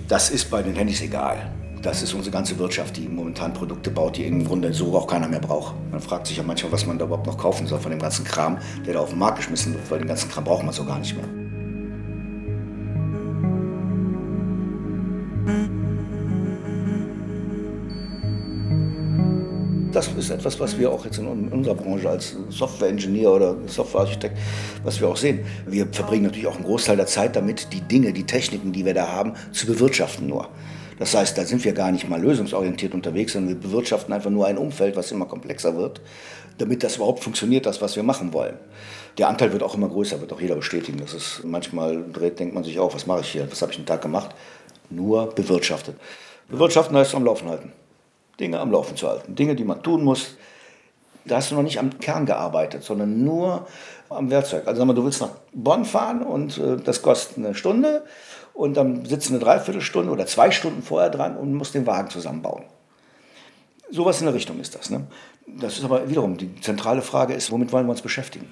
das 0.09 0.31
ist 0.31 0.51
bei 0.51 0.63
den 0.63 0.75
Handys 0.75 1.01
egal. 1.03 1.51
Das 1.83 2.03
ist 2.03 2.15
unsere 2.15 2.33
ganze 2.33 2.59
Wirtschaft, 2.59 2.97
die 2.97 3.07
momentan 3.09 3.53
Produkte 3.53 3.91
baut, 3.91 4.17
die 4.17 4.25
im 4.25 4.45
Grunde 4.45 4.73
so 4.73 4.97
auch 4.97 5.07
keiner 5.07 5.29
mehr 5.29 5.41
braucht. 5.41 5.75
Man 5.91 6.01
fragt 6.01 6.27
sich 6.27 6.37
ja 6.37 6.43
manchmal, 6.43 6.73
was 6.73 6.87
man 6.87 6.99
da 6.99 7.05
überhaupt 7.05 7.27
noch 7.27 7.39
kaufen 7.39 7.67
soll 7.67 7.79
von 7.79 7.91
dem 7.91 8.01
ganzen 8.01 8.25
Kram, 8.25 8.59
der 8.87 8.95
da 8.95 9.01
auf 9.01 9.11
den 9.11 9.19
Markt 9.19 9.37
geschmissen 9.39 9.75
wird, 9.75 9.91
weil 9.91 9.99
den 9.99 10.09
ganzen 10.09 10.31
Kram 10.31 10.45
braucht 10.45 10.65
man 10.65 10.73
so 10.73 10.85
gar 10.85 10.99
nicht 10.99 11.15
mehr. 11.15 11.46
Das 19.97 20.09
ist 20.09 20.29
etwas, 20.29 20.61
was 20.61 20.79
wir 20.79 20.93
auch 20.93 21.07
jetzt 21.07 21.19
in 21.19 21.27
unserer 21.27 21.75
Branche 21.75 22.11
als 22.11 22.37
Software-Ingenieur 22.51 23.35
oder 23.35 23.57
Software-Architekt, 23.67 24.37
was 24.85 25.01
wir 25.01 25.09
auch 25.09 25.17
sehen. 25.17 25.47
Wir 25.67 25.87
verbringen 25.91 26.25
natürlich 26.25 26.47
auch 26.47 26.57
einen 26.57 26.65
Großteil 26.65 26.97
der 26.97 27.07
Zeit 27.07 27.35
damit, 27.35 27.73
die 27.73 27.81
Dinge, 27.81 28.13
die 28.13 28.25
Techniken, 28.25 28.73
die 28.73 28.85
wir 28.85 28.93
da 28.93 29.09
haben, 29.09 29.33
zu 29.53 29.67
bewirtschaften 29.67 30.27
nur. 30.27 30.51
Das 30.99 31.15
heißt, 31.15 31.39
da 31.39 31.47
sind 31.47 31.65
wir 31.65 31.73
gar 31.73 31.93
nicht 31.93 32.09
mal 32.09 32.21
lösungsorientiert 32.21 32.93
unterwegs, 32.93 33.33
sondern 33.33 33.55
wir 33.55 33.61
bewirtschaften 33.61 34.13
einfach 34.13 34.29
nur 34.29 34.47
ein 34.47 34.59
Umfeld, 34.59 34.97
was 34.97 35.11
immer 35.13 35.25
komplexer 35.25 35.77
wird, 35.77 36.03
damit 36.59 36.83
das 36.83 36.97
überhaupt 36.97 37.25
funktioniert, 37.25 37.65
das, 37.65 37.81
was 37.81 37.97
wir 37.97 38.03
machen 38.03 38.35
wollen. 38.35 38.57
Der 39.17 39.29
Anteil 39.29 39.53
wird 39.53 39.63
auch 39.63 39.75
immer 39.75 39.89
größer, 39.89 40.21
wird 40.21 40.31
auch 40.35 40.41
jeder 40.43 40.57
bestätigen. 40.57 40.99
Das 40.99 41.15
ist 41.15 41.41
manchmal 41.43 42.05
dreht, 42.13 42.39
denkt 42.39 42.55
man 42.55 42.65
sich 42.65 42.79
auch, 42.79 42.95
was 42.95 43.07
mache 43.07 43.21
ich 43.21 43.29
hier, 43.29 43.51
was 43.51 43.63
habe 43.63 43.73
ich 43.73 43.79
einen 43.79 43.87
Tag 43.87 44.03
gemacht? 44.03 44.35
Nur 44.91 45.29
bewirtschaftet. 45.35 45.97
Bewirtschaften 46.49 46.95
heißt 46.97 47.15
am 47.15 47.25
Laufen 47.25 47.49
halten. 47.49 47.73
Dinge 48.41 48.61
am 48.61 48.71
Laufen 48.71 48.97
zu 48.97 49.09
halten. 49.09 49.35
Dinge, 49.35 49.55
die 49.55 49.65
man 49.65 49.83
tun 49.83 50.05
muss. 50.05 50.37
Da 51.25 51.37
hast 51.37 51.51
du 51.51 51.57
noch 51.57 51.63
nicht 51.63 51.79
am 51.79 51.99
Kern 51.99 52.27
gearbeitet, 52.27 52.85
sondern 52.85 53.25
nur 53.25 53.67
am 54.09 54.31
Werkzeug. 54.31 54.67
Also 54.67 54.79
sag 54.79 54.87
mal, 54.87 54.95
du 54.95 55.05
willst 55.05 55.21
nach 55.21 55.33
Bonn 55.53 55.85
fahren 55.85 56.23
und 56.23 56.59
äh, 56.59 56.77
das 56.77 57.03
kostet 57.03 57.39
eine 57.39 57.55
Stunde 57.55 58.05
und 58.55 58.77
dann 58.77 59.05
sitzt 59.05 59.31
eine 59.31 59.41
Dreiviertelstunde 59.41 60.11
oder 60.11 60.27
zwei 60.27 60.51
Stunden 60.51 60.83
vorher 60.83 61.11
dran 61.11 61.37
und 61.37 61.55
musst 61.55 61.75
den 61.75 61.87
Wagen 61.87 62.11
zusammenbauen. 62.11 62.65
Sowas 63.91 64.21
in 64.21 64.27
der 64.27 64.35
Richtung 64.35 64.61
ist 64.61 64.75
das. 64.75 64.91
Ne? 64.91 65.07
Das 65.47 65.79
ist 65.79 65.85
aber 65.85 66.09
wiederum 66.09 66.37
die 66.37 66.61
zentrale 66.61 67.03
Frage 67.03 67.35
ist, 67.35 67.51
womit 67.51 67.73
wollen 67.73 67.87
wir 67.87 67.93
uns 67.93 68.03
beschäftigen? 68.03 68.51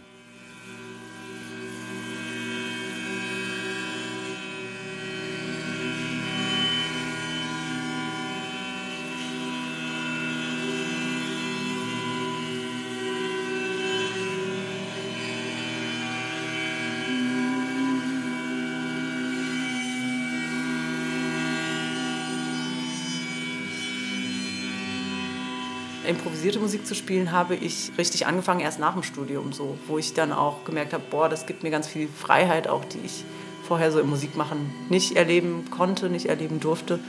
Improvisierte 26.45 26.59
Musik 26.59 26.87
zu 26.87 26.95
spielen, 26.95 27.33
habe 27.33 27.55
ich 27.55 27.93
richtig 27.97 28.27
angefangen 28.27 28.61
erst 28.61 28.79
nach 28.79 28.93
dem 28.93 29.03
Studium 29.03 29.55
so, 29.55 29.79
wo 29.87 29.97
ich 29.97 30.13
dann 30.13 30.31
auch 30.31 30.65
gemerkt 30.65 30.93
habe, 30.93 31.03
boah, 31.11 31.31
das 31.31 31.47
gibt 31.47 31.63
mir 31.63 31.71
ganz 31.71 31.87
viel 31.87 32.07
Freiheit 32.07 32.69
auch, 32.69 32.85
die 32.85 32.99
ich 33.03 33.25
vorher 33.67 33.91
so 33.91 33.99
im 33.99 34.11
Musikmachen 34.11 34.71
nicht 34.91 35.17
erleben 35.17 35.71
konnte, 35.71 36.11
nicht 36.11 36.27
erleben 36.27 36.61
durfte. 36.61 37.01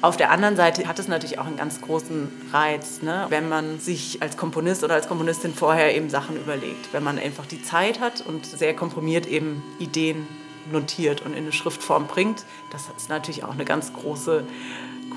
Auf 0.00 0.16
der 0.16 0.30
anderen 0.30 0.56
Seite 0.56 0.88
hat 0.88 0.98
es 0.98 1.06
natürlich 1.06 1.38
auch 1.38 1.46
einen 1.46 1.58
ganz 1.58 1.82
großen 1.82 2.30
Reiz, 2.52 3.02
ne? 3.02 3.26
wenn 3.28 3.50
man 3.50 3.78
sich 3.78 4.22
als 4.22 4.38
Komponist 4.38 4.82
oder 4.84 4.94
als 4.94 5.06
Komponistin 5.06 5.52
vorher 5.52 5.94
eben 5.94 6.08
Sachen 6.08 6.36
überlegt. 6.36 6.92
Wenn 6.92 7.04
man 7.04 7.18
einfach 7.18 7.44
die 7.44 7.60
Zeit 7.60 8.00
hat 8.00 8.24
und 8.24 8.46
sehr 8.46 8.74
komprimiert 8.74 9.26
eben 9.26 9.62
Ideen 9.78 10.26
notiert 10.72 11.20
und 11.20 11.32
in 11.32 11.42
eine 11.42 11.52
Schriftform 11.52 12.06
bringt. 12.06 12.44
Das 12.70 12.88
ist 12.96 13.10
natürlich 13.10 13.44
auch 13.44 13.52
eine 13.52 13.66
ganz 13.66 13.92
große 13.92 14.44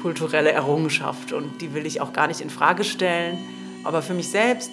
kulturelle 0.02 0.52
Errungenschaft 0.52 1.32
und 1.32 1.62
die 1.62 1.74
will 1.74 1.86
ich 1.86 2.02
auch 2.02 2.12
gar 2.12 2.28
nicht 2.28 2.42
in 2.42 2.50
Frage 2.50 2.84
stellen. 2.84 3.38
Aber 3.84 4.02
für 4.02 4.14
mich 4.14 4.30
selbst 4.30 4.72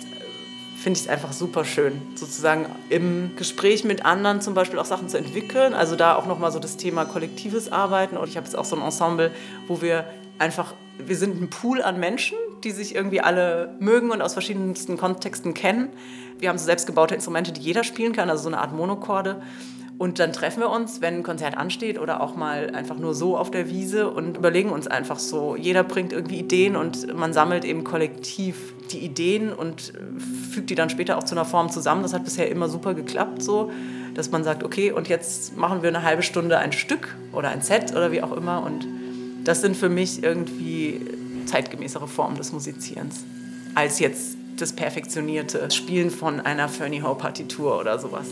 finde 0.79 0.99
ich 0.99 1.07
es 1.07 1.09
einfach 1.09 1.33
super 1.33 1.65
schön, 1.65 2.01
sozusagen 2.15 2.67
im 2.89 3.33
Gespräch 3.37 3.85
mit 3.85 4.05
anderen 4.05 4.41
zum 4.41 4.55
Beispiel 4.55 4.79
auch 4.79 4.85
Sachen 4.85 5.09
zu 5.09 5.19
entwickeln. 5.19 5.75
Also 5.75 5.97
da 5.97 6.15
auch 6.15 6.27
nochmal 6.27 6.53
so 6.53 6.59
das 6.59 6.77
Thema 6.77 7.05
kollektives 7.05 7.73
Arbeiten. 7.73 8.17
Und 8.17 8.29
ich 8.29 8.37
habe 8.37 8.47
jetzt 8.47 8.57
auch 8.57 8.65
so 8.65 8.77
ein 8.77 8.83
Ensemble, 8.83 9.33
wo 9.67 9.83
wir 9.83 10.05
einfach, 10.39 10.75
wir 10.99 11.17
sind 11.17 11.41
ein 11.41 11.51
Pool 11.51 11.83
an 11.83 11.99
Menschen, 11.99 12.39
die 12.63 12.71
sich 12.71 12.95
irgendwie 12.95 13.21
alle 13.21 13.75
mögen 13.81 14.11
und 14.11 14.23
aus 14.23 14.33
verschiedensten 14.33 14.97
Kontexten 14.97 15.53
kennen. 15.53 15.91
Wir 16.39 16.49
haben 16.49 16.59
so 16.59 16.65
selbstgebaute 16.65 17.15
Instrumente, 17.15 17.53
die 17.53 17.61
jeder 17.61 17.83
spielen 17.83 18.13
kann, 18.13 18.31
also 18.31 18.45
so 18.45 18.49
eine 18.49 18.59
Art 18.59 18.73
Monokorde. 18.73 19.43
Und 19.99 20.21
dann 20.21 20.33
treffen 20.33 20.61
wir 20.61 20.71
uns, 20.71 21.01
wenn 21.01 21.17
ein 21.17 21.23
Konzert 21.25 21.57
ansteht 21.57 21.99
oder 21.99 22.21
auch 22.21 22.37
mal 22.37 22.71
einfach 22.71 22.97
nur 22.97 23.15
so 23.15 23.37
auf 23.37 23.51
der 23.51 23.69
Wiese 23.69 24.09
und 24.09 24.37
überlegen 24.37 24.71
uns 24.71 24.87
einfach 24.87 25.19
so. 25.19 25.57
Jeder 25.57 25.83
bringt 25.83 26.13
irgendwie 26.13 26.39
Ideen 26.39 26.77
und 26.77 27.13
man 27.17 27.33
sammelt 27.33 27.65
eben 27.65 27.83
kollektiv 27.83 28.75
die 28.93 28.99
Ideen 28.99 29.53
und 29.53 29.93
fügt 30.53 30.71
die 30.71 30.77
dann 30.77 30.89
später 30.89 31.19
auch 31.19 31.25
zu 31.25 31.35
einer 31.35 31.45
Form 31.45 31.69
zusammen. 31.69 32.03
Das 32.03 32.13
hat 32.13 32.25
bisher 32.25 32.49
immer 32.49 32.69
super 32.69 32.95
geklappt 32.95 33.43
so, 33.43 33.73
dass 34.15 34.31
man 34.31 34.45
sagt, 34.45 34.63
okay, 34.63 34.93
und 34.93 35.09
jetzt 35.09 35.57
machen 35.57 35.83
wir 35.83 35.89
eine 35.89 36.05
halbe 36.05 36.23
Stunde 36.23 36.59
ein 36.59 36.73
Stück 36.73 37.17
oder 37.33 37.49
ein 37.49 37.63
Set 37.63 37.91
oder 37.91 38.13
wie 38.13 38.23
auch 38.23 38.33
immer. 38.33 38.63
Und 38.63 38.87
das 39.43 39.63
sind 39.63 39.77
für 39.77 39.89
mich 39.89 40.23
irgendwie 40.23 41.01
zeitgemäßere 41.47 42.07
Formen 42.07 42.37
des 42.37 42.53
Musizierens 42.53 43.25
als 43.75 43.99
jetzt 43.99 44.37
das 44.57 44.73
perfektionierte 44.73 45.71
Spielen 45.71 46.11
von 46.11 46.41
einer 46.41 46.69
Fernie 46.69 47.03
Howe 47.03 47.17
Partitur 47.17 47.79
oder 47.79 47.99
sowas. 47.99 48.27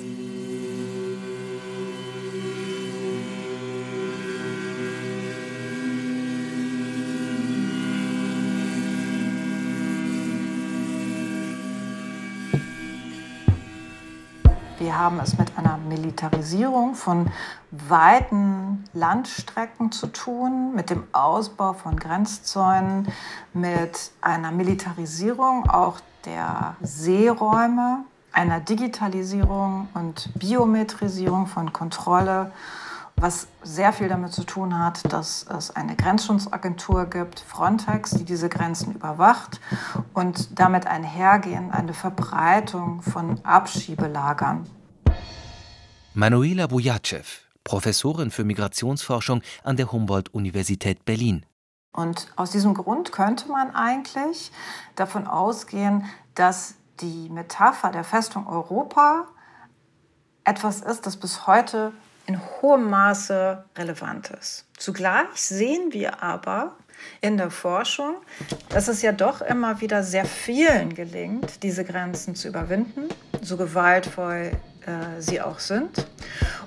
Haben 15.07 15.21
es 15.21 15.39
mit 15.39 15.57
einer 15.57 15.79
Militarisierung 15.79 16.97
von 16.97 17.31
weiten 17.71 18.83
Landstrecken 18.93 19.93
zu 19.93 20.09
tun, 20.09 20.75
mit 20.75 20.91
dem 20.91 21.05
Ausbau 21.13 21.75
von 21.75 21.95
Grenzzäunen, 21.95 23.07
mit 23.53 24.11
einer 24.21 24.51
Militarisierung 24.51 25.71
auch 25.71 26.01
der 26.25 26.75
Seeräume, 26.83 28.01
einer 28.33 28.59
Digitalisierung 28.59 29.87
und 29.95 30.29
Biometrisierung 30.35 31.47
von 31.47 31.73
Kontrolle 31.73 32.51
was 33.19 33.49
sehr 33.63 33.95
viel 33.95 34.09
damit 34.09 34.33
zu 34.33 34.45
tun 34.45 34.79
hat, 34.79 35.11
dass 35.11 35.47
es 35.49 35.75
eine 35.75 35.97
Grenzschutzagentur 35.97 37.07
gibt, 37.07 37.41
Frontex, 37.41 38.11
die 38.11 38.25
diese 38.25 38.51
Grenzen 38.51 38.93
überwacht 38.93 39.59
und 40.13 40.61
damit 40.61 40.87
einhergehend 40.87 41.73
eine 41.73 41.95
Verbreitung 41.95 43.01
von 43.01 43.41
Abschiebelagern. 43.43 44.67
Manuela 46.19 46.67
Bujacew, 46.67 47.27
Professorin 47.63 48.31
für 48.31 48.43
Migrationsforschung 48.43 49.43
an 49.63 49.77
der 49.77 49.93
Humboldt-Universität 49.93 51.05
Berlin. 51.05 51.45
Und 51.93 52.33
aus 52.37 52.53
diesem 52.53 52.73
Grund 52.73 53.13
könnte 53.13 53.51
man 53.51 53.75
eigentlich 53.75 54.51
davon 54.95 55.27
ausgehen, 55.27 56.07
dass 56.35 56.77
die 57.01 57.29
Metapher 57.29 57.93
der 57.93 58.03
Festung 58.03 58.47
Europa 58.47 59.27
etwas 60.45 60.81
ist, 60.81 61.05
das 61.05 61.19
bis 61.19 61.47
heute 61.47 61.93
in 62.27 62.41
hohem 62.63 62.89
Maße 62.89 63.67
relevant 63.77 64.31
ist. 64.31 64.65
Zugleich 64.79 65.35
sehen 65.35 65.93
wir 65.93 66.23
aber 66.23 66.79
in 67.21 67.37
der 67.37 67.51
Forschung, 67.51 68.15
dass 68.71 68.89
es 68.89 69.03
ja 69.03 69.13
doch 69.13 69.43
immer 69.43 69.83
wieder 69.83 70.03
sehr 70.03 70.25
vielen 70.25 70.95
gelingt, 70.95 71.63
diese 71.63 71.85
Grenzen 71.85 72.35
zu 72.35 72.49
überwinden, 72.49 73.11
so 73.43 73.59
gewaltvoll 73.59 74.53
äh, 74.87 75.21
sie 75.21 75.41
auch 75.41 75.59
sind. 75.59 76.07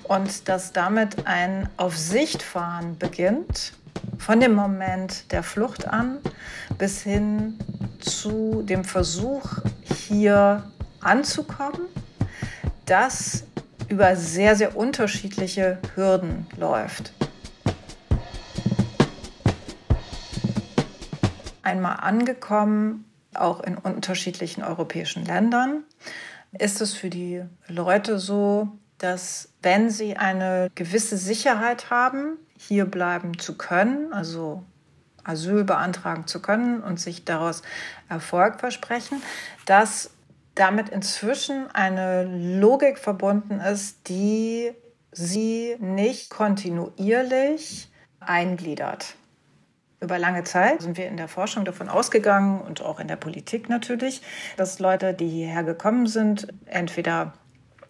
Und 0.04 0.48
dass 0.48 0.74
damit 0.74 1.28
ein 1.28 1.70
Auf 1.78 1.98
Sicht 1.98 2.42
fahren 2.42 2.98
beginnt, 2.98 3.74
von 4.18 4.40
dem 4.40 4.54
Moment 4.54 5.32
der 5.32 5.44
Flucht 5.44 5.88
an 5.88 6.20
bis 6.78 7.02
hin 7.02 7.58
zu 8.00 8.64
dem 8.64 8.84
Versuch, 8.84 9.60
hier 10.08 10.64
anzukommen, 11.02 11.82
das 12.86 13.46
über 13.88 14.16
sehr, 14.16 14.56
sehr 14.56 14.76
unterschiedliche 14.76 15.80
Hürden 15.96 16.48
läuft. 16.58 17.14
Einmal 21.64 21.98
angekommen, 21.98 23.06
auch 23.34 23.62
in 23.62 23.78
unterschiedlichen 23.78 24.64
europäischen 24.64 25.26
Ländern, 25.26 25.84
ist 26.58 26.82
es 26.82 26.94
für 26.94 27.10
die 27.10 27.44
Leute 27.68 28.20
so, 28.20 28.70
dass 28.98 29.50
wenn 29.62 29.90
sie 29.90 30.18
eine 30.18 30.70
gewisse 30.76 31.18
Sicherheit 31.18 31.90
haben, 31.90 32.38
hier 32.58 32.86
bleiben 32.86 33.38
zu 33.40 33.58
können, 33.58 34.12
also 34.14 34.64
Asyl 35.24 35.64
beantragen 35.64 36.28
zu 36.28 36.42
können 36.42 36.82
und 36.82 37.00
sich 37.00 37.24
daraus 37.24 37.62
Erfolg 38.10 38.60
versprechen, 38.60 39.22
dass 39.66 40.12
damit 40.56 40.90
inzwischen 40.90 41.70
eine 41.72 42.24
Logik 42.60 43.00
verbunden 43.00 43.62
ist, 43.62 44.10
die 44.10 44.72
sie 45.12 45.76
nicht 45.80 46.30
kontinuierlich 46.30 47.90
eingliedert. 48.20 49.16
Über 50.02 50.18
lange 50.18 50.46
Zeit 50.46 50.82
sind 50.82 50.98
wir 50.98 51.08
in 51.08 51.18
der 51.18 51.28
Forschung 51.28 51.66
davon 51.66 51.90
ausgegangen 51.90 52.62
und 52.62 52.82
auch 52.82 53.00
in 53.00 53.08
der 53.08 53.18
Politik 53.18 53.68
natürlich, 53.68 54.22
dass 54.56 54.80
Leute, 54.80 55.14
die 55.14 55.28
hierher 55.28 55.64
gekommen 55.64 56.08
sind, 56.08 56.48
entweder 56.66 57.34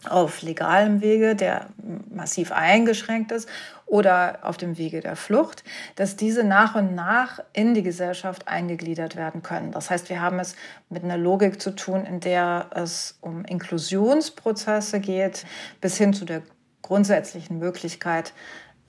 auf 0.07 0.41
legalem 0.41 1.01
Wege, 1.01 1.36
der 1.36 1.68
massiv 2.10 2.51
eingeschränkt 2.51 3.32
ist, 3.32 3.49
oder 3.86 4.39
auf 4.43 4.57
dem 4.57 4.78
Wege 4.78 5.01
der 5.01 5.16
Flucht, 5.16 5.64
dass 5.95 6.16
diese 6.16 6.43
nach 6.43 6.76
und 6.76 6.95
nach 6.95 7.39
in 7.53 7.74
die 7.74 7.84
Gesellschaft 7.84 8.47
eingegliedert 8.47 9.16
werden 9.16 9.41
können. 9.41 9.72
Das 9.72 9.89
heißt, 9.89 10.10
wir 10.10 10.22
haben 10.22 10.39
es 10.39 10.55
mit 10.89 11.03
einer 11.03 11.18
Logik 11.18 11.62
zu 11.62 11.72
tun, 11.72 12.05
in 12.05 12.20
der 12.20 12.68
es 12.74 13.18
um 13.22 13.43
Inklusionsprozesse 13.45 14.99
geht, 14.99 15.45
bis 15.82 15.97
hin 15.97 16.14
zu 16.14 16.26
der 16.26 16.43
grundsätzlichen 16.82 17.57
Möglichkeit, 17.57 18.34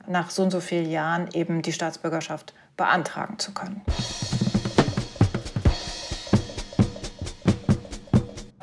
nach 0.07 0.31
so 0.31 0.43
und 0.43 0.51
so 0.51 0.61
vielen 0.61 0.91
Jahren 0.91 1.29
eben 1.33 1.63
die 1.63 1.73
Staatsbürgerschaft 1.73 2.55
beantragen 2.81 3.39
zu 3.39 3.53
können. 3.53 3.83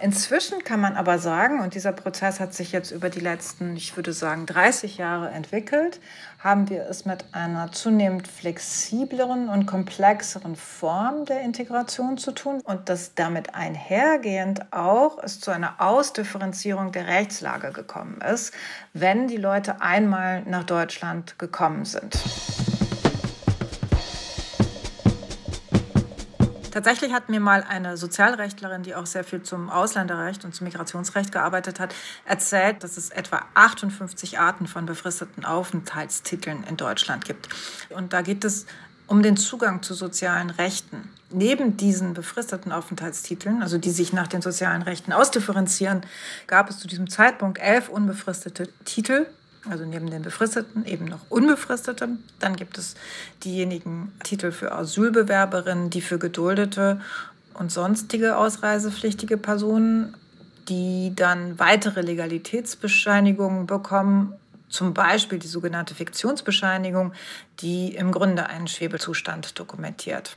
Inzwischen 0.02 0.64
kann 0.64 0.80
man 0.80 0.96
aber 0.96 1.20
sagen, 1.20 1.60
und 1.60 1.76
dieser 1.76 1.92
Prozess 1.92 2.40
hat 2.40 2.54
sich 2.54 2.72
jetzt 2.72 2.90
über 2.90 3.10
die 3.10 3.20
letzten, 3.20 3.76
ich 3.76 3.96
würde 3.96 4.14
sagen, 4.14 4.48
30 4.48 4.98
Jahre 4.98 5.30
entwickelt, 5.30 6.00
haben 6.40 6.70
wir 6.70 6.88
es 6.90 7.06
mit 7.06 7.26
einer 7.34 7.72
zunehmend 7.72 8.28
flexibleren 8.28 9.50
und 9.50 9.68
komplexeren 9.68 10.56
Form 10.56 11.26
der 11.26 11.42
Integration 11.42 12.18
zu 12.18 12.32
tun 12.32 12.62
und 12.64 12.90
dass 12.90 13.14
damit 13.14 13.54
einhergehend 13.54 14.72
auch 14.74 15.22
es 15.22 15.40
zu 15.40 15.52
einer 15.52 15.76
Ausdifferenzierung 15.80 16.92
der 16.92 17.06
Rechtslage 17.06 17.72
gekommen 17.72 18.22
ist, 18.22 18.54
wenn 18.94 19.28
die 19.28 19.38
Leute 19.38 19.82
einmal 19.82 20.42
nach 20.44 20.64
Deutschland 20.64 21.38
gekommen 21.38 21.86
sind. 21.86 22.18
Tatsächlich 26.78 27.12
hat 27.12 27.28
mir 27.28 27.40
mal 27.40 27.64
eine 27.68 27.98
Sozialrechtlerin, 27.98 28.84
die 28.84 28.94
auch 28.94 29.08
sehr 29.08 29.24
viel 29.24 29.42
zum 29.42 29.72
Ausländerrecht 29.72 30.46
und 30.46 30.54
zum 30.54 30.66
Migrationsrecht 30.66 31.32
gearbeitet 31.32 31.80
hat, 31.80 31.96
erzählt, 32.24 32.84
dass 32.84 32.98
es 32.98 33.10
etwa 33.10 33.44
58 33.56 34.38
Arten 34.38 34.68
von 34.68 34.86
befristeten 34.86 35.44
Aufenthaltstiteln 35.44 36.64
in 36.70 36.78
Deutschland 36.78 37.26
gibt. 37.26 37.50
Und 37.90 38.14
da 38.14 38.22
geht 38.22 38.46
es 38.46 38.68
um 39.08 39.24
den 39.24 39.38
Zugang 39.38 39.82
zu 39.82 39.96
sozialen 39.96 40.52
Rechten. 40.52 41.10
Neben 41.32 41.78
diesen 41.78 42.14
befristeten 42.14 42.72
Aufenthaltstiteln, 42.72 43.64
also 43.64 43.80
die 43.80 43.90
sich 43.90 44.14
nach 44.14 44.28
den 44.28 44.44
sozialen 44.44 44.84
Rechten 44.84 45.14
ausdifferenzieren, 45.14 46.02
gab 46.46 46.70
es 46.70 46.78
zu 46.78 46.88
diesem 46.88 47.10
Zeitpunkt 47.10 47.58
elf 47.58 47.90
unbefristete 47.90 48.70
Titel 48.86 49.26
also 49.70 49.86
neben 49.86 50.10
den 50.10 50.22
befristeten 50.22 50.86
eben 50.86 51.06
noch 51.06 51.20
unbefristete. 51.30 52.10
Dann 52.40 52.56
gibt 52.56 52.78
es 52.78 52.96
diejenigen 53.44 54.12
Titel 54.24 54.52
für 54.52 54.72
Asylbewerberinnen, 54.72 55.90
die 55.90 56.02
für 56.02 56.20
Geduldete 56.20 57.02
und 57.54 57.72
sonstige 57.72 58.38
ausreisepflichtige 58.38 59.38
Personen, 59.38 60.16
die 60.70 61.14
dann 61.16 61.60
weitere 61.60 62.02
Legalitätsbescheinigungen 62.02 63.68
bekommen, 63.68 64.34
zum 64.70 64.94
Beispiel 64.94 65.40
die 65.40 65.48
sogenannte 65.48 65.96
Fiktionsbescheinigung, 65.96 67.14
die 67.60 67.96
im 67.96 68.12
Grunde 68.12 68.48
einen 68.48 68.68
Schwebezustand 68.68 69.58
dokumentiert. 69.58 70.36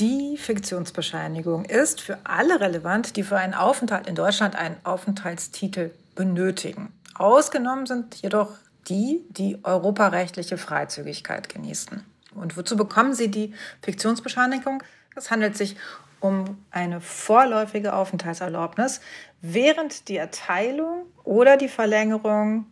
Die 0.00 0.36
Fiktionsbescheinigung 0.36 1.64
ist 1.66 2.00
für 2.00 2.18
alle 2.24 2.60
relevant, 2.60 3.14
die 3.14 3.22
für 3.22 3.36
einen 3.36 3.54
Aufenthalt 3.54 4.08
in 4.08 4.16
Deutschland 4.16 4.56
einen 4.56 4.76
Aufenthaltstitel 4.82 5.92
benötigen. 6.16 6.92
Ausgenommen 7.14 7.86
sind 7.86 8.16
jedoch 8.16 8.50
die, 8.88 9.24
die 9.28 9.60
europarechtliche 9.62 10.58
Freizügigkeit 10.58 11.48
genießen. 11.48 12.04
Und 12.34 12.56
wozu 12.56 12.76
bekommen 12.76 13.14
sie 13.14 13.30
die 13.30 13.54
Fiktionsbescheinigung? 13.82 14.82
Es 15.14 15.30
handelt 15.30 15.56
sich 15.56 15.76
um 16.18 16.58
eine 16.72 17.00
vorläufige 17.00 17.94
Aufenthaltserlaubnis, 17.94 19.00
während 19.42 20.08
die 20.08 20.16
Erteilung 20.16 21.06
oder 21.22 21.56
die 21.56 21.68
Verlängerung 21.68 22.66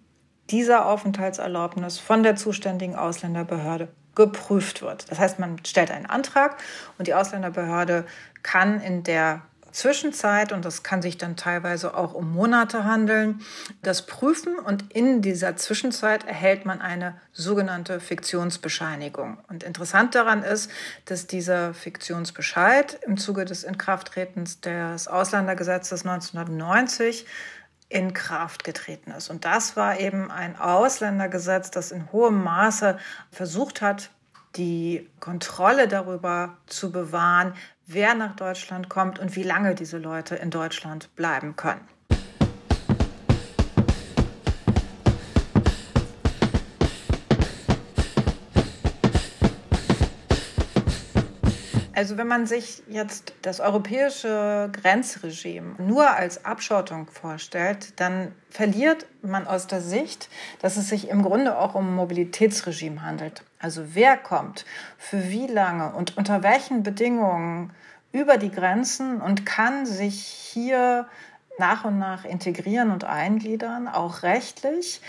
dieser 0.51 0.87
Aufenthaltserlaubnis 0.87 2.01
von 2.01 2.25
der 2.25 2.35
zuständigen 2.35 2.97
Ausländerbehörde 2.97 3.89
geprüft 4.15 4.83
wird. 4.83 5.11
Das 5.11 5.19
heißt, 5.19 5.39
man 5.39 5.65
stellt 5.65 5.91
einen 5.91 6.07
Antrag 6.07 6.57
und 6.99 7.07
die 7.07 7.15
Ausländerbehörde 7.15 8.05
kann 8.43 8.81
in 8.81 9.03
der 9.03 9.43
Zwischenzeit, 9.73 10.53
und 10.53 10.65
das 10.65 10.83
kann 10.83 11.01
sich 11.01 11.17
dann 11.19 11.37
teilweise 11.37 11.97
auch 11.97 12.13
um 12.13 12.33
Monate 12.33 12.85
handeln, 12.85 13.41
das 13.83 14.07
prüfen 14.07 14.59
und 14.59 14.93
in 14.93 15.23
dieser 15.23 15.57
Zwischenzeit 15.57 16.27
erhält 16.27 16.67
man 16.67 16.81
eine 16.81 17.19
sogenannte 17.33 17.99
Fiktionsbescheinigung. 17.99 19.39
Und 19.49 19.63
interessant 19.63 20.15
daran 20.15 20.43
ist, 20.43 20.71
dass 21.07 21.27
dieser 21.27 21.73
Fiktionsbescheid 21.73 22.99
im 23.07 23.17
Zuge 23.17 23.47
des 23.47 23.65
Inkrafttretens 23.65 24.61
des 24.61 25.09
Ausländergesetzes 25.09 26.07
1990 26.07 27.27
in 27.93 28.15
Kraft 28.15 28.65
getreten 28.65 29.11
ist. 29.11 29.29
Und 29.29 29.45
das 29.45 29.77
war 29.77 30.01
eben 30.01 30.31
ein 30.31 30.59
Ausländergesetz, 30.59 31.71
das 31.71 31.93
in 31.93 32.11
hohem 32.11 32.43
Maße 32.43 32.99
versucht 33.31 33.83
hat, 33.83 34.11
die 34.57 35.09
Kontrolle 35.21 35.89
darüber 35.89 36.57
zu 36.67 36.91
bewahren, 36.91 37.55
wer 37.87 38.15
nach 38.15 38.35
Deutschland 38.35 38.89
kommt 38.89 39.19
und 39.19 39.37
wie 39.37 39.43
lange 39.43 39.75
diese 39.75 39.99
Leute 39.99 40.37
in 40.37 40.51
Deutschland 40.51 41.15
bleiben 41.17 41.57
können. 41.57 41.87
Also 51.95 52.17
wenn 52.17 52.27
man 52.27 52.47
sich 52.47 52.83
jetzt 52.89 53.35
das 53.43 53.61
europäische 53.61 54.71
Grenzregime 54.73 55.75
nur 55.79 56.09
als 56.11 56.45
Abschottung 56.45 57.07
vorstellt, 57.07 58.01
dann 58.01 58.33
verliert 58.49 59.07
man 59.21 59.47
aus 59.47 59.67
der 59.67 59.83
Sicht, 59.83 60.31
dass 60.61 60.79
es 60.79 60.89
sich 60.89 61.09
im 61.09 61.23
Grunde 61.23 61.59
auch 61.59 61.75
um 61.75 61.95
Mobilitätsregime 61.95 63.03
handelt. 63.03 63.43
Also 63.59 63.95
wer 63.95 64.17
kommt, 64.17 64.65
für 64.97 65.29
wie 65.29 65.47
lange 65.47 65.95
und 65.95 66.17
unter 66.17 66.43
welchen 66.43 66.83
Bedingungen 66.83 67.73
über 68.13 68.39
die 68.39 68.51
Grenzen 68.51 69.21
und 69.21 69.45
kann 69.45 69.85
sich 69.85 70.23
hier 70.23 71.07
nach 71.59 71.85
und 71.85 71.99
nach 71.99 72.25
integrieren 72.25 72.91
und 72.91 73.05
eingliedern, 73.05 73.89
auch 73.89 74.23
rechtlich. 74.23 75.01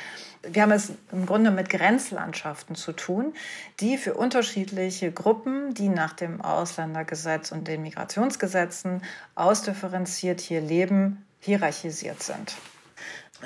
Wir 0.43 0.63
haben 0.63 0.71
es 0.71 0.91
im 1.11 1.25
Grunde 1.25 1.51
mit 1.51 1.69
Grenzlandschaften 1.69 2.75
zu 2.75 2.91
tun, 2.91 3.33
die 3.79 3.97
für 3.97 4.13
unterschiedliche 4.13 5.11
Gruppen, 5.11 5.73
die 5.73 5.87
nach 5.87 6.13
dem 6.13 6.41
Ausländergesetz 6.41 7.51
und 7.51 7.67
den 7.67 7.81
Migrationsgesetzen 7.81 9.01
ausdifferenziert 9.35 10.41
hier 10.41 10.59
leben, 10.59 11.25
hierarchisiert 11.39 12.21
sind. 12.21 12.55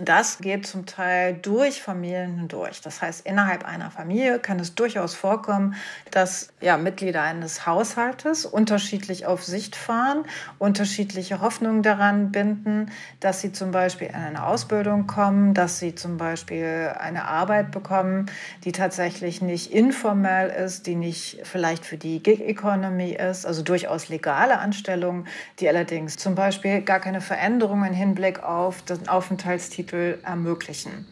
Das 0.02 0.38
geht 0.40 0.68
zum 0.68 0.86
Teil 0.86 1.34
durch 1.34 1.82
Familien 1.82 2.38
hindurch. 2.38 2.82
Das 2.82 3.02
heißt, 3.02 3.26
innerhalb 3.26 3.66
einer 3.66 3.90
Familie 3.90 4.38
kann 4.38 4.60
es 4.60 4.76
durchaus 4.76 5.16
vorkommen, 5.16 5.76
dass 6.12 6.50
ja, 6.62 6.78
Mitglieder 6.78 7.24
eines 7.24 7.66
Haushaltes 7.66 8.46
unterschiedlich 8.46 9.26
auf 9.26 9.44
Sicht 9.44 9.76
fahren, 9.76 10.24
unterschiedliche 10.60 11.42
Hoffnungen 11.42 11.82
daran 11.82 12.32
binden, 12.32 12.92
dass 13.20 13.42
sie 13.42 13.52
zum 13.52 13.72
Beispiel 13.72 14.08
in 14.08 14.16
eine 14.16 14.46
Ausbildung 14.46 15.08
kommen, 15.08 15.56
dass 15.56 15.80
sie 15.80 15.96
zum 15.96 16.18
Beispiel 16.18 16.94
eine 17.00 17.26
Arbeit 17.26 17.72
bekommen, 17.72 18.28
die 18.66 18.74
tatsächlich 18.74 19.42
nicht 19.42 19.72
informell 19.72 20.50
ist, 20.50 20.86
die 20.86 20.96
nicht 20.96 21.40
vielleicht 21.44 21.86
für 21.86 21.98
die 21.98 22.22
Gig-Economy 22.22 23.14
ist, 23.14 23.48
also 23.48 23.64
durchaus 23.64 24.10
legale 24.10 24.60
Anstellungen, 24.60 25.28
die 25.60 25.68
allerdings 25.68 26.18
zum 26.18 26.36
Beispiel 26.36 26.82
gar 26.82 27.00
keine 27.00 27.22
Veränderungen 27.22 27.88
im 27.88 27.94
Hinblick 27.94 28.44
auf 28.44 28.84
den 28.84 29.08
Aufenthaltstitel 29.08 29.87
Titel 29.88 30.20
ermöglichen. 30.24 31.08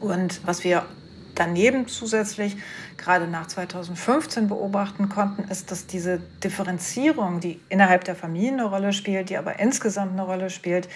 Und 0.00 0.44
was 0.44 0.64
wir 0.64 0.86
daneben 1.36 1.86
zusätzlich 1.86 2.56
gerade 2.96 3.28
nach 3.28 3.46
2015 3.46 4.48
beobachten 4.48 5.08
konnten, 5.08 5.44
ist, 5.44 5.70
dass 5.70 5.86
diese 5.86 6.18
Differenzierung, 6.42 7.38
die 7.38 7.60
innerhalb 7.68 8.02
der 8.04 8.16
Familie 8.16 8.52
eine 8.52 8.64
Rolle 8.64 8.92
spielt, 8.92 9.30
die 9.30 9.36
aber 9.36 9.60
insgesamt 9.60 10.12
eine 10.12 10.22
Rolle 10.22 10.50
spielt, 10.50 10.88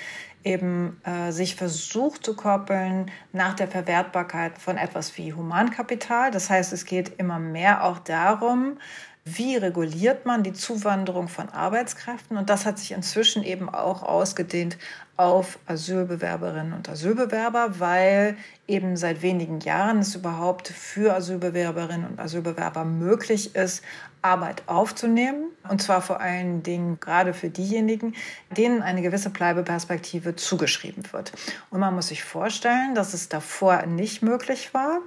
eben 0.43 1.01
äh, 1.05 1.31
sich 1.31 1.55
versucht 1.55 2.27
zu 2.27 2.35
koppeln 2.35 3.11
nach 3.33 3.55
der 3.55 3.69
Verwertbarkeit 3.69 4.59
von 4.59 4.77
etwas 4.77 5.17
wie 5.17 5.33
Humankapital. 5.33 6.33
Das 6.33 6.51
heißt, 6.51 6.73
es 6.73 6.85
geht 6.85 7.19
immer 7.19 7.39
mehr 7.39 7.85
auch 7.85 8.01
darum, 8.01 8.79
wie 9.25 9.57
reguliert 9.57 10.27
man 10.27 10.43
die 10.43 10.53
Zuwanderung 10.53 11.29
von 11.29 11.49
Arbeitskräften? 11.49 12.37
Und 12.37 12.51
das 12.51 12.67
hat 12.67 12.79
sich 12.79 12.93
inzwischen 12.93 13.43
eben 13.43 13.71
auch 13.71 14.03
ausgedehnt 14.03 14.77
auf 15.17 15.59
Asylbewerberinnen 15.67 16.73
und 16.73 16.89
Asylbewerber, 16.89 17.79
weil 17.79 18.37
eben 18.67 18.97
seit 18.97 19.23
wenigen 19.23 19.61
Jahren 19.61 20.01
es 20.01 20.15
überhaupt 20.15 20.69
für 20.69 21.15
Asylbewerberinnen 21.15 22.07
und 22.09 22.19
Asylbewerber 22.19 22.85
möglich 22.85 23.55
ist, 23.55 23.83
Arbeit 24.23 24.63
aufzunehmen. 24.67 25.51
Und 25.69 25.83
zwar 25.83 26.01
vor 26.01 26.21
allen 26.21 26.63
Dingen 26.63 26.99
gerade 26.99 27.35
für 27.35 27.51
diejenigen, 27.51 28.15
denen 28.57 28.83
eine 28.83 29.03
gewisse 29.03 29.31
Bleibeperspektive 29.31 30.35
zugeschrieben 30.35 31.05
wird. 31.13 31.33
Und 31.71 31.81
man 31.81 31.95
muss 31.95 32.09
sich 32.09 32.25
vorstellen, 32.25 32.95
dass 32.95 33.15
es 33.15 33.29
davor 33.29 33.85
nicht 33.87 34.23
möglich 34.23 34.73
war. 34.73 35.01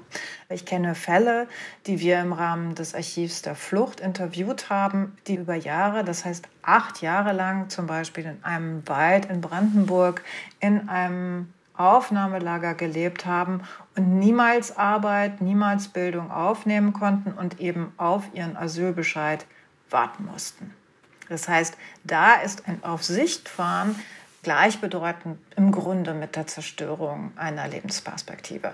Ich 0.49 0.65
kenne 0.65 0.93
Fälle, 0.95 1.47
die 1.87 1.99
wir 1.99 2.19
im 2.19 2.31
Rahmen 2.31 2.75
des 2.75 2.93
Archivs 2.93 3.41
der 3.41 3.55
Flucht 3.55 3.99
interviewt 3.99 4.69
haben, 4.69 5.17
die 5.27 5.35
über 5.35 5.55
Jahre, 5.55 6.03
das 6.03 6.23
heißt 6.23 6.47
acht 6.67 7.01
Jahre 7.01 7.31
lang 7.33 7.69
zum 7.69 7.87
Beispiel 7.87 8.25
in 8.25 8.43
einem 8.43 8.87
Wald 8.87 9.25
in 9.25 9.41
Brandenburg 9.41 10.21
in 10.59 10.89
einem 10.89 11.51
Aufnahmelager 11.75 12.73
gelebt 12.73 13.25
haben 13.25 13.61
und 13.95 14.19
niemals 14.19 14.77
Arbeit, 14.77 15.41
niemals 15.41 15.87
Bildung 15.87 16.31
aufnehmen 16.31 16.91
konnten 16.91 17.31
und 17.31 17.59
eben 17.59 17.93
auf 17.97 18.23
ihren 18.33 18.57
Asylbescheid 18.57 19.45
warten 19.89 20.25
mussten. 20.25 20.73
Das 21.29 21.47
heißt, 21.47 21.77
da 22.03 22.33
ist 22.35 22.67
ein 22.67 22.83
Auf 22.83 23.03
Sicht 23.03 23.47
fahren 23.47 23.95
gleichbedeutend 24.43 25.39
im 25.55 25.71
Grunde 25.71 26.13
mit 26.13 26.35
der 26.35 26.47
Zerstörung 26.47 27.31
einer 27.35 27.67
Lebensperspektive. 27.67 28.73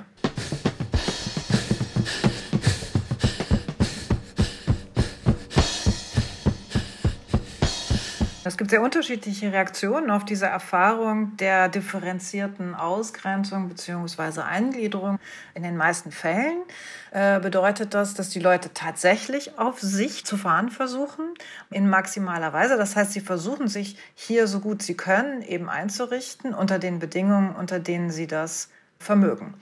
Es 8.45 8.57
gibt 8.57 8.71
sehr 8.71 8.81
unterschiedliche 8.81 9.53
Reaktionen 9.53 10.11
auf 10.11 10.25
diese 10.25 10.47
Erfahrung 10.47 11.37
der 11.37 11.69
differenzierten 11.69 12.75
Ausgrenzung 12.75 13.69
bzw. 13.69 14.41
Eingliederung. 14.41 15.17
In 15.53 15.63
den 15.63 15.77
meisten 15.77 16.11
Fällen 16.11 16.63
äh, 17.11 17.39
bedeutet 17.39 17.93
das, 17.93 18.15
dass 18.15 18.29
die 18.29 18.39
Leute 18.39 18.73
tatsächlich 18.73 19.57
auf 19.57 19.79
sich 19.79 20.25
zu 20.25 20.35
fahren 20.35 20.69
versuchen, 20.69 21.33
in 21.71 21.89
maximaler 21.89 22.51
Weise. 22.51 22.75
Das 22.75 22.97
heißt, 22.97 23.13
sie 23.13 23.21
versuchen 23.21 23.69
sich 23.69 23.97
hier 24.13 24.47
so 24.47 24.59
gut 24.59 24.83
sie 24.83 24.95
können 24.95 25.41
eben 25.41 25.69
einzurichten 25.69 26.53
unter 26.53 26.79
den 26.79 26.99
Bedingungen, 26.99 27.55
unter 27.55 27.79
denen 27.79 28.11
sie 28.11 28.27
das 28.27 28.67
vermögen. 28.99 29.53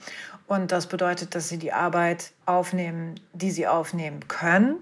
Und 0.48 0.72
das 0.72 0.88
bedeutet, 0.88 1.36
dass 1.36 1.48
sie 1.48 1.58
die 1.58 1.72
Arbeit 1.72 2.32
aufnehmen, 2.46 3.20
die 3.32 3.52
sie 3.52 3.68
aufnehmen 3.68 4.26
können 4.26 4.78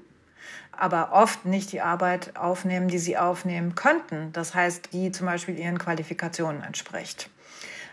aber 0.72 1.12
oft 1.12 1.44
nicht 1.44 1.72
die 1.72 1.80
Arbeit 1.80 2.36
aufnehmen, 2.36 2.88
die 2.88 2.98
sie 2.98 3.18
aufnehmen 3.18 3.74
könnten. 3.74 4.32
Das 4.32 4.54
heißt, 4.54 4.92
die 4.92 5.12
zum 5.12 5.26
Beispiel 5.26 5.58
ihren 5.58 5.78
Qualifikationen 5.78 6.62
entspricht. 6.62 7.30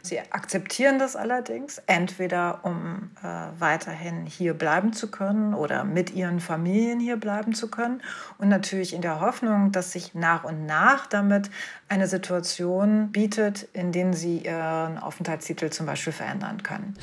Sie 0.08 0.20
akzeptieren 0.20 1.00
das 1.00 1.16
allerdings, 1.16 1.82
entweder 1.86 2.60
um 2.64 3.12
äh, 3.22 3.28
weiterhin 3.60 4.26
hier 4.26 4.54
bleiben 4.54 4.94
zu 4.94 5.12
können 5.12 5.54
oder 5.54 5.84
mit 5.84 6.14
ihren 6.14 6.40
Familien 6.40 7.00
hier 7.00 7.18
bleiben 7.18 7.54
zu 7.54 7.70
können 7.70 8.02
und 8.38 8.48
natürlich 8.48 8.94
in 8.94 9.02
der 9.02 9.20
Hoffnung, 9.20 9.72
dass 9.74 9.92
sich 9.92 10.14
nach 10.14 10.46
und 10.46 10.66
nach 10.66 11.08
damit 11.08 11.50
eine 11.90 12.08
Situation 12.08 13.12
bietet, 13.12 13.68
in 13.74 13.92
der 13.92 14.14
sie 14.14 14.40
ihren 14.40 14.98
Aufenthaltstitel 14.98 15.70
zum 15.72 15.86
Beispiel 15.86 16.14
verändern 16.14 16.64
können. 16.64 16.96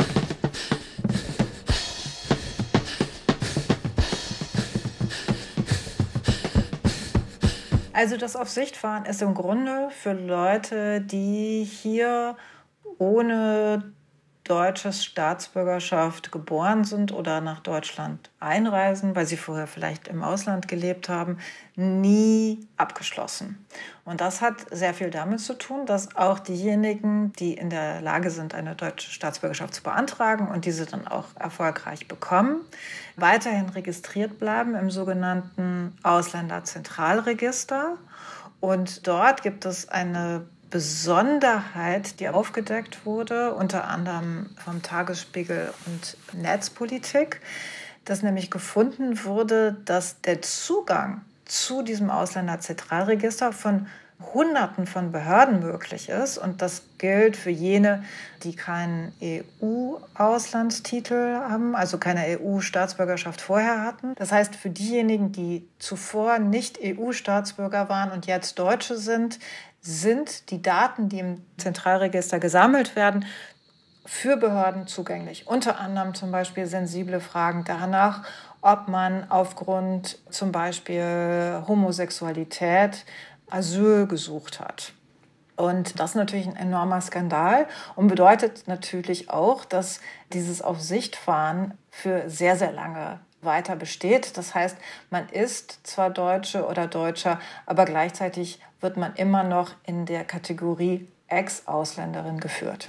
Also 7.95 8.17
das 8.17 8.35
auf 8.35 8.51
Sicht 8.51 8.77
fahren 8.77 9.05
ist 9.05 9.23
im 9.23 9.35
Grunde 9.35 9.89
für 9.91 10.15
Leute, 10.15 11.01
die 11.01 11.63
hier 11.63 12.37
ohne 12.99 13.95
deutsches 14.45 15.03
Staatsbürgerschaft 15.03 16.31
geboren 16.31 16.85
sind 16.85 17.13
oder 17.13 17.41
nach 17.41 17.61
Deutschland 17.61 18.31
einreisen, 18.41 19.17
weil 19.17 19.25
sie 19.25 19.39
vorher 19.39 19.67
vielleicht 19.67 20.07
im 20.07 20.23
Ausland 20.23 20.69
gelebt 20.69 21.09
haben, 21.09 21.39
nie 21.77 22.69
abgeschlossen. 22.77 23.67
Und 24.05 24.21
das 24.21 24.43
hat 24.43 24.67
sehr 24.71 24.93
viel 24.93 25.11
damit 25.11 25.41
zu 25.41 25.55
tun, 25.55 25.87
dass 25.87 26.15
auch 26.15 26.39
diejenigen, 26.39 27.33
die 27.33 27.55
in 27.55 27.71
der 27.71 28.03
Lage 28.03 28.31
sind, 28.31 28.55
eine 28.55 28.75
deutsche 28.75 29.11
Staatsbürgerschaft 29.11 29.75
zu 29.75 29.83
beantragen 29.83 30.49
und 30.49 30.67
diese 30.67 30.85
dann 30.85 31.09
auch 31.09 31.29
erfolgreich 31.39 32.07
bekommen, 32.07 32.61
weiterhin 33.17 33.71
registriert 33.71 34.39
bleiben 34.39 34.75
im 34.75 34.91
sogenannten 34.91 35.97
Ausländerzentralregister. 36.03 37.97
Und 38.61 39.07
dort 39.07 39.43
gibt 39.43 39.65
es 39.65 39.89
eine 39.89 40.47
Besonderheit, 40.71 42.21
die 42.21 42.29
aufgedeckt 42.29 43.07
wurde, 43.07 43.55
unter 43.55 43.85
anderem 43.85 44.51
vom 44.65 44.83
Tagesspiegel 44.83 45.73
und 45.87 46.17
Netzpolitik, 46.33 47.41
dass 48.05 48.23
nämlich 48.23 48.51
gefunden 48.51 49.25
wurde, 49.25 49.77
dass 49.85 50.21
der 50.21 50.43
Zugang 50.43 51.23
zu 51.45 51.83
diesem 51.83 52.11
Ausländerzentralregister 52.11 53.53
von 53.53 53.87
Hunderten 54.33 54.87
von 54.87 55.11
Behörden 55.13 55.61
möglich 55.61 56.09
ist. 56.09 56.39
Und 56.39 56.63
das 56.63 56.83
gilt 56.99 57.37
für 57.37 57.51
jene, 57.51 58.03
die 58.43 58.57
keinen 58.57 59.13
EU-Auslandstitel 59.23 61.41
haben, 61.41 61.77
also 61.77 61.99
keine 61.99 62.39
EU-Staatsbürgerschaft 62.39 63.41
vorher 63.41 63.83
hatten. 63.83 64.15
Das 64.17 64.33
heißt, 64.33 64.57
für 64.57 64.71
diejenigen, 64.71 65.31
die 65.33 65.69
zuvor 65.79 66.39
nicht 66.39 66.79
EU-Staatsbürger 66.83 67.89
waren 67.89 68.11
und 68.13 68.27
jetzt 68.27 68.59
Deutsche 68.59 68.97
sind, 68.97 69.39
sind 69.85 70.51
die 70.51 70.63
Daten, 70.63 71.09
die 71.09 71.19
im 71.19 71.45
Zentralregister 71.59 72.41
gesammelt 72.41 72.97
werden, 72.97 73.27
für 74.07 74.37
Behörden 74.37 74.87
zugänglich. 74.87 75.47
Unter 75.47 75.79
anderem 75.79 76.15
zum 76.15 76.31
Beispiel 76.31 76.67
sensible 76.67 77.21
Fragen 77.21 77.65
danach, 77.67 78.23
ob 78.61 78.89
man 78.89 79.31
aufgrund 79.31 80.19
zum 80.31 80.53
Beispiel 80.53 81.63
Homosexualität 81.67 83.05
Asyl 83.51 84.07
gesucht 84.07 84.61
hat. 84.61 84.93
Und 85.57 86.01
das 86.01 86.11
ist 86.11 86.17
natürlich 86.17 86.47
ein 86.47 86.57
enormer 86.57 87.01
Skandal 87.01 87.67
und 87.95 88.09
bedeutet 88.09 88.67
natürlich 88.67 89.31
auch, 89.31 89.65
dass 89.65 90.01
dieses 90.33 90.63
Auf 90.63 90.81
Sicht 90.81 91.15
fahren 91.15 91.79
für 91.91 92.29
sehr, 92.29 92.57
sehr 92.57 92.73
lange 92.73 93.21
weiter 93.45 93.77
besteht. 93.77 94.37
Das 94.37 94.55
heißt, 94.55 94.77
man 95.11 95.29
ist 95.29 95.87
zwar 95.87 96.11
Deutsche 96.11 96.67
oder 96.67 96.87
Deutscher, 96.87 97.41
aber 97.67 97.85
gleichzeitig 97.85 98.61
wird 98.81 98.97
man 98.97 99.15
immer 99.17 99.45
noch 99.45 99.71
in 99.87 100.07
der 100.07 100.25
Kategorie 100.25 101.09
Ex-Ausländerin 101.29 102.39
geführt. 102.39 102.87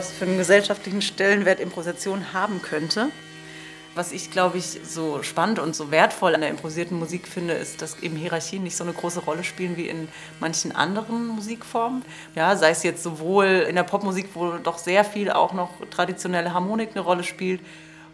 Was 0.00 0.10
für 0.10 0.24
einen 0.24 0.38
gesellschaftlichen 0.38 1.02
Stellenwert 1.02 1.60
Improvisation 1.60 2.32
haben 2.32 2.62
könnte. 2.62 3.10
Was 3.94 4.12
ich, 4.12 4.30
glaube 4.30 4.56
ich, 4.56 4.64
so 4.82 5.22
spannend 5.22 5.58
und 5.58 5.76
so 5.76 5.90
wertvoll 5.90 6.34
an 6.34 6.40
der 6.40 6.48
improvisierten 6.48 6.98
Musik 6.98 7.28
finde, 7.28 7.52
ist, 7.52 7.82
dass 7.82 7.98
eben 7.98 8.16
Hierarchien 8.16 8.62
nicht 8.62 8.78
so 8.78 8.84
eine 8.84 8.94
große 8.94 9.20
Rolle 9.20 9.44
spielen 9.44 9.76
wie 9.76 9.88
in 9.88 10.08
manchen 10.38 10.74
anderen 10.74 11.26
Musikformen. 11.26 12.02
Ja, 12.34 12.56
sei 12.56 12.70
es 12.70 12.82
jetzt 12.82 13.02
sowohl 13.02 13.66
in 13.68 13.76
der 13.76 13.82
Popmusik, 13.82 14.30
wo 14.32 14.52
doch 14.52 14.78
sehr 14.78 15.04
viel 15.04 15.30
auch 15.30 15.52
noch 15.52 15.68
traditionelle 15.90 16.54
Harmonik 16.54 16.92
eine 16.94 17.00
Rolle 17.00 17.22
spielt, 17.22 17.60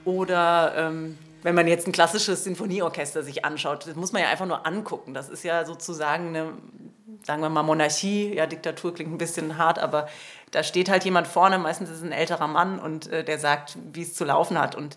oder 0.04 0.74
ähm, 0.76 1.16
wenn 1.44 1.54
man 1.54 1.68
jetzt 1.68 1.86
ein 1.86 1.92
klassisches 1.92 2.42
Sinfonieorchester 2.42 3.22
sich 3.22 3.44
anschaut, 3.44 3.86
das 3.86 3.94
muss 3.94 4.10
man 4.10 4.22
ja 4.22 4.28
einfach 4.28 4.46
nur 4.46 4.66
angucken. 4.66 5.14
Das 5.14 5.28
ist 5.28 5.44
ja 5.44 5.64
sozusagen 5.64 6.28
eine, 6.30 6.52
sagen 7.24 7.42
wir 7.42 7.48
mal, 7.48 7.62
Monarchie. 7.62 8.34
Ja, 8.34 8.46
Diktatur 8.46 8.94
klingt 8.94 9.12
ein 9.12 9.18
bisschen 9.18 9.58
hart, 9.58 9.78
aber 9.78 10.08
da 10.50 10.62
steht 10.62 10.88
halt 10.88 11.04
jemand 11.04 11.26
vorne, 11.26 11.58
meistens 11.58 11.90
ist 11.90 11.98
es 11.98 12.02
ein 12.02 12.12
älterer 12.12 12.46
Mann 12.46 12.78
und 12.78 13.08
äh, 13.08 13.24
der 13.24 13.38
sagt, 13.38 13.76
wie 13.92 14.02
es 14.02 14.14
zu 14.14 14.24
laufen 14.24 14.58
hat. 14.58 14.74
Und 14.74 14.96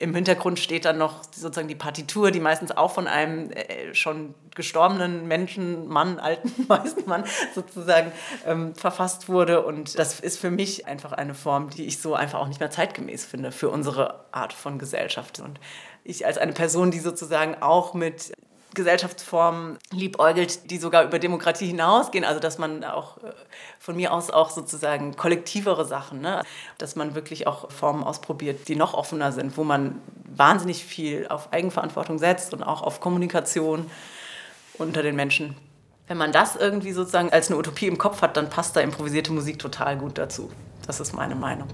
im 0.00 0.14
Hintergrund 0.14 0.58
steht 0.58 0.86
dann 0.86 0.96
noch 0.96 1.22
sozusagen 1.24 1.68
die 1.68 1.74
Partitur, 1.74 2.30
die 2.30 2.40
meistens 2.40 2.72
auch 2.72 2.90
von 2.90 3.06
einem 3.06 3.50
äh, 3.50 3.94
schon 3.94 4.34
gestorbenen 4.54 5.28
Menschen, 5.28 5.88
Mann, 5.88 6.18
alten 6.18 6.50
meisten 6.68 7.08
Mann 7.08 7.24
sozusagen 7.54 8.10
ähm, 8.46 8.74
verfasst 8.74 9.28
wurde. 9.28 9.62
Und 9.62 9.98
das 9.98 10.18
ist 10.20 10.38
für 10.38 10.50
mich 10.50 10.86
einfach 10.86 11.12
eine 11.12 11.34
Form, 11.34 11.68
die 11.68 11.84
ich 11.84 12.00
so 12.00 12.14
einfach 12.14 12.40
auch 12.40 12.48
nicht 12.48 12.60
mehr 12.60 12.70
zeitgemäß 12.70 13.26
finde 13.26 13.52
für 13.52 13.68
unsere 13.68 14.24
Art 14.32 14.54
von 14.54 14.78
Gesellschaft. 14.78 15.38
Und 15.40 15.60
ich 16.02 16.24
als 16.24 16.38
eine 16.38 16.52
Person, 16.52 16.90
die 16.90 16.98
sozusagen 16.98 17.56
auch 17.60 17.92
mit 17.92 18.32
Gesellschaftsformen 18.74 19.78
liebäugelt, 19.90 20.70
die 20.70 20.78
sogar 20.78 21.04
über 21.04 21.18
Demokratie 21.18 21.66
hinausgehen. 21.66 22.24
Also 22.24 22.40
dass 22.40 22.58
man 22.58 22.84
auch 22.84 23.18
äh, 23.18 23.32
von 23.78 23.96
mir 23.96 24.12
aus 24.12 24.30
auch 24.30 24.50
sozusagen 24.50 25.16
kollektivere 25.16 25.84
Sachen, 25.84 26.20
ne? 26.20 26.42
dass 26.78 26.96
man 26.96 27.14
wirklich 27.14 27.46
auch 27.46 27.70
Formen 27.70 28.04
ausprobiert, 28.04 28.68
die 28.68 28.76
noch 28.76 28.94
offener 28.94 29.32
sind, 29.32 29.56
wo 29.56 29.64
man 29.64 30.00
wahnsinnig 30.24 30.84
viel 30.84 31.26
auf 31.28 31.52
Eigenverantwortung 31.52 32.18
setzt 32.18 32.54
und 32.54 32.62
auch 32.62 32.82
auf 32.82 33.00
Kommunikation 33.00 33.90
unter 34.78 35.02
den 35.02 35.16
Menschen. 35.16 35.56
Wenn 36.06 36.18
man 36.18 36.32
das 36.32 36.56
irgendwie 36.56 36.92
sozusagen 36.92 37.30
als 37.30 37.48
eine 37.48 37.58
Utopie 37.58 37.86
im 37.86 37.98
Kopf 37.98 38.22
hat, 38.22 38.36
dann 38.36 38.50
passt 38.50 38.74
da 38.74 38.80
improvisierte 38.80 39.32
Musik 39.32 39.58
total 39.58 39.96
gut 39.96 40.18
dazu. 40.18 40.50
Das 40.86 40.98
ist 40.98 41.12
meine 41.12 41.36
Meinung. 41.36 41.68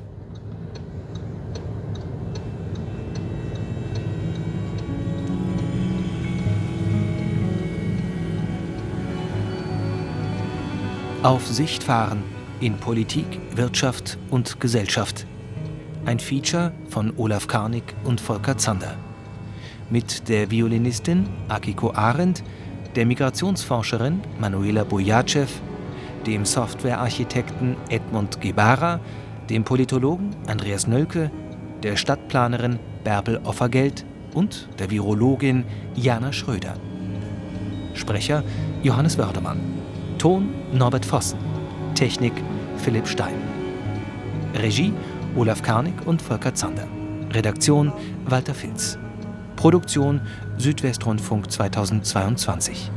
Auf 11.27 11.45
Sicht 11.49 11.83
fahren 11.83 12.23
in 12.61 12.77
Politik, 12.77 13.27
Wirtschaft 13.57 14.17
und 14.31 14.61
Gesellschaft. 14.61 15.27
Ein 16.05 16.21
Feature 16.21 16.71
von 16.89 17.13
Olaf 17.17 17.49
Karnig 17.49 17.83
und 18.05 18.21
Volker 18.21 18.57
Zander. 18.59 18.95
Mit 19.91 20.29
der 20.29 20.53
Violinistin 20.53 21.29
Akiko 21.49 21.93
Arendt, 21.93 22.45
der 22.95 23.07
Migrationsforscherin 23.07 24.21
Manuela 24.39 24.85
Bojacev, 24.85 25.51
dem 26.29 26.45
Softwarearchitekten 26.45 27.75
Edmund 27.89 28.41
Gebara, 28.41 29.01
dem 29.51 29.65
Politologen 29.65 30.31
Andreas 30.47 30.87
Nölke, 30.87 31.33
der 31.83 31.97
Stadtplanerin 31.97 32.79
Bärbel 33.03 33.41
Offergeld 33.43 34.05
und 34.33 34.69
der 34.79 34.93
Virologin 34.93 35.65
Jana 35.97 36.33
Schröder. 36.33 36.75
Sprecher 37.95 38.45
Johannes 38.85 39.19
Wördemann. 39.19 39.76
Ton 40.27 40.49
Norbert 40.73 41.07
Vossen. 41.07 41.39
Technik 41.95 42.33
Philipp 42.79 43.07
Stein. 43.07 43.37
Regie 44.57 44.93
Olaf 45.37 45.63
Karnig 45.63 45.95
und 46.05 46.21
Volker 46.21 46.53
Zander. 46.53 46.89
Redaktion 47.31 47.93
Walter 48.25 48.53
Filz. 48.53 48.99
Produktion 49.55 50.21
Südwestrundfunk 50.59 51.49
2022. 51.53 52.91